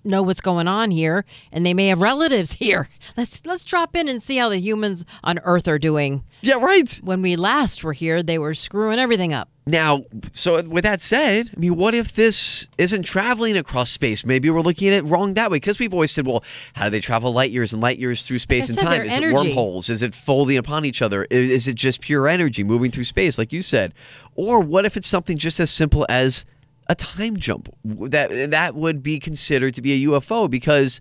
know 0.03 0.21
what's 0.23 0.41
going 0.41 0.67
on 0.67 0.91
here, 0.91 1.25
and 1.51 1.65
they 1.65 1.73
may 1.73 1.87
have 1.87 2.01
relatives 2.01 2.53
here. 2.63 2.89
Let's 3.17 3.45
let's 3.45 3.63
drop 3.63 3.95
in 3.95 4.07
and 4.07 4.21
see 4.21 4.37
how 4.37 4.49
the 4.49 4.59
humans 4.59 5.05
on 5.23 5.39
Earth 5.39 5.67
are 5.67 5.79
doing. 5.79 6.23
Yeah, 6.41 6.55
right. 6.55 6.91
When 7.03 7.21
we 7.21 7.35
last 7.35 7.83
were 7.83 7.93
here, 7.93 8.23
they 8.23 8.39
were 8.39 8.53
screwing 8.53 8.99
everything 8.99 9.31
up. 9.33 9.49
Now, 9.67 10.05
so 10.31 10.63
with 10.63 10.83
that 10.85 11.01
said, 11.01 11.51
I 11.55 11.59
mean, 11.59 11.75
what 11.75 11.93
if 11.93 12.13
this 12.13 12.67
isn't 12.79 13.03
traveling 13.03 13.55
across 13.55 13.91
space? 13.91 14.25
Maybe 14.25 14.49
we're 14.49 14.61
looking 14.61 14.87
at 14.87 14.95
it 14.95 15.05
wrong 15.05 15.35
that 15.35 15.51
way 15.51 15.57
because 15.57 15.77
we've 15.77 15.93
always 15.93 16.11
said, 16.11 16.25
well, 16.25 16.43
how 16.73 16.85
do 16.85 16.89
they 16.89 16.99
travel 16.99 17.31
light 17.31 17.51
years 17.51 17.71
and 17.71 17.79
light 17.79 17.99
years 17.99 18.23
through 18.23 18.39
space 18.39 18.69
and 18.69 18.79
said, 18.79 18.85
time? 18.85 19.01
Is 19.03 19.11
energy. 19.11 19.33
it 19.35 19.35
wormholes? 19.55 19.87
Is 19.87 20.01
it 20.01 20.15
folding 20.15 20.57
upon 20.57 20.83
each 20.83 21.03
other? 21.03 21.27
I- 21.29 21.35
Is 21.35 21.67
it 21.67 21.75
just 21.75 22.01
pure 22.01 22.27
energy 22.27 22.63
moving 22.63 22.89
through 22.89 23.03
space, 23.03 23.37
like 23.37 23.53
you 23.53 23.61
said? 23.61 23.93
Or 24.33 24.61
what 24.61 24.85
if 24.85 24.97
it's 24.97 25.07
something 25.07 25.37
just 25.37 25.59
as 25.59 25.69
simple 25.69 26.07
as 26.09 26.43
a 26.91 26.95
time 26.95 27.37
jump? 27.37 27.69
That 27.85 28.51
that 28.51 28.75
would 28.75 29.01
be 29.01 29.17
considered 29.17 29.73
to 29.75 29.81
be 29.81 29.93
a 29.93 30.09
UFO 30.09 30.49
because 30.49 30.99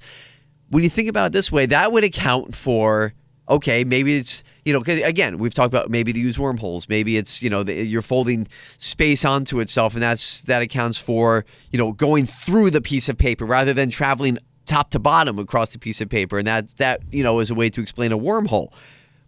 when 0.68 0.84
you 0.84 0.88
think 0.88 1.08
about 1.08 1.26
it 1.26 1.32
this 1.32 1.50
way, 1.50 1.66
that 1.66 1.92
would 1.92 2.04
account 2.04 2.54
for 2.54 3.12
okay, 3.48 3.82
maybe 3.82 4.16
it's 4.16 4.44
you 4.64 4.72
know 4.72 4.80
'cause 4.80 5.00
again 5.00 5.36
we've 5.38 5.52
talked 5.52 5.66
about 5.66 5.90
maybe 5.90 6.12
they 6.12 6.20
use 6.20 6.38
wormholes, 6.38 6.88
maybe 6.88 7.16
it's 7.16 7.42
you 7.42 7.50
know 7.50 7.64
the, 7.64 7.74
you're 7.74 8.02
folding 8.02 8.46
space 8.78 9.24
onto 9.24 9.58
itself, 9.58 9.94
and 9.94 10.02
that's 10.02 10.42
that 10.42 10.62
accounts 10.62 10.96
for 10.96 11.44
you 11.72 11.78
know 11.78 11.92
going 11.92 12.24
through 12.26 12.70
the 12.70 12.80
piece 12.80 13.08
of 13.08 13.18
paper 13.18 13.44
rather 13.44 13.74
than 13.74 13.90
traveling 13.90 14.38
top 14.66 14.90
to 14.90 15.00
bottom 15.00 15.38
across 15.40 15.70
the 15.72 15.78
piece 15.80 16.00
of 16.00 16.08
paper, 16.08 16.38
and 16.38 16.46
that's 16.46 16.74
that 16.74 17.00
you 17.10 17.24
know 17.24 17.40
is 17.40 17.50
a 17.50 17.54
way 17.54 17.68
to 17.68 17.80
explain 17.82 18.12
a 18.12 18.18
wormhole. 18.18 18.68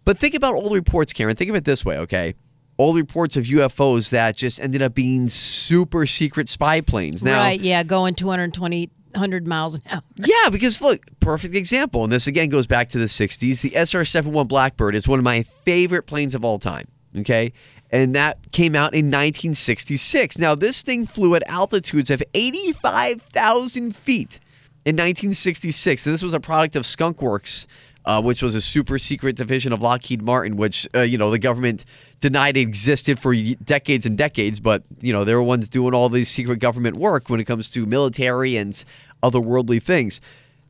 But 0.05 0.17
think 0.17 0.33
about 0.35 0.53
all 0.55 0.69
the 0.69 0.75
reports, 0.75 1.11
Karen. 1.11 1.35
Think 1.35 1.49
of 1.49 1.55
it 1.55 1.65
this 1.65 1.83
way, 1.83 1.97
okay? 1.97 2.35
All 2.77 2.93
reports 2.93 3.37
of 3.37 3.45
UFOs 3.45 4.09
that 4.09 4.35
just 4.35 4.59
ended 4.59 4.81
up 4.81 4.95
being 4.95 5.29
super 5.29 6.05
secret 6.05 6.49
spy 6.49 6.81
planes. 6.81 7.23
Now, 7.23 7.39
right? 7.39 7.59
Yeah, 7.59 7.83
going 7.83 8.15
220, 8.15 8.89
100 9.11 9.47
miles 9.47 9.75
an 9.75 9.81
hour. 9.91 10.01
yeah, 10.17 10.49
because 10.49 10.81
look, 10.81 11.01
perfect 11.19 11.55
example. 11.55 12.03
And 12.03 12.11
this 12.11 12.27
again 12.27 12.49
goes 12.49 12.67
back 12.67 12.89
to 12.89 12.97
the 12.97 13.05
60s. 13.05 13.61
The 13.61 13.75
SR 13.75 14.05
71 14.05 14.47
Blackbird 14.47 14.95
is 14.95 15.07
one 15.07 15.19
of 15.19 15.23
my 15.23 15.43
favorite 15.63 16.03
planes 16.03 16.35
of 16.35 16.43
all 16.43 16.59
time. 16.59 16.87
Okay. 17.19 17.53
And 17.91 18.15
that 18.15 18.51
came 18.51 18.75
out 18.75 18.93
in 18.95 19.05
1966. 19.05 20.39
Now, 20.39 20.55
this 20.55 20.81
thing 20.81 21.05
flew 21.05 21.35
at 21.35 21.43
altitudes 21.45 22.09
of 22.09 22.23
85,000 22.33 23.95
feet 23.95 24.39
in 24.83 24.95
1966. 24.95 26.07
And 26.07 26.15
this 26.15 26.23
was 26.23 26.33
a 26.33 26.39
product 26.39 26.75
of 26.75 26.87
Skunk 26.87 27.21
Works 27.21 27.67
uh, 28.05 28.21
which 28.21 28.41
was 28.41 28.55
a 28.55 28.61
super 28.61 28.99
secret 28.99 29.35
division 29.35 29.71
of 29.73 29.81
Lockheed 29.81 30.21
Martin, 30.21 30.57
which 30.57 30.87
uh, 30.95 31.01
you 31.01 31.17
know 31.17 31.31
the 31.31 31.39
government 31.39 31.85
denied 32.23 32.55
existed 32.57 33.19
for 33.19 33.35
decades 33.35 34.05
and 34.05 34.17
decades. 34.17 34.59
But 34.59 34.83
you 35.01 35.11
know 35.13 35.23
they 35.25 35.35
were 35.35 35.43
ones 35.43 35.69
doing 35.69 35.93
all 35.93 36.09
these 36.09 36.29
secret 36.29 36.57
government 36.59 36.97
work 36.97 37.29
when 37.29 37.39
it 37.39 37.43
comes 37.43 37.69
to 37.71 37.85
military 37.85 38.55
and 38.57 38.73
otherworldly 39.21 39.83
things. 39.83 40.19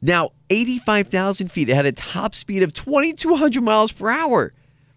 Now, 0.01 0.31
85,000 0.49 1.49
feet, 1.49 1.69
it 1.69 1.75
had 1.75 1.85
a 1.85 1.93
top 1.93 2.35
speed 2.35 2.61
of 2.61 2.73
2,200 2.73 3.63
miles 3.63 3.93
per 3.93 4.09
hour. 4.09 4.51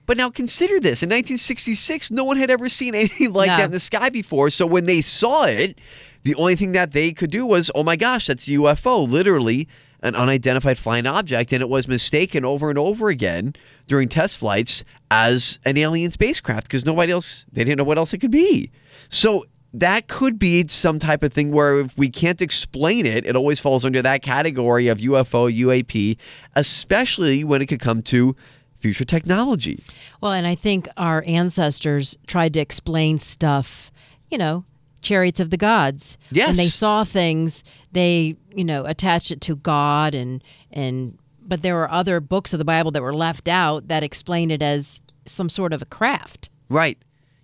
But 0.05 0.17
now 0.17 0.31
consider 0.31 0.81
this. 0.81 1.03
In 1.03 1.11
1966, 1.11 2.11
no 2.11 2.25
one 2.25 2.39
had 2.39 2.51
ever 2.51 2.69
seen 2.69 2.93
anything 3.03 3.33
like 3.33 3.49
No. 3.49 3.57
that 3.59 3.65
in 3.67 3.71
the 3.71 3.79
sky 3.79 4.09
before. 4.09 4.51
So 4.51 4.67
when 4.67 4.87
they 4.87 5.01
saw 5.01 5.45
it, 5.45 5.79
the 6.25 6.35
only 6.35 6.57
thing 6.57 6.73
that 6.73 6.91
they 6.93 7.13
could 7.13 7.31
do 7.31 7.47
was, 7.47 7.71
oh 7.75 7.85
my 7.85 7.95
gosh, 7.95 8.27
that's 8.27 8.49
a 8.49 8.53
UFO, 8.53 9.09
literally 9.09 9.69
an 10.03 10.15
unidentified 10.15 10.79
flying 10.79 11.07
object. 11.07 11.53
And 11.53 11.63
it 11.63 11.69
was 11.69 11.89
mistaken 11.89 12.45
over 12.45 12.71
and 12.71 12.79
over 12.79 13.09
again 13.09 13.55
during 13.87 14.09
test 14.09 14.37
flights 14.37 14.85
as 15.11 15.59
an 15.65 15.77
alien 15.77 16.11
spacecraft 16.11 16.67
because 16.67 16.85
nobody 16.85 17.13
else, 17.13 17.47
they 17.53 17.65
didn't 17.65 17.79
know 17.79 17.85
what 17.85 17.99
else 17.99 18.13
it 18.13 18.19
could 18.19 18.31
be. 18.31 18.71
So 19.09 19.47
that 19.73 20.09
could 20.09 20.39
be 20.39 20.67
some 20.69 20.99
type 20.99 21.23
of 21.23 21.33
thing 21.33 21.53
where 21.53 21.81
if 21.81 21.97
we 21.99 22.09
can't 22.09 22.41
explain 22.41 23.05
it, 23.05 23.27
it 23.27 23.37
always 23.37 23.61
falls 23.61 23.85
under 23.85 24.01
that 24.03 24.23
category 24.23 24.89
of 24.89 24.99
UFO, 24.99 25.55
UAP, 25.55 26.17
especially 26.55 27.45
when 27.45 27.61
it 27.61 27.67
could 27.67 27.81
come 27.81 28.03
to 28.03 28.35
future 28.79 29.05
technology. 29.05 29.83
Well, 30.21 30.33
and 30.33 30.47
I 30.47 30.55
think 30.55 30.89
our 30.97 31.23
ancestors 31.27 32.17
tried 32.27 32.55
to 32.55 32.61
explain 32.61 33.19
stuff, 33.19 33.91
you 34.31 34.39
know, 34.39 34.65
chariots 35.07 35.41
of 35.41 35.51
the 35.51 35.57
gods. 35.57 36.19
Yes. 36.31 36.49
When 36.49 36.57
they 36.57 36.69
saw 36.69 37.05
things, 37.05 37.63
they, 37.93 38.37
you 38.55 38.65
know, 38.65 38.85
attached 38.85 39.31
it 39.31 39.41
to 39.43 39.57
God 39.57 40.15
and 40.15 40.43
and 40.71 41.19
but 41.41 41.63
there 41.63 41.77
were 41.77 41.91
other 41.91 42.21
books 42.21 42.53
of 42.53 42.59
the 42.59 42.65
Bible 42.65 42.91
that 42.91 43.03
were 43.03 43.15
left 43.15 43.47
out 43.47 43.87
that 43.89 44.03
explained 44.03 44.51
it 44.51 44.63
as 44.63 45.01
some 45.27 45.49
sort 45.49 45.73
of 45.73 45.81
a 45.81 45.85
craft. 45.87 46.51
Right. 46.69 46.99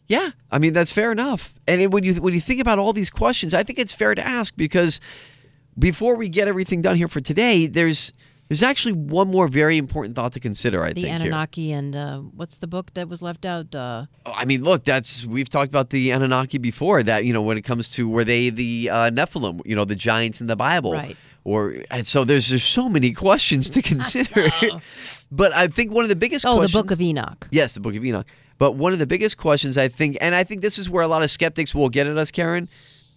Yeah, 0.09 0.31
I 0.51 0.59
mean 0.59 0.73
that's 0.73 0.93
fair 0.93 1.13
enough. 1.13 1.55
And 1.67 1.93
when 1.93 2.05
you 2.05 2.15
when 2.15 2.35
you 2.35 2.41
think 2.41 2.61
about 2.61 2.79
all 2.79 2.93
these 2.93 3.11
questions, 3.11 3.55
I 3.55 3.63
think 3.63 3.79
it's 3.79 3.95
fair 3.95 4.15
to 4.15 4.27
ask 4.27 4.57
because 4.57 5.01
before 5.79 6.17
we 6.17 6.29
get 6.29 6.49
everything 6.49 6.83
done 6.83 6.97
here 6.97 7.09
for 7.09 7.21
today, 7.21 7.67
there's 7.67 8.13
there's 8.53 8.63
actually 8.63 8.93
one 8.93 9.29
more 9.29 9.49
very 9.49 9.79
important 9.79 10.15
thought 10.15 10.35
to 10.35 10.41
consider. 10.41 10.85
I 10.85 10.89
The 10.89 10.95
think 10.95 11.07
the 11.07 11.13
Anunnaki 11.13 11.73
and 11.73 11.97
uh, 11.97 12.19
what's 12.19 12.59
the 12.59 12.67
book 12.67 12.93
that 12.93 13.09
was 13.09 13.23
left 13.23 13.47
out? 13.47 13.75
Uh, 13.75 14.05
I 14.27 14.45
mean, 14.45 14.63
look, 14.63 14.85
that's 14.85 15.25
we've 15.25 15.49
talked 15.49 15.71
about 15.71 15.89
the 15.89 16.11
Anunnaki 16.11 16.59
before. 16.59 17.03
That 17.03 17.25
you 17.25 17.33
know, 17.33 17.41
when 17.41 17.57
it 17.57 17.63
comes 17.63 17.89
to 17.91 18.07
were 18.07 18.25
they 18.25 18.51
the 18.51 18.91
uh, 18.91 19.11
Nephilim? 19.11 19.63
You 19.65 19.75
know, 19.75 19.87
the 19.87 19.97
giants 19.97 20.43
in 20.43 20.49
the 20.49 20.57
Bible, 20.57 20.93
Right. 20.93 21.17
Or 21.45 21.77
and 21.91 22.07
so 22.07 22.25
there's 22.25 22.51
there's 22.51 22.63
so 22.63 22.91
many 22.91 23.13
questions 23.27 23.71
to 23.71 23.81
consider. 23.81 24.51
but 25.33 25.57
I 25.57 25.69
think 25.69 25.91
one 25.91 26.05
of 26.05 26.11
the 26.11 26.17
biggest 26.17 26.45
questions 26.45 26.75
oh, 26.75 26.79
the 26.79 26.83
Book 26.83 26.91
of 26.91 27.01
Enoch. 27.01 27.49
Yes, 27.51 27.73
the 27.73 27.81
Book 27.81 27.95
of 27.95 28.05
Enoch. 28.05 28.27
But 28.59 28.73
one 28.73 28.93
of 28.93 28.99
the 28.99 29.07
biggest 29.07 29.39
questions 29.39 29.79
I 29.79 29.89
think, 29.89 30.19
and 30.21 30.35
I 30.35 30.45
think 30.45 30.61
this 30.61 30.79
is 30.79 30.91
where 30.91 31.03
a 31.03 31.09
lot 31.09 31.23
of 31.23 31.31
skeptics 31.31 31.75
will 31.75 31.89
get 31.89 32.07
at 32.07 32.19
us, 32.19 32.31
Karen. 32.31 32.69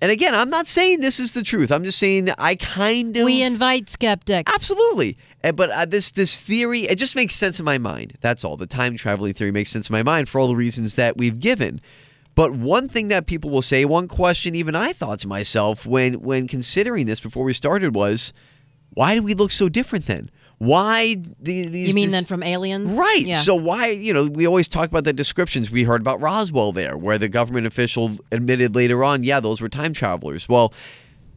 And 0.01 0.11
again, 0.11 0.35
I'm 0.35 0.49
not 0.49 0.67
saying 0.67 1.01
this 1.01 1.19
is 1.19 1.31
the 1.31 1.41
truth. 1.41 1.71
I'm 1.71 1.83
just 1.83 1.97
saying 1.97 2.29
I 2.37 2.55
kind 2.55 3.15
of 3.15 3.23
We 3.23 3.41
invite 3.41 3.89
skeptics. 3.89 4.53
Absolutely. 4.53 5.17
But 5.51 5.69
uh, 5.69 5.85
this 5.85 6.11
this 6.11 6.41
theory, 6.41 6.81
it 6.81 6.95
just 6.95 7.15
makes 7.15 7.35
sense 7.35 7.59
in 7.59 7.65
my 7.65 7.77
mind. 7.77 8.13
That's 8.21 8.43
all. 8.43 8.57
The 8.57 8.65
time 8.67 8.95
traveling 8.95 9.33
theory 9.33 9.51
makes 9.51 9.71
sense 9.71 9.89
in 9.89 9.93
my 9.93 10.03
mind 10.03 10.29
for 10.29 10.39
all 10.39 10.47
the 10.47 10.55
reasons 10.55 10.95
that 10.95 11.17
we've 11.17 11.39
given. 11.39 11.81
But 12.33 12.51
one 12.53 12.89
thing 12.89 13.07
that 13.09 13.27
people 13.27 13.49
will 13.49 13.61
say, 13.61 13.85
one 13.85 14.07
question 14.07 14.55
even 14.55 14.75
I 14.75 14.91
thought 14.91 15.19
to 15.19 15.27
myself 15.27 15.85
when 15.85 16.15
when 16.21 16.47
considering 16.47 17.05
this 17.05 17.19
before 17.19 17.43
we 17.43 17.53
started 17.53 17.95
was, 17.95 18.33
why 18.93 19.15
do 19.15 19.23
we 19.23 19.33
look 19.33 19.51
so 19.51 19.69
different 19.69 20.05
then? 20.05 20.29
Why 20.57 21.15
the, 21.15 21.67
these? 21.67 21.89
You 21.89 21.93
mean 21.93 22.07
this- 22.07 22.13
then 22.13 22.25
from 22.25 22.41
aliens? 22.43 22.93
Right. 22.97 23.23
Yeah. 23.25 23.39
So 23.39 23.55
why, 23.55 23.87
you 23.87 24.13
know, 24.13 24.25
we 24.25 24.47
always 24.47 24.67
talk 24.67 24.89
about 24.89 25.03
the 25.03 25.13
descriptions. 25.13 25.69
We 25.69 25.83
heard 25.83 26.01
about 26.01 26.21
Roswell 26.21 26.71
there, 26.71 26.97
where 26.97 27.17
the 27.17 27.27
government 27.29 27.67
official 27.67 28.11
admitted 28.31 28.75
later 28.75 29.03
on, 29.03 29.23
yeah, 29.23 29.39
those 29.39 29.59
were 29.61 29.69
time 29.69 29.93
travelers. 29.93 30.47
Well, 30.47 30.73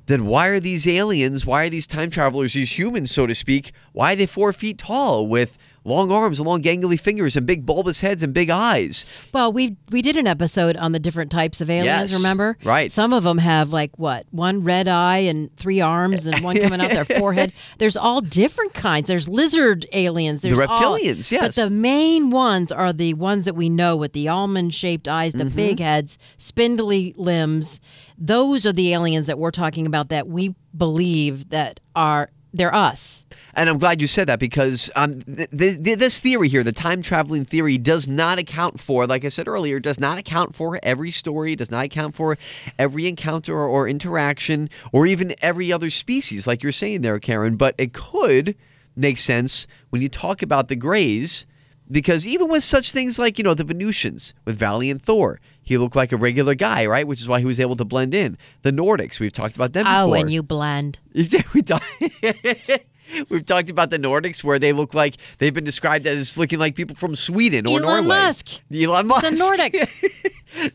then 0.09 0.27
why 0.27 0.49
are 0.49 0.61
these 0.61 0.87
aliens, 0.87 1.47
why 1.47 1.65
are 1.65 1.71
these 1.71 1.87
time 1.87 2.11
travelers, 2.11 2.53
these 2.55 2.77
humans, 2.79 3.11
so 3.13 3.27
to 3.27 3.35
speak, 3.35 3.73
why 3.93 4.13
are 4.13 4.17
they 4.17 4.27
four 4.27 4.53
feet 4.53 4.79
tall 4.79 5.27
with 5.27 5.57
long 5.85 6.13
arms 6.13 6.39
and 6.39 6.47
long 6.47 6.61
gangly 6.61 7.01
fingers 7.01 7.35
and 7.35 7.47
big 7.47 7.65
bulbous 7.65 8.01
heads 8.01 8.23
and 8.23 8.35
big 8.35 8.51
eyes? 8.51 9.07
Well, 9.33 9.53
we 9.53 9.77
we 9.91 10.03
did 10.03 10.17
an 10.19 10.27
episode 10.27 10.77
on 10.77 10.93
the 10.93 10.99
different 10.99 11.31
types 11.31 11.63
of 11.63 11.71
aliens. 11.71 12.11
Yes, 12.11 12.15
remember? 12.21 12.59
right. 12.65 12.93
Some 12.93 13.15
of 13.15 13.23
them 13.23 13.39
have 13.39 13.73
like 13.73 13.97
what 13.99 14.27
one 14.31 14.65
red 14.65 14.87
eye 14.89 15.19
and 15.19 15.55
three 15.57 15.81
arms, 15.81 16.27
and 16.27 16.43
one 16.45 16.59
coming 16.59 16.81
out 16.81 16.91
their 16.91 17.05
forehead. 17.21 17.53
There's 17.79 17.97
all 17.97 18.21
different 18.21 18.75
kinds. 18.75 19.09
There's 19.09 19.29
lizard 19.31 19.87
aliens. 19.93 20.43
There's 20.43 20.59
all- 20.59 20.67
reptilians, 20.99 21.31
yes. 21.31 21.41
But 21.47 21.55
the 21.55 21.71
main 21.71 22.29
ones 22.31 22.71
are 22.71 22.93
the 22.93 23.15
ones 23.15 23.47
that 23.47 23.55
we 23.55 23.71
know 23.71 23.97
with 23.97 24.13
the 24.13 24.29
almond-shaped 24.29 25.09
eyes, 25.09 25.33
the 25.33 25.45
Mm-hmm. 25.45 25.57
big 25.57 25.81
heads, 25.81 26.19
spindly 26.37 27.15
limbs. 27.17 27.81
Those 28.19 28.67
are 28.67 28.73
the 28.73 28.93
aliens 28.93 29.29
that 29.29 29.39
we're 29.39 29.53
talking 29.53 29.87
about 29.87 30.09
that 30.09 30.27
we 30.27 30.55
believe 30.77 31.51
that 31.51 31.81
are 31.95 32.31
they're 32.53 32.75
us. 32.75 33.27
And 33.55 33.69
I'm 33.69 33.79
glad 33.79 34.01
you 34.01 34.07
said 34.07 34.27
that 34.29 34.39
because 34.41 34.91
um, 34.97 35.21
th- 35.23 35.51
th- 35.51 35.83
th- 35.83 35.99
this 35.99 36.21
theory 36.21 36.49
here, 36.49 36.63
the 36.63 36.73
time 36.73 37.03
traveling 37.03 37.45
theory, 37.45 37.77
does 37.77 38.09
not 38.09 38.39
account 38.39 38.81
for, 38.81 39.07
like 39.07 39.25
I 39.25 39.29
said 39.29 39.49
earlier, 39.49 39.79
does 39.79 40.01
not 40.01 40.19
account 40.19 40.57
for 40.57 40.81
every 40.83 41.11
story, 41.11 41.55
does 41.55 41.71
not 41.71 41.85
account 41.85 42.15
for 42.15 42.39
every 42.79 43.07
encounter 43.07 43.55
or, 43.55 43.69
or 43.69 43.87
interaction, 43.87 44.71
or 44.93 45.07
even 45.07 45.35
every 45.43 45.73
other 45.73 45.91
species, 45.91 46.47
like 46.47 46.63
you're 46.63 46.73
saying 46.73 47.03
there, 47.03 47.19
Karen. 47.19 47.57
But 47.57 47.75
it 47.77 47.93
could 47.93 48.57
make 48.97 49.19
sense 49.19 49.67
when 49.91 50.01
you 50.01 50.09
talk 50.09 50.43
about 50.43 50.69
the 50.69 50.77
Greys, 50.77 51.47
because 51.91 52.27
even 52.27 52.49
with 52.49 52.65
such 52.65 52.93
things 52.93 53.19
like, 53.19 53.39
you 53.39 53.45
know, 53.45 53.55
the 53.55 53.65
Venusians 53.65 54.35
with 54.45 54.57
Valiant 54.57 55.03
Thor, 55.03 55.39
he 55.69 55.77
looked 55.77 55.95
like 55.95 56.13
a 56.13 56.17
regular 56.17 56.55
guy, 56.55 56.87
right? 56.87 57.07
Which 57.07 57.21
is 57.21 57.29
why 57.29 57.41
he 57.41 57.45
was 57.45 57.61
able 57.61 57.77
to 57.77 57.85
blend 57.85 58.15
in. 58.15 58.39
The 58.63 58.71
Nordics, 58.71 59.21
we've 59.21 59.35
talked 59.35 59.55
about 59.55 59.75
them 59.75 59.85
oh, 59.87 60.07
before. 60.07 60.17
Oh, 60.17 60.21
and 60.21 60.31
you 60.31 60.43
blend. 60.43 60.99
we 61.15 61.61
talk- 61.61 61.83
We've 63.29 63.45
talked 63.45 63.69
about 63.69 63.91
the 63.91 63.99
Nordics 63.99 64.43
where 64.43 64.59
they 64.59 64.73
look 64.73 64.95
like 64.95 65.17
they've 65.39 65.53
been 65.53 65.65
described 65.65 66.07
as 66.07 66.39
looking 66.39 66.59
like 66.59 66.75
people 66.75 66.97
from 66.97 67.15
Sweden 67.15 67.67
or 67.67 67.81
Elon 67.81 67.83
Norway. 67.83 68.07
Musk. 68.07 68.63
Elon 68.75 69.07
Musk. 69.07 69.27
He's 69.27 69.41
a 69.41 69.45
Nordic. 69.45 69.91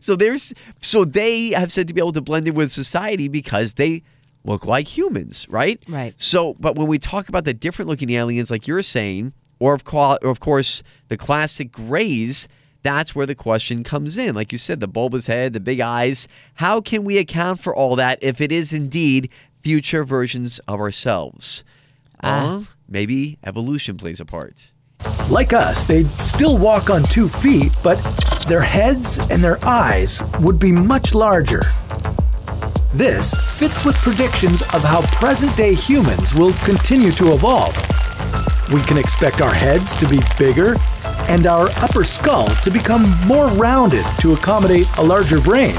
so 0.00 0.14
there's 0.14 0.54
so 0.80 1.04
they 1.04 1.50
have 1.50 1.72
said 1.72 1.88
to 1.88 1.94
be 1.94 2.00
able 2.00 2.12
to 2.12 2.20
blend 2.20 2.46
in 2.46 2.54
with 2.54 2.70
society 2.70 3.26
because 3.26 3.74
they 3.74 4.02
look 4.44 4.64
like 4.64 4.96
humans, 4.96 5.46
right? 5.48 5.80
Right. 5.88 6.14
So, 6.18 6.54
but 6.54 6.76
when 6.76 6.86
we 6.86 6.98
talk 6.98 7.28
about 7.28 7.44
the 7.44 7.54
different 7.54 7.88
looking 7.88 8.10
aliens, 8.10 8.50
like 8.50 8.68
you're 8.68 8.82
saying, 8.82 9.32
or 9.58 9.74
of, 9.74 9.84
co- 9.84 10.18
or 10.22 10.30
of 10.30 10.40
course 10.40 10.82
the 11.08 11.16
classic 11.16 11.72
grays, 11.72 12.48
that's 12.84 13.14
where 13.14 13.26
the 13.26 13.34
question 13.34 13.82
comes 13.82 14.16
in. 14.16 14.34
Like 14.34 14.52
you 14.52 14.58
said, 14.58 14.78
the 14.78 14.86
bulbous 14.86 15.26
head, 15.26 15.54
the 15.54 15.60
big 15.60 15.80
eyes. 15.80 16.28
How 16.56 16.80
can 16.80 17.02
we 17.02 17.18
account 17.18 17.58
for 17.60 17.74
all 17.74 17.96
that 17.96 18.22
if 18.22 18.40
it 18.40 18.52
is 18.52 18.72
indeed 18.72 19.30
future 19.62 20.04
versions 20.04 20.60
of 20.68 20.78
ourselves? 20.78 21.64
Uh, 22.22 22.62
maybe 22.88 23.38
evolution 23.42 23.96
plays 23.96 24.20
a 24.20 24.24
part. 24.24 24.70
Like 25.28 25.52
us, 25.52 25.86
they'd 25.86 26.10
still 26.10 26.58
walk 26.58 26.90
on 26.90 27.02
two 27.02 27.28
feet, 27.28 27.72
but 27.82 27.96
their 28.48 28.62
heads 28.62 29.18
and 29.30 29.42
their 29.42 29.62
eyes 29.64 30.22
would 30.40 30.58
be 30.58 30.70
much 30.70 31.14
larger. 31.14 31.62
This 32.92 33.32
fits 33.58 33.84
with 33.84 33.96
predictions 33.96 34.60
of 34.74 34.84
how 34.84 35.02
present 35.16 35.56
day 35.56 35.74
humans 35.74 36.34
will 36.34 36.52
continue 36.64 37.12
to 37.12 37.32
evolve. 37.32 37.74
We 38.72 38.82
can 38.82 38.98
expect 38.98 39.40
our 39.40 39.52
heads 39.52 39.96
to 39.96 40.08
be 40.08 40.20
bigger 40.38 40.76
and 41.28 41.46
our 41.46 41.68
upper 41.76 42.04
skull 42.04 42.48
to 42.56 42.70
become 42.70 43.02
more 43.26 43.48
rounded 43.48 44.04
to 44.20 44.32
accommodate 44.32 44.86
a 44.98 45.02
larger 45.02 45.40
brain. 45.40 45.76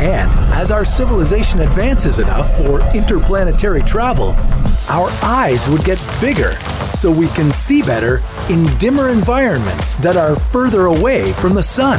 And 0.00 0.30
as 0.54 0.70
our 0.70 0.84
civilization 0.84 1.60
advances 1.60 2.18
enough 2.18 2.56
for 2.56 2.80
interplanetary 2.94 3.82
travel, 3.82 4.36
our 4.88 5.10
eyes 5.22 5.68
would 5.68 5.84
get 5.84 5.98
bigger 6.20 6.56
so 6.94 7.10
we 7.10 7.28
can 7.28 7.50
see 7.50 7.82
better 7.82 8.22
in 8.48 8.76
dimmer 8.78 9.08
environments 9.08 9.96
that 9.96 10.16
are 10.16 10.36
further 10.36 10.86
away 10.86 11.32
from 11.32 11.54
the 11.54 11.62
sun. 11.62 11.98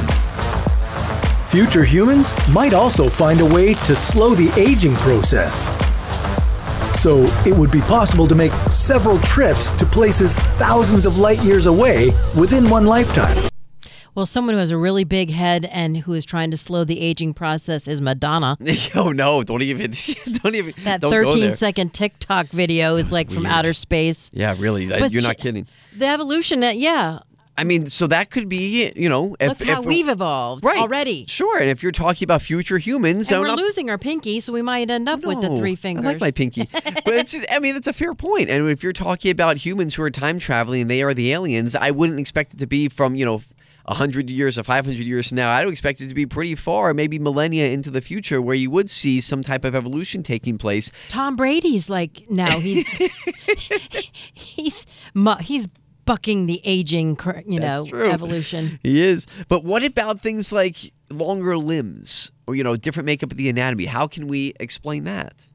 Future 1.44 1.84
humans 1.84 2.34
might 2.50 2.74
also 2.74 3.10
find 3.10 3.42
a 3.42 3.46
way 3.46 3.74
to 3.74 3.96
slow 3.96 4.36
the 4.36 4.52
aging 4.60 4.96
process. 4.96 5.70
So 6.94 7.24
it 7.46 7.56
would 7.56 7.72
be 7.72 7.82
possible 7.82 8.28
to 8.28 8.36
make 8.36 8.52
several 8.72 9.20
trips 9.20 9.72
to 9.74 9.86
places 9.86 10.36
thousands 10.58 11.06
of 11.06 11.18
light 11.18 11.44
years 11.44 11.66
away 11.66 12.12
within 12.36 12.70
one 12.70 12.86
lifetime. 12.86 13.50
Well, 14.16 14.26
someone 14.26 14.54
who 14.54 14.60
has 14.60 14.72
a 14.72 14.78
really 14.78 15.04
big 15.04 15.30
head 15.30 15.66
and 15.72 15.96
who 15.96 16.14
is 16.14 16.26
trying 16.26 16.52
to 16.52 16.58
slow 16.58 16.84
the 16.84 17.00
aging 17.00 17.34
process 17.34 17.88
is 17.88 18.02
Madonna. 18.02 18.58
oh 18.96 19.12
no! 19.12 19.44
Don't 19.44 19.62
even, 19.62 19.92
don't 20.44 20.56
even. 20.56 20.74
That 20.84 21.02
don't 21.02 21.12
go 21.12 21.32
there. 21.32 21.54
second 21.54 21.94
TikTok 21.94 22.48
video 22.50 22.96
is 22.98 23.12
like 23.12 23.30
from 23.30 23.46
outer 23.46 23.72
space. 23.72 24.30
Yeah, 24.34 24.56
really. 24.60 24.90
But 24.90 25.12
You're 25.12 25.22
not 25.24 25.38
kidding. 25.38 25.68
The 25.96 26.08
evolution, 26.08 26.64
uh, 26.64 26.72
yeah. 26.72 27.20
I 27.60 27.66
mean, 27.66 27.90
so 27.90 28.08
that 28.08 28.30
could 28.32 28.48
be, 28.48 28.90
you 28.96 29.10
know, 29.10 29.36
if, 29.38 29.60
Look 29.60 29.68
how 29.68 29.82
if- 29.82 29.86
we've 29.86 30.08
evolved 30.08 30.64
right 30.64 30.80
already. 30.80 31.26
Sure, 31.28 31.60
and 31.60 31.70
if 31.70 31.84
you're 31.84 31.92
talking 31.92 32.26
about 32.26 32.42
future 32.42 32.78
humans, 32.78 33.30
And 33.30 33.42
we're 33.42 33.48
not- 33.48 33.58
losing 33.58 33.90
our 33.90 33.98
pinky, 33.98 34.40
so 34.40 34.54
we 34.54 34.62
might 34.62 34.90
end 34.90 35.10
up 35.10 35.26
with 35.26 35.42
the 35.42 35.58
three 35.58 35.76
fingers. 35.76 36.06
I 36.06 36.10
like 36.12 36.22
my 36.22 36.32
pinky, 36.32 36.70
but 36.74 37.14
it's. 37.14 37.36
I 37.52 37.60
mean, 37.60 37.76
it's 37.76 37.88
a 37.88 37.92
fair 37.92 38.16
point. 38.16 38.50
And 38.50 38.70
if 38.70 38.82
you're 38.82 38.94
talking 38.94 39.30
about 39.30 39.58
humans 39.58 39.96
who 39.96 40.04
are 40.04 40.10
time 40.10 40.40
traveling 40.40 40.84
and 40.84 40.90
they 40.90 41.04
are 41.04 41.14
the 41.14 41.34
aliens, 41.34 41.76
I 41.76 41.92
wouldn't 41.92 42.18
expect 42.20 42.54
it 42.54 42.60
to 42.60 42.68
be 42.68 42.88
from 42.88 43.16
you 43.16 43.26
know. 43.26 43.42
100 43.86 44.30
years 44.30 44.60
or 44.60 44.64
500 44.64 45.00
years 45.00 45.30
from 45.30 45.38
now, 45.38 45.52
I 45.52 45.66
would 45.66 45.72
expect 45.72 46.00
it 46.00 46.10
to 46.10 46.14
be 46.14 46.28
pretty 46.28 46.54
far, 46.54 46.94
maybe 46.94 47.18
millennia 47.18 47.70
into 47.70 47.90
the 47.90 48.02
future, 48.02 48.40
where 48.40 48.54
you 48.54 48.70
would 48.70 48.88
see 48.88 49.20
some 49.20 49.42
type 49.42 49.66
of 49.66 49.74
evolution 49.74 50.22
taking 50.22 50.60
place. 50.60 50.92
Tom 51.08 51.36
Brady's 51.36 51.90
like 51.90 52.30
now 52.30 52.60
he's 52.60 52.88
he's 54.34 54.86
he's 55.42 55.68
bucking 56.10 56.48
the 56.48 56.60
aging, 56.64 57.16
cur- 57.16 57.44
you 57.46 57.60
know, 57.60 57.86
evolution. 57.94 58.80
He 58.84 59.00
is. 59.00 59.28
But 59.48 59.64
what 59.64 59.84
about 59.86 60.22
things 60.22 60.52
like 60.52 60.92
longer 61.12 61.56
limbs 61.56 62.32
or, 62.48 62.56
you 62.56 62.64
know, 62.64 62.76
different 62.76 63.06
makeup 63.06 63.30
of 63.30 63.38
the 63.38 63.48
anatomy? 63.48 63.86
How 63.86 64.08
can 64.08 64.28
we 64.28 64.56
explain 64.60 65.04
that? 65.04 65.46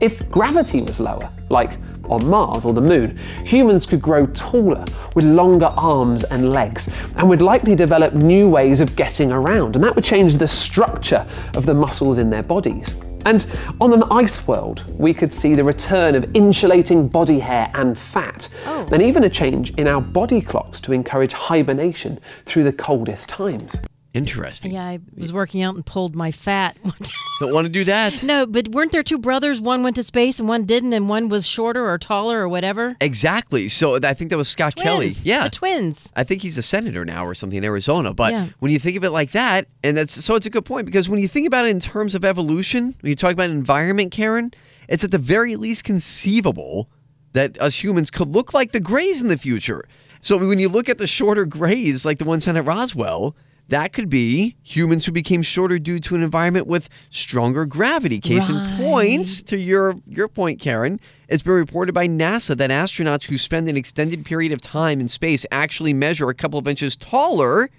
If 0.00 0.28
gravity 0.32 0.82
was 0.82 0.98
lower, 0.98 1.30
like 1.48 1.78
on 2.08 2.26
Mars 2.26 2.64
or 2.64 2.72
the 2.72 2.80
Moon, 2.80 3.16
humans 3.44 3.86
could 3.86 4.02
grow 4.02 4.26
taller 4.26 4.84
with 5.14 5.24
longer 5.24 5.72
arms 5.76 6.24
and 6.24 6.50
legs 6.50 6.88
and 7.16 7.28
would 7.28 7.40
likely 7.40 7.76
develop 7.76 8.14
new 8.14 8.48
ways 8.48 8.80
of 8.80 8.96
getting 8.96 9.30
around, 9.30 9.76
and 9.76 9.84
that 9.84 9.94
would 9.94 10.04
change 10.04 10.38
the 10.38 10.48
structure 10.48 11.24
of 11.54 11.66
the 11.66 11.74
muscles 11.74 12.18
in 12.18 12.30
their 12.30 12.42
bodies. 12.42 12.96
And 13.24 13.46
on 13.80 13.92
an 13.92 14.02
ice 14.10 14.46
world, 14.46 14.84
we 14.98 15.14
could 15.14 15.32
see 15.32 15.54
the 15.54 15.64
return 15.64 16.14
of 16.14 16.34
insulating 16.34 17.08
body 17.08 17.38
hair 17.38 17.70
and 17.74 17.98
fat, 17.98 18.48
oh. 18.66 18.88
and 18.92 19.02
even 19.02 19.24
a 19.24 19.30
change 19.30 19.70
in 19.72 19.86
our 19.86 20.00
body 20.00 20.40
clocks 20.40 20.80
to 20.82 20.92
encourage 20.92 21.32
hibernation 21.32 22.18
through 22.44 22.64
the 22.64 22.72
coldest 22.72 23.28
times. 23.28 23.80
Interesting. 24.14 24.72
Yeah, 24.72 24.84
I 24.84 24.98
was 25.16 25.32
working 25.32 25.62
out 25.62 25.74
and 25.74 25.84
pulled 25.86 26.14
my 26.14 26.30
fat. 26.30 26.76
Don't 27.40 27.54
want 27.54 27.64
to 27.64 27.72
do 27.72 27.82
that. 27.84 28.22
no, 28.22 28.46
but 28.46 28.68
weren't 28.68 28.92
there 28.92 29.02
two 29.02 29.18
brothers? 29.18 29.60
One 29.60 29.82
went 29.82 29.96
to 29.96 30.02
space 30.02 30.38
and 30.38 30.46
one 30.46 30.64
didn't, 30.64 30.92
and 30.92 31.08
one 31.08 31.28
was 31.30 31.46
shorter 31.46 31.88
or 31.88 31.96
taller 31.96 32.40
or 32.40 32.48
whatever. 32.48 32.94
Exactly. 33.00 33.68
So 33.70 33.96
I 33.96 34.12
think 34.12 34.30
that 34.30 34.36
was 34.36 34.48
Scott 34.48 34.76
Kelly. 34.76 35.06
Twins. 35.06 35.24
Yeah. 35.24 35.44
the 35.44 35.50
twins. 35.50 36.12
I 36.14 36.24
think 36.24 36.42
he's 36.42 36.58
a 36.58 36.62
senator 36.62 37.04
now 37.06 37.24
or 37.24 37.34
something 37.34 37.56
in 37.56 37.64
Arizona. 37.64 38.12
But 38.12 38.32
Yeah. 38.32 38.48
when 38.58 38.70
you 38.70 38.78
think 38.78 38.96
of 38.98 39.04
it 39.04 39.10
like 39.10 39.32
that, 39.32 39.66
and 39.82 39.96
that's 39.96 40.12
so 40.24 40.34
it's 40.36 40.46
a 40.46 40.50
good 40.50 40.66
point 40.66 40.84
because 40.84 41.08
when 41.08 41.18
you 41.18 41.26
think 41.26 41.46
about 41.46 41.64
it 41.64 41.70
in 41.70 41.80
terms 41.80 42.14
of 42.14 42.22
evolution, 42.24 42.94
when 43.00 43.08
you 43.10 43.16
talk 43.16 43.32
about 43.32 43.48
environment, 43.48 44.12
Karen, 44.12 44.52
it's 44.88 45.02
at 45.02 45.10
the 45.10 45.18
very 45.18 45.56
least 45.56 45.84
conceivable 45.84 46.88
that 47.32 47.58
us 47.60 47.82
humans 47.82 48.10
could 48.10 48.28
look 48.28 48.52
like 48.52 48.72
the 48.72 48.80
Greys 48.80 49.22
in 49.22 49.28
the 49.28 49.38
future. 49.38 49.84
So 50.20 50.36
when 50.36 50.58
you 50.58 50.68
look 50.68 50.88
at 50.90 50.98
the 50.98 51.06
shorter 51.06 51.46
Greys, 51.46 52.04
like 52.04 52.18
the 52.18 52.24
ones 52.26 52.44
sent 52.44 52.58
at 52.58 52.66
Roswell, 52.66 53.34
that 53.72 53.92
could 53.92 54.08
be 54.08 54.56
humans 54.62 55.06
who 55.06 55.12
became 55.12 55.42
shorter 55.42 55.78
due 55.78 55.98
to 56.00 56.14
an 56.14 56.22
environment 56.22 56.66
with 56.66 56.88
stronger 57.10 57.64
gravity. 57.64 58.20
Case 58.20 58.48
in 58.48 58.76
point, 58.76 59.26
to 59.46 59.58
your 59.58 59.96
your 60.06 60.28
point, 60.28 60.60
Karen, 60.60 61.00
it's 61.28 61.42
been 61.42 61.54
reported 61.54 61.92
by 61.92 62.06
NASA 62.06 62.56
that 62.56 62.70
astronauts 62.70 63.24
who 63.24 63.38
spend 63.38 63.68
an 63.68 63.76
extended 63.76 64.24
period 64.24 64.52
of 64.52 64.60
time 64.60 65.00
in 65.00 65.08
space 65.08 65.46
actually 65.50 65.92
measure 65.92 66.28
a 66.28 66.34
couple 66.34 66.58
of 66.58 66.68
inches 66.68 66.96
taller 66.96 67.70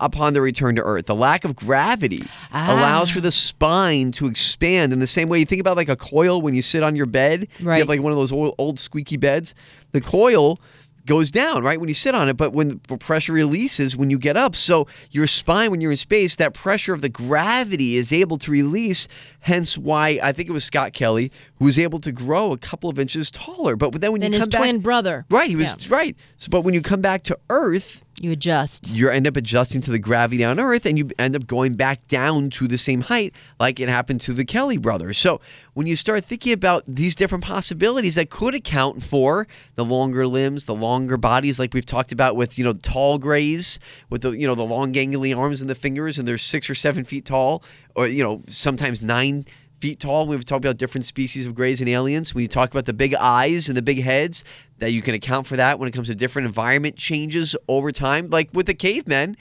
upon 0.00 0.32
their 0.32 0.42
return 0.42 0.74
to 0.76 0.82
Earth. 0.82 1.06
The 1.06 1.14
lack 1.14 1.44
of 1.44 1.54
gravity 1.54 2.22
ah. 2.52 2.72
allows 2.72 3.10
for 3.10 3.20
the 3.20 3.30
spine 3.30 4.12
to 4.12 4.26
expand 4.26 4.92
in 4.92 4.98
the 4.98 5.06
same 5.06 5.28
way 5.28 5.38
you 5.38 5.44
think 5.46 5.60
about 5.60 5.76
like 5.76 5.90
a 5.90 5.96
coil 5.96 6.40
when 6.40 6.54
you 6.54 6.62
sit 6.62 6.82
on 6.82 6.96
your 6.96 7.06
bed. 7.06 7.48
You 7.58 7.68
Right. 7.68 7.78
have 7.78 7.88
like 7.88 8.00
one 8.00 8.10
of 8.12 8.16
those 8.16 8.32
old, 8.32 8.54
old 8.58 8.78
squeaky 8.78 9.18
beds. 9.18 9.54
The 9.92 10.00
coil 10.00 10.58
goes 11.06 11.30
down 11.30 11.62
right 11.62 11.80
when 11.80 11.88
you 11.88 11.94
sit 11.94 12.14
on 12.14 12.28
it 12.28 12.36
but 12.36 12.52
when 12.52 12.78
pressure 12.80 13.32
releases 13.32 13.96
when 13.96 14.10
you 14.10 14.18
get 14.18 14.36
up. 14.36 14.54
So 14.54 14.86
your 15.10 15.26
spine 15.26 15.70
when 15.70 15.80
you're 15.80 15.90
in 15.90 15.96
space 15.96 16.36
that 16.36 16.54
pressure 16.54 16.94
of 16.94 17.02
the 17.02 17.08
gravity 17.08 17.96
is 17.96 18.12
able 18.12 18.38
to 18.38 18.50
release 18.50 19.08
hence 19.40 19.76
why 19.78 20.18
i 20.22 20.32
think 20.32 20.48
it 20.48 20.52
was 20.52 20.64
scott 20.64 20.92
kelly 20.92 21.30
who 21.58 21.64
was 21.64 21.78
able 21.78 21.98
to 21.98 22.12
grow 22.12 22.52
a 22.52 22.58
couple 22.58 22.88
of 22.90 22.98
inches 22.98 23.30
taller 23.30 23.76
but 23.76 24.00
then 24.00 24.12
when 24.12 24.20
Then 24.20 24.32
you 24.32 24.38
his 24.38 24.48
come 24.48 24.50
back, 24.50 24.60
twin 24.60 24.80
brother. 24.80 25.26
right 25.30 25.48
he 25.48 25.56
was 25.56 25.90
right 25.90 26.16
so, 26.36 26.48
but 26.50 26.62
when 26.62 26.74
you 26.74 26.82
come 26.82 27.00
back 27.00 27.22
to 27.24 27.38
earth 27.48 28.04
You 28.20 28.32
adjust. 28.32 28.90
you 28.92 29.08
end 29.08 29.26
up 29.26 29.36
adjusting 29.36 29.80
to 29.82 29.90
the 29.90 29.98
gravity 29.98 30.44
on 30.44 30.60
Earth 30.60 30.84
and 30.84 30.98
you 30.98 31.08
end 31.18 31.34
up 31.34 31.46
going 31.46 31.74
back 31.74 32.06
down 32.06 32.50
to 32.50 32.68
the 32.68 32.76
same 32.76 33.00
height 33.02 33.32
like 33.58 33.80
it 33.80 33.88
happened 33.88 34.20
to 34.22 34.34
the 34.34 34.44
Kelly 34.44 34.76
brothers. 34.76 35.16
So 35.16 35.40
when 35.72 35.86
you 35.86 35.96
start 35.96 36.26
thinking 36.26 36.52
about 36.52 36.82
these 36.86 37.14
different 37.14 37.44
possibilities 37.44 38.16
that 38.16 38.28
could 38.28 38.54
account 38.54 39.02
for 39.02 39.46
the 39.76 39.84
longer 39.86 40.26
limbs, 40.26 40.66
the 40.66 40.74
longer 40.74 41.16
bodies, 41.16 41.58
like 41.58 41.72
we've 41.72 41.86
talked 41.86 42.12
about 42.12 42.36
with, 42.36 42.58
you 42.58 42.64
know, 42.64 42.74
tall 42.74 43.16
grays 43.18 43.78
with 44.10 44.20
the, 44.20 44.32
you 44.32 44.46
know, 44.46 44.54
the 44.54 44.64
long 44.66 44.92
gangly 44.92 45.34
arms 45.34 45.62
and 45.62 45.70
the 45.70 45.74
fingers 45.74 46.18
and 46.18 46.28
they're 46.28 46.36
six 46.36 46.68
or 46.68 46.74
seven 46.74 47.04
feet 47.06 47.24
tall 47.24 47.62
or, 47.94 48.06
you 48.06 48.22
know, 48.22 48.42
sometimes 48.48 49.02
nine 49.02 49.46
feet 49.80 49.98
tall. 50.00 50.26
We've 50.26 50.44
talked 50.44 50.64
about 50.64 50.76
different 50.76 51.06
species 51.06 51.46
of 51.46 51.54
grays 51.54 51.80
and 51.80 51.88
aliens. 51.88 52.34
When 52.34 52.42
you 52.42 52.48
talk 52.48 52.70
about 52.70 52.84
the 52.86 52.92
big 52.92 53.14
eyes 53.14 53.68
and 53.68 53.76
the 53.76 53.82
big 53.82 54.02
heads, 54.02 54.44
that 54.78 54.92
you 54.92 55.02
can 55.02 55.14
account 55.14 55.46
for 55.46 55.56
that 55.56 55.78
when 55.78 55.88
it 55.88 55.92
comes 55.92 56.08
to 56.08 56.14
different 56.14 56.46
environment 56.46 56.96
changes 56.96 57.56
over 57.68 57.90
time. 57.92 58.28
Like 58.30 58.50
with 58.52 58.66
the 58.66 58.74
cavemen, 58.74 59.36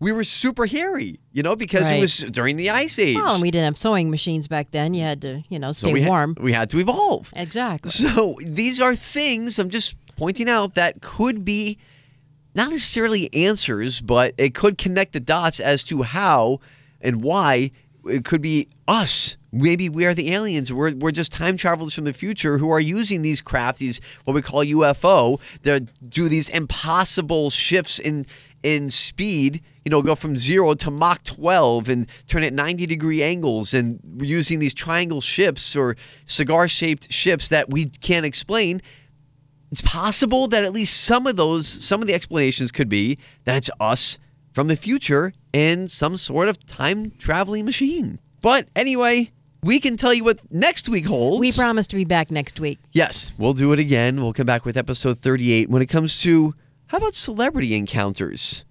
we 0.00 0.10
were 0.12 0.24
super 0.24 0.66
hairy, 0.66 1.20
you 1.32 1.42
know, 1.42 1.54
because 1.56 1.90
it 1.90 2.00
was 2.00 2.18
during 2.18 2.56
the 2.56 2.70
ice 2.70 2.98
age. 2.98 3.16
Well, 3.16 3.34
and 3.34 3.42
we 3.42 3.50
didn't 3.50 3.64
have 3.66 3.76
sewing 3.78 4.10
machines 4.10 4.48
back 4.48 4.70
then. 4.72 4.92
You 4.94 5.02
had 5.02 5.20
to, 5.22 5.42
you 5.48 5.58
know, 5.58 5.72
So 5.72 5.86
stay 5.86 5.92
we 5.92 6.02
had- 6.02 6.08
warm. 6.08 6.36
we 6.40 6.52
had 6.52 6.68
to 6.70 6.78
evolve. 6.78 7.30
Exactly. 7.34 7.90
So 7.90 8.36
these 8.42 8.80
are 8.80 8.94
things 8.96 9.58
I'm 9.58 9.70
just 9.70 9.94
pointing 10.16 10.48
out 10.48 10.74
that 10.74 11.00
could 11.00 11.44
be 11.44 11.78
not 12.54 12.70
necessarily 12.70 13.32
answers, 13.34 14.00
but 14.00 14.34
it 14.38 14.54
could 14.54 14.78
connect 14.78 15.12
the 15.12 15.20
dots 15.20 15.58
as 15.60 15.82
to 15.84 16.02
how 16.02 16.60
and 17.00 17.22
why 17.22 17.70
it 18.06 18.24
could 18.24 18.42
be 18.42 18.68
us. 18.86 19.36
Maybe 19.52 19.88
we 19.88 20.04
are 20.04 20.14
the 20.14 20.32
aliens. 20.32 20.72
We're, 20.72 20.94
we're 20.94 21.12
just 21.12 21.32
time 21.32 21.56
travelers 21.56 21.94
from 21.94 22.04
the 22.04 22.12
future 22.12 22.58
who 22.58 22.70
are 22.70 22.80
using 22.80 23.22
these 23.22 23.40
craft, 23.40 23.78
these 23.78 24.00
what 24.24 24.34
we 24.34 24.42
call 24.42 24.64
UFO, 24.64 25.40
that 25.62 26.10
do 26.10 26.28
these 26.28 26.48
impossible 26.48 27.50
shifts 27.50 27.98
in 27.98 28.26
in 28.62 28.90
speed. 28.90 29.62
You 29.84 29.90
know, 29.90 30.00
go 30.00 30.14
from 30.14 30.38
zero 30.38 30.74
to 30.74 30.90
Mach 30.90 31.22
12 31.24 31.88
and 31.90 32.06
turn 32.26 32.42
at 32.42 32.54
90 32.54 32.86
degree 32.86 33.22
angles, 33.22 33.74
and 33.74 34.00
we're 34.02 34.24
using 34.24 34.58
these 34.58 34.72
triangle 34.72 35.20
ships 35.20 35.76
or 35.76 35.96
cigar 36.26 36.68
shaped 36.68 37.12
ships 37.12 37.48
that 37.48 37.70
we 37.70 37.86
can't 37.86 38.24
explain 38.24 38.80
it's 39.74 39.80
possible 39.80 40.46
that 40.46 40.62
at 40.62 40.72
least 40.72 41.00
some 41.02 41.26
of 41.26 41.34
those, 41.34 41.66
some 41.66 42.00
of 42.00 42.06
the 42.06 42.14
explanations 42.14 42.70
could 42.70 42.88
be 42.88 43.18
that 43.42 43.56
it's 43.56 43.70
us 43.80 44.18
from 44.52 44.68
the 44.68 44.76
future 44.76 45.32
in 45.54 45.88
some 45.88 46.16
sort 46.16 46.48
of 46.48 46.66
time 46.66 47.12
traveling 47.12 47.64
machine. 47.64 48.18
But 48.42 48.68
anyway, 48.74 49.30
we 49.62 49.78
can 49.78 49.96
tell 49.96 50.12
you 50.12 50.24
what 50.24 50.40
next 50.52 50.88
week 50.88 51.06
holds. 51.06 51.40
We 51.40 51.52
promise 51.52 51.86
to 51.86 51.96
be 51.96 52.04
back 52.04 52.30
next 52.30 52.58
week. 52.58 52.80
Yes, 52.92 53.30
we'll 53.38 53.52
do 53.54 53.72
it 53.72 53.78
again. 53.78 54.20
We'll 54.20 54.32
come 54.32 54.46
back 54.46 54.64
with 54.64 54.76
episode 54.76 55.20
38 55.20 55.70
when 55.70 55.80
it 55.80 55.86
comes 55.86 56.20
to 56.22 56.54
how 56.88 56.98
about 56.98 57.14
celebrity 57.14 57.74
encounters? 57.74 58.64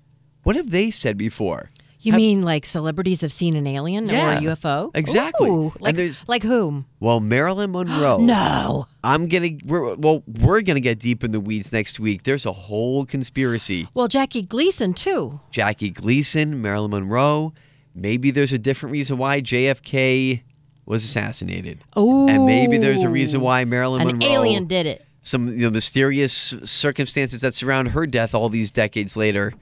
What 0.44 0.58
have 0.58 0.72
they 0.72 0.92
said 0.92 1.18
before? 1.18 1.70
You 2.04 2.12
Have- 2.12 2.18
mean 2.20 2.42
like 2.42 2.66
celebrities 2.66 3.22
have 3.22 3.32
seen 3.32 3.56
an 3.56 3.66
alien 3.66 4.08
Yeah, 4.10 4.36
or 4.36 4.38
a 4.38 4.42
UFO? 4.56 4.92
exactly. 4.94 5.50
Ooh, 5.50 5.74
like, 5.80 5.98
like 6.28 6.44
whom? 6.44 6.86
Well, 7.00 7.20
Marilyn 7.20 7.72
Monroe. 7.72 8.18
No. 8.22 8.88
I'm 9.04 9.28
gonna. 9.28 9.52
We're, 9.66 9.96
well, 9.96 10.22
we're 10.28 10.62
gonna 10.62 10.80
get 10.82 11.00
deep 11.00 11.24
in 11.24 11.32
the 11.32 11.40
weeds 11.40 11.72
next 11.72 12.00
week. 12.00 12.24
There's 12.24 12.46
a 12.46 12.52
whole 12.54 13.06
conspiracy. 13.06 13.88
Well, 13.94 14.08
Jackie 14.08 14.42
Gleason 14.44 14.94
too. 14.94 15.40
Jackie 15.52 15.90
Gleason, 15.90 16.62
Marilyn 16.62 16.92
Monroe. 16.92 17.54
Maybe 17.96 18.32
there's 18.32 18.52
a 18.54 18.58
different 18.60 18.92
reason 18.94 19.18
why 19.18 19.42
JFK 19.42 20.42
was 20.86 21.06
assassinated. 21.06 21.80
Oh, 21.96 22.28
And 22.28 22.46
maybe 22.46 22.78
there's 22.78 23.02
a 23.04 23.10
reason 23.10 23.40
why 23.42 23.64
Marilyn 23.66 24.02
an 24.02 24.08
Monroe. 24.08 24.28
alien 24.28 24.66
did 24.66 24.86
it. 24.86 25.06
Some 25.22 25.50
you 25.54 25.60
know, 25.60 25.70
mysterious 25.70 26.34
circumstances 26.64 27.40
that 27.42 27.54
surround 27.54 27.90
her 27.90 28.06
death 28.06 28.36
all 28.36 28.50
these 28.50 28.72
decades 28.72 29.16
later. 29.16 29.54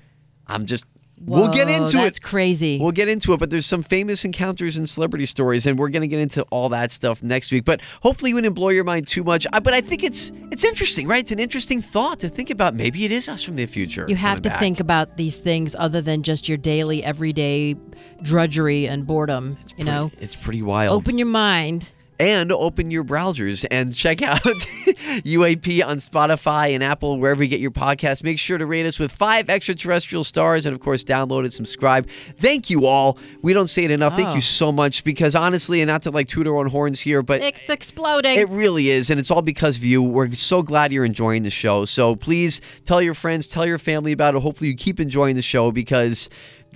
I'm 0.48 0.66
just. 0.66 0.86
We'll 1.26 1.52
get 1.54 1.68
Whoa, 1.68 1.76
into 1.84 1.98
that's 1.98 2.18
it. 2.18 2.24
crazy. 2.24 2.80
We'll 2.80 2.92
get 2.92 3.08
into 3.08 3.34
it, 3.34 3.40
but 3.40 3.50
there's 3.50 3.66
some 3.66 3.84
famous 3.84 4.26
encounters 4.26 4.78
and 4.78 4.90
celebrity 4.90 5.26
stories, 5.26 5.66
and 5.66 5.78
we're 5.80 5.90
going 5.90 6.02
to 6.02 6.08
get 6.08 6.20
into 6.20 6.44
all 6.52 6.70
that 6.70 6.92
stuff 6.92 7.22
next 7.24 7.52
week. 7.52 7.66
But 7.66 7.82
hopefully, 8.02 8.34
we 8.34 8.42
didn't 8.42 8.56
blow 8.56 8.70
your 8.70 8.84
mind 8.84 9.08
too 9.08 9.24
much. 9.24 9.46
I, 9.54 9.60
but 9.60 9.74
I 9.74 9.82
think 9.82 10.04
it's 10.04 10.32
it's 10.52 10.64
interesting, 10.64 11.08
right? 11.08 11.20
It's 11.22 11.32
an 11.32 11.40
interesting 11.40 11.82
thought 11.82 12.20
to 12.20 12.30
think 12.30 12.50
about. 12.50 12.76
Maybe 12.76 13.06
it 13.06 13.12
is 13.12 13.30
us 13.30 13.44
from 13.44 13.56
the 13.56 13.66
future. 13.66 14.06
You 14.08 14.16
have 14.16 14.42
to 14.44 14.50
back. 14.50 14.60
think 14.60 14.80
about 14.80 15.18
these 15.18 15.40
things 15.40 15.76
other 15.78 16.02
than 16.02 16.24
just 16.24 16.48
your 16.50 16.58
daily, 16.58 17.04
everyday 17.04 17.76
drudgery 18.22 18.88
and 18.88 19.06
boredom. 19.06 19.58
you 19.78 19.84
know, 19.86 20.12
It's 20.20 20.36
pretty 20.36 20.62
wild. 20.62 20.96
open 20.98 21.18
your 21.18 21.28
mind. 21.28 21.92
And 22.22 22.52
open 22.52 22.92
your 22.92 23.04
browsers 23.04 23.66
and 23.72 23.96
check 23.96 24.22
out 24.24 24.42
UAP 24.44 25.84
on 25.86 25.98
Spotify 25.98 26.74
and 26.74 26.84
Apple, 26.84 27.20
wherever 27.20 27.42
you 27.44 27.50
get 27.50 27.60
your 27.60 27.72
podcast. 27.72 28.24
Make 28.24 28.38
sure 28.40 28.58
to 28.58 28.66
rate 28.66 28.86
us 28.86 29.00
with 29.00 29.12
five 29.12 29.50
extraterrestrial 29.50 30.24
stars 30.24 30.66
and, 30.66 30.76
of 30.76 30.82
course, 30.82 31.04
download 31.04 31.42
and 31.44 31.52
subscribe. 31.54 32.08
Thank 32.38 32.70
you 32.70 32.86
all. 32.86 33.18
We 33.42 33.54
don't 33.54 33.68
say 33.70 33.84
it 33.86 33.92
enough. 33.92 34.16
Thank 34.16 34.30
Oh. 34.30 34.34
you 34.34 34.38
ah. 34.38 34.42
so 34.42 34.72
much 34.72 35.04
because, 35.04 35.36
honestly, 35.36 35.82
and 35.82 35.88
not 35.88 36.04
to 36.04 36.12
like 36.12 36.28
toot 36.28 36.46
our 36.48 36.56
own 36.58 36.68
horns 36.68 37.02
here, 37.02 37.24
but 37.24 37.42
It's 37.42 37.70
exploding. 37.70 38.38
it 38.40 38.48
really 38.50 38.90
is, 38.90 39.10
and 39.10 39.20
it's 39.20 39.32
all 39.32 39.42
because 39.42 39.78
of 39.78 39.84
you. 39.84 40.04
We're 40.04 40.32
so 40.34 40.62
glad 40.62 40.92
you're 40.94 41.06
enjoying 41.06 41.44
the 41.44 41.50
show. 41.50 41.86
So 41.86 42.16
please 42.16 42.62
tell 42.86 43.02
your 43.02 43.14
friends, 43.16 43.48
tell 43.48 43.66
your 43.66 43.80
family 43.80 44.12
about 44.12 44.36
it. 44.36 44.42
Hopefully, 44.42 44.70
you 44.70 44.76
keep 44.76 45.00
enjoying 45.00 45.36
the 45.36 45.42
show 45.42 45.72
because 45.72 46.30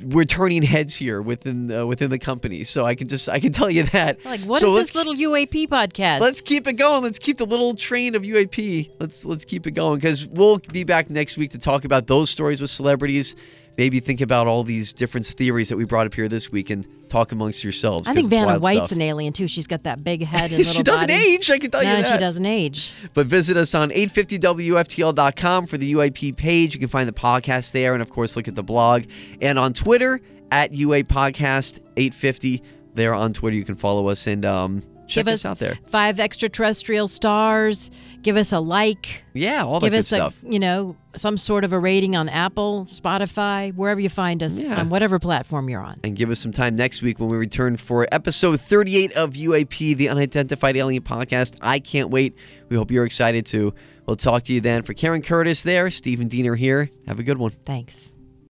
we're 0.04 0.26
turning 0.26 0.64
heads 0.64 0.96
here 0.96 1.22
within 1.22 1.72
uh, 1.72 1.86
within 1.86 2.10
the 2.10 2.20
company. 2.20 2.64
So 2.64 2.86
I 2.86 2.96
can 2.96 3.08
just 3.08 3.30
I 3.30 3.40
can 3.40 3.52
tell 3.52 3.70
you 3.70 3.84
that. 3.84 4.24
like, 4.26 4.42
what 4.42 4.62
so 4.62 4.68
is 4.68 4.74
this 4.92 4.96
little 4.96 5.14
UAP 5.14 5.68
podcast? 5.68 6.20
Let's 6.20 6.42
keep 6.42 6.68
it 6.68 6.74
going. 6.74 7.04
Let's 7.04 7.20
keep 7.20 7.38
the 7.38 7.46
little 7.46 7.74
train 7.74 8.16
of 8.16 8.24
UAP. 8.24 8.92
Let's 9.00 9.26
let's 9.26 9.46
keep 9.46 9.68
it 9.68 9.72
going 9.72 10.00
because 10.00 10.26
we'll 10.28 10.60
be 10.72 10.84
back 10.84 11.10
next 11.10 11.38
week 11.38 11.52
to 11.52 11.60
talk 11.60 11.86
about 11.86 12.08
those 12.08 12.30
stories 12.30 12.62
with 12.62 12.70
celebrities. 12.70 13.36
Maybe 13.78 14.00
think 14.00 14.22
about 14.22 14.48
all 14.48 14.64
these 14.64 14.94
different 14.94 15.26
theories 15.26 15.70
that 15.70 15.78
we 15.78 15.84
brought 15.84 16.08
up 16.08 16.14
here 16.14 16.28
this 16.28 16.52
week 16.52 16.70
and 16.70 16.88
talk 17.10 17.32
amongst 17.32 17.64
yourselves. 17.64 18.08
I 18.08 18.14
think 18.14 18.30
Vanna 18.30 18.58
White's 18.60 18.86
stuff. 18.88 18.92
an 18.94 19.02
alien 19.02 19.34
too. 19.34 19.48
She's 19.48 19.68
got 19.68 19.84
that 19.84 20.04
big 20.04 20.24
head 20.24 20.52
and 20.52 20.58
little 20.60 20.74
She 20.74 20.84
doesn't 20.84 21.08
body. 21.08 21.14
age, 21.34 21.52
I 21.52 21.58
can 21.58 21.72
tell 21.72 21.84
you 21.84 21.90
no, 21.90 21.96
that. 21.98 22.08
she 22.08 22.18
doesn't 22.18 22.46
age. 22.46 22.94
But 23.14 23.28
visit 23.28 23.58
us 23.58 23.76
on 23.76 23.90
850WFTL.com 23.92 25.68
for 25.68 25.78
the 25.78 25.94
UAP 25.94 26.36
page. 26.36 26.74
You 26.74 26.80
can 26.80 26.90
find 26.90 27.08
the 27.08 27.14
podcast 27.14 27.72
there 27.72 27.94
and, 27.94 28.02
of 28.02 28.10
course, 28.10 28.36
look 28.36 28.48
at 28.48 28.56
the 28.56 28.64
blog. 28.64 29.06
And 29.42 29.60
on 29.60 29.74
Twitter, 29.74 30.22
at 30.52 30.74
UA 30.74 31.04
Podcast 31.04 31.80
850. 31.98 32.62
There 32.94 33.14
on 33.14 33.34
Twitter, 33.34 33.58
you 33.58 33.66
can 33.66 33.76
follow 33.76 34.08
us 34.08 34.26
and 34.26 34.46
um, 34.46 34.82
check 35.08 35.26
Give 35.26 35.34
us 35.34 35.46
us 35.46 35.52
out 35.52 35.60
there. 35.60 35.76
five 35.88 36.20
extraterrestrial 36.20 37.08
stars. 37.08 37.92
Give 38.22 38.38
us 38.38 38.52
a 38.52 38.60
like. 38.60 39.24
Yeah, 39.34 39.64
all 39.64 39.80
that 39.80 39.86
Give 39.88 39.92
good 39.94 40.00
us 40.00 40.08
stuff. 40.08 40.36
a 40.44 40.52
you 40.52 40.60
know 40.60 40.96
some 41.16 41.38
sort 41.38 41.64
of 41.64 41.72
a 41.72 41.80
rating 41.80 42.16
on 42.16 42.28
Apple, 42.28 42.88
Spotify, 42.90 43.74
wherever 43.74 44.00
you 44.02 44.10
find 44.10 44.44
us 44.44 44.62
Yeah. 44.64 44.80
on 44.80 44.90
whatever 44.90 45.18
platform 45.20 45.70
you're 45.70 45.82
on. 45.82 45.96
and 46.04 46.16
give 46.16 46.30
us 46.30 46.40
some 46.40 46.52
time 46.52 46.76
next 46.76 47.02
week 47.02 47.20
when 47.20 47.30
we 47.30 47.38
return 47.38 47.78
for 47.78 48.06
episode 48.12 48.60
38 48.60 49.14
of 49.14 49.34
UAP, 49.38 49.94
the 49.96 50.10
Unidentified 50.10 50.76
Alien 50.76 51.04
Podcast. 51.04 51.56
I 51.62 51.80
can't 51.80 52.10
wait. 52.10 52.36
We 52.70 52.76
hope 52.76 52.92
you're 52.92 53.06
excited 53.06 53.46
too. 53.46 53.74
We'll 54.06 54.18
talk 54.18 54.44
to 54.44 54.54
you 54.54 54.60
then. 54.62 54.84
For 54.84 54.94
Karen 54.94 55.22
Curtis 55.22 55.62
there, 55.64 55.90
Stephen 55.90 56.28
Diener 56.28 56.56
here. 56.56 56.90
Have 57.08 57.18
a 57.20 57.24
good 57.24 57.38
one. 57.38 57.52
Thanks. 57.64 58.18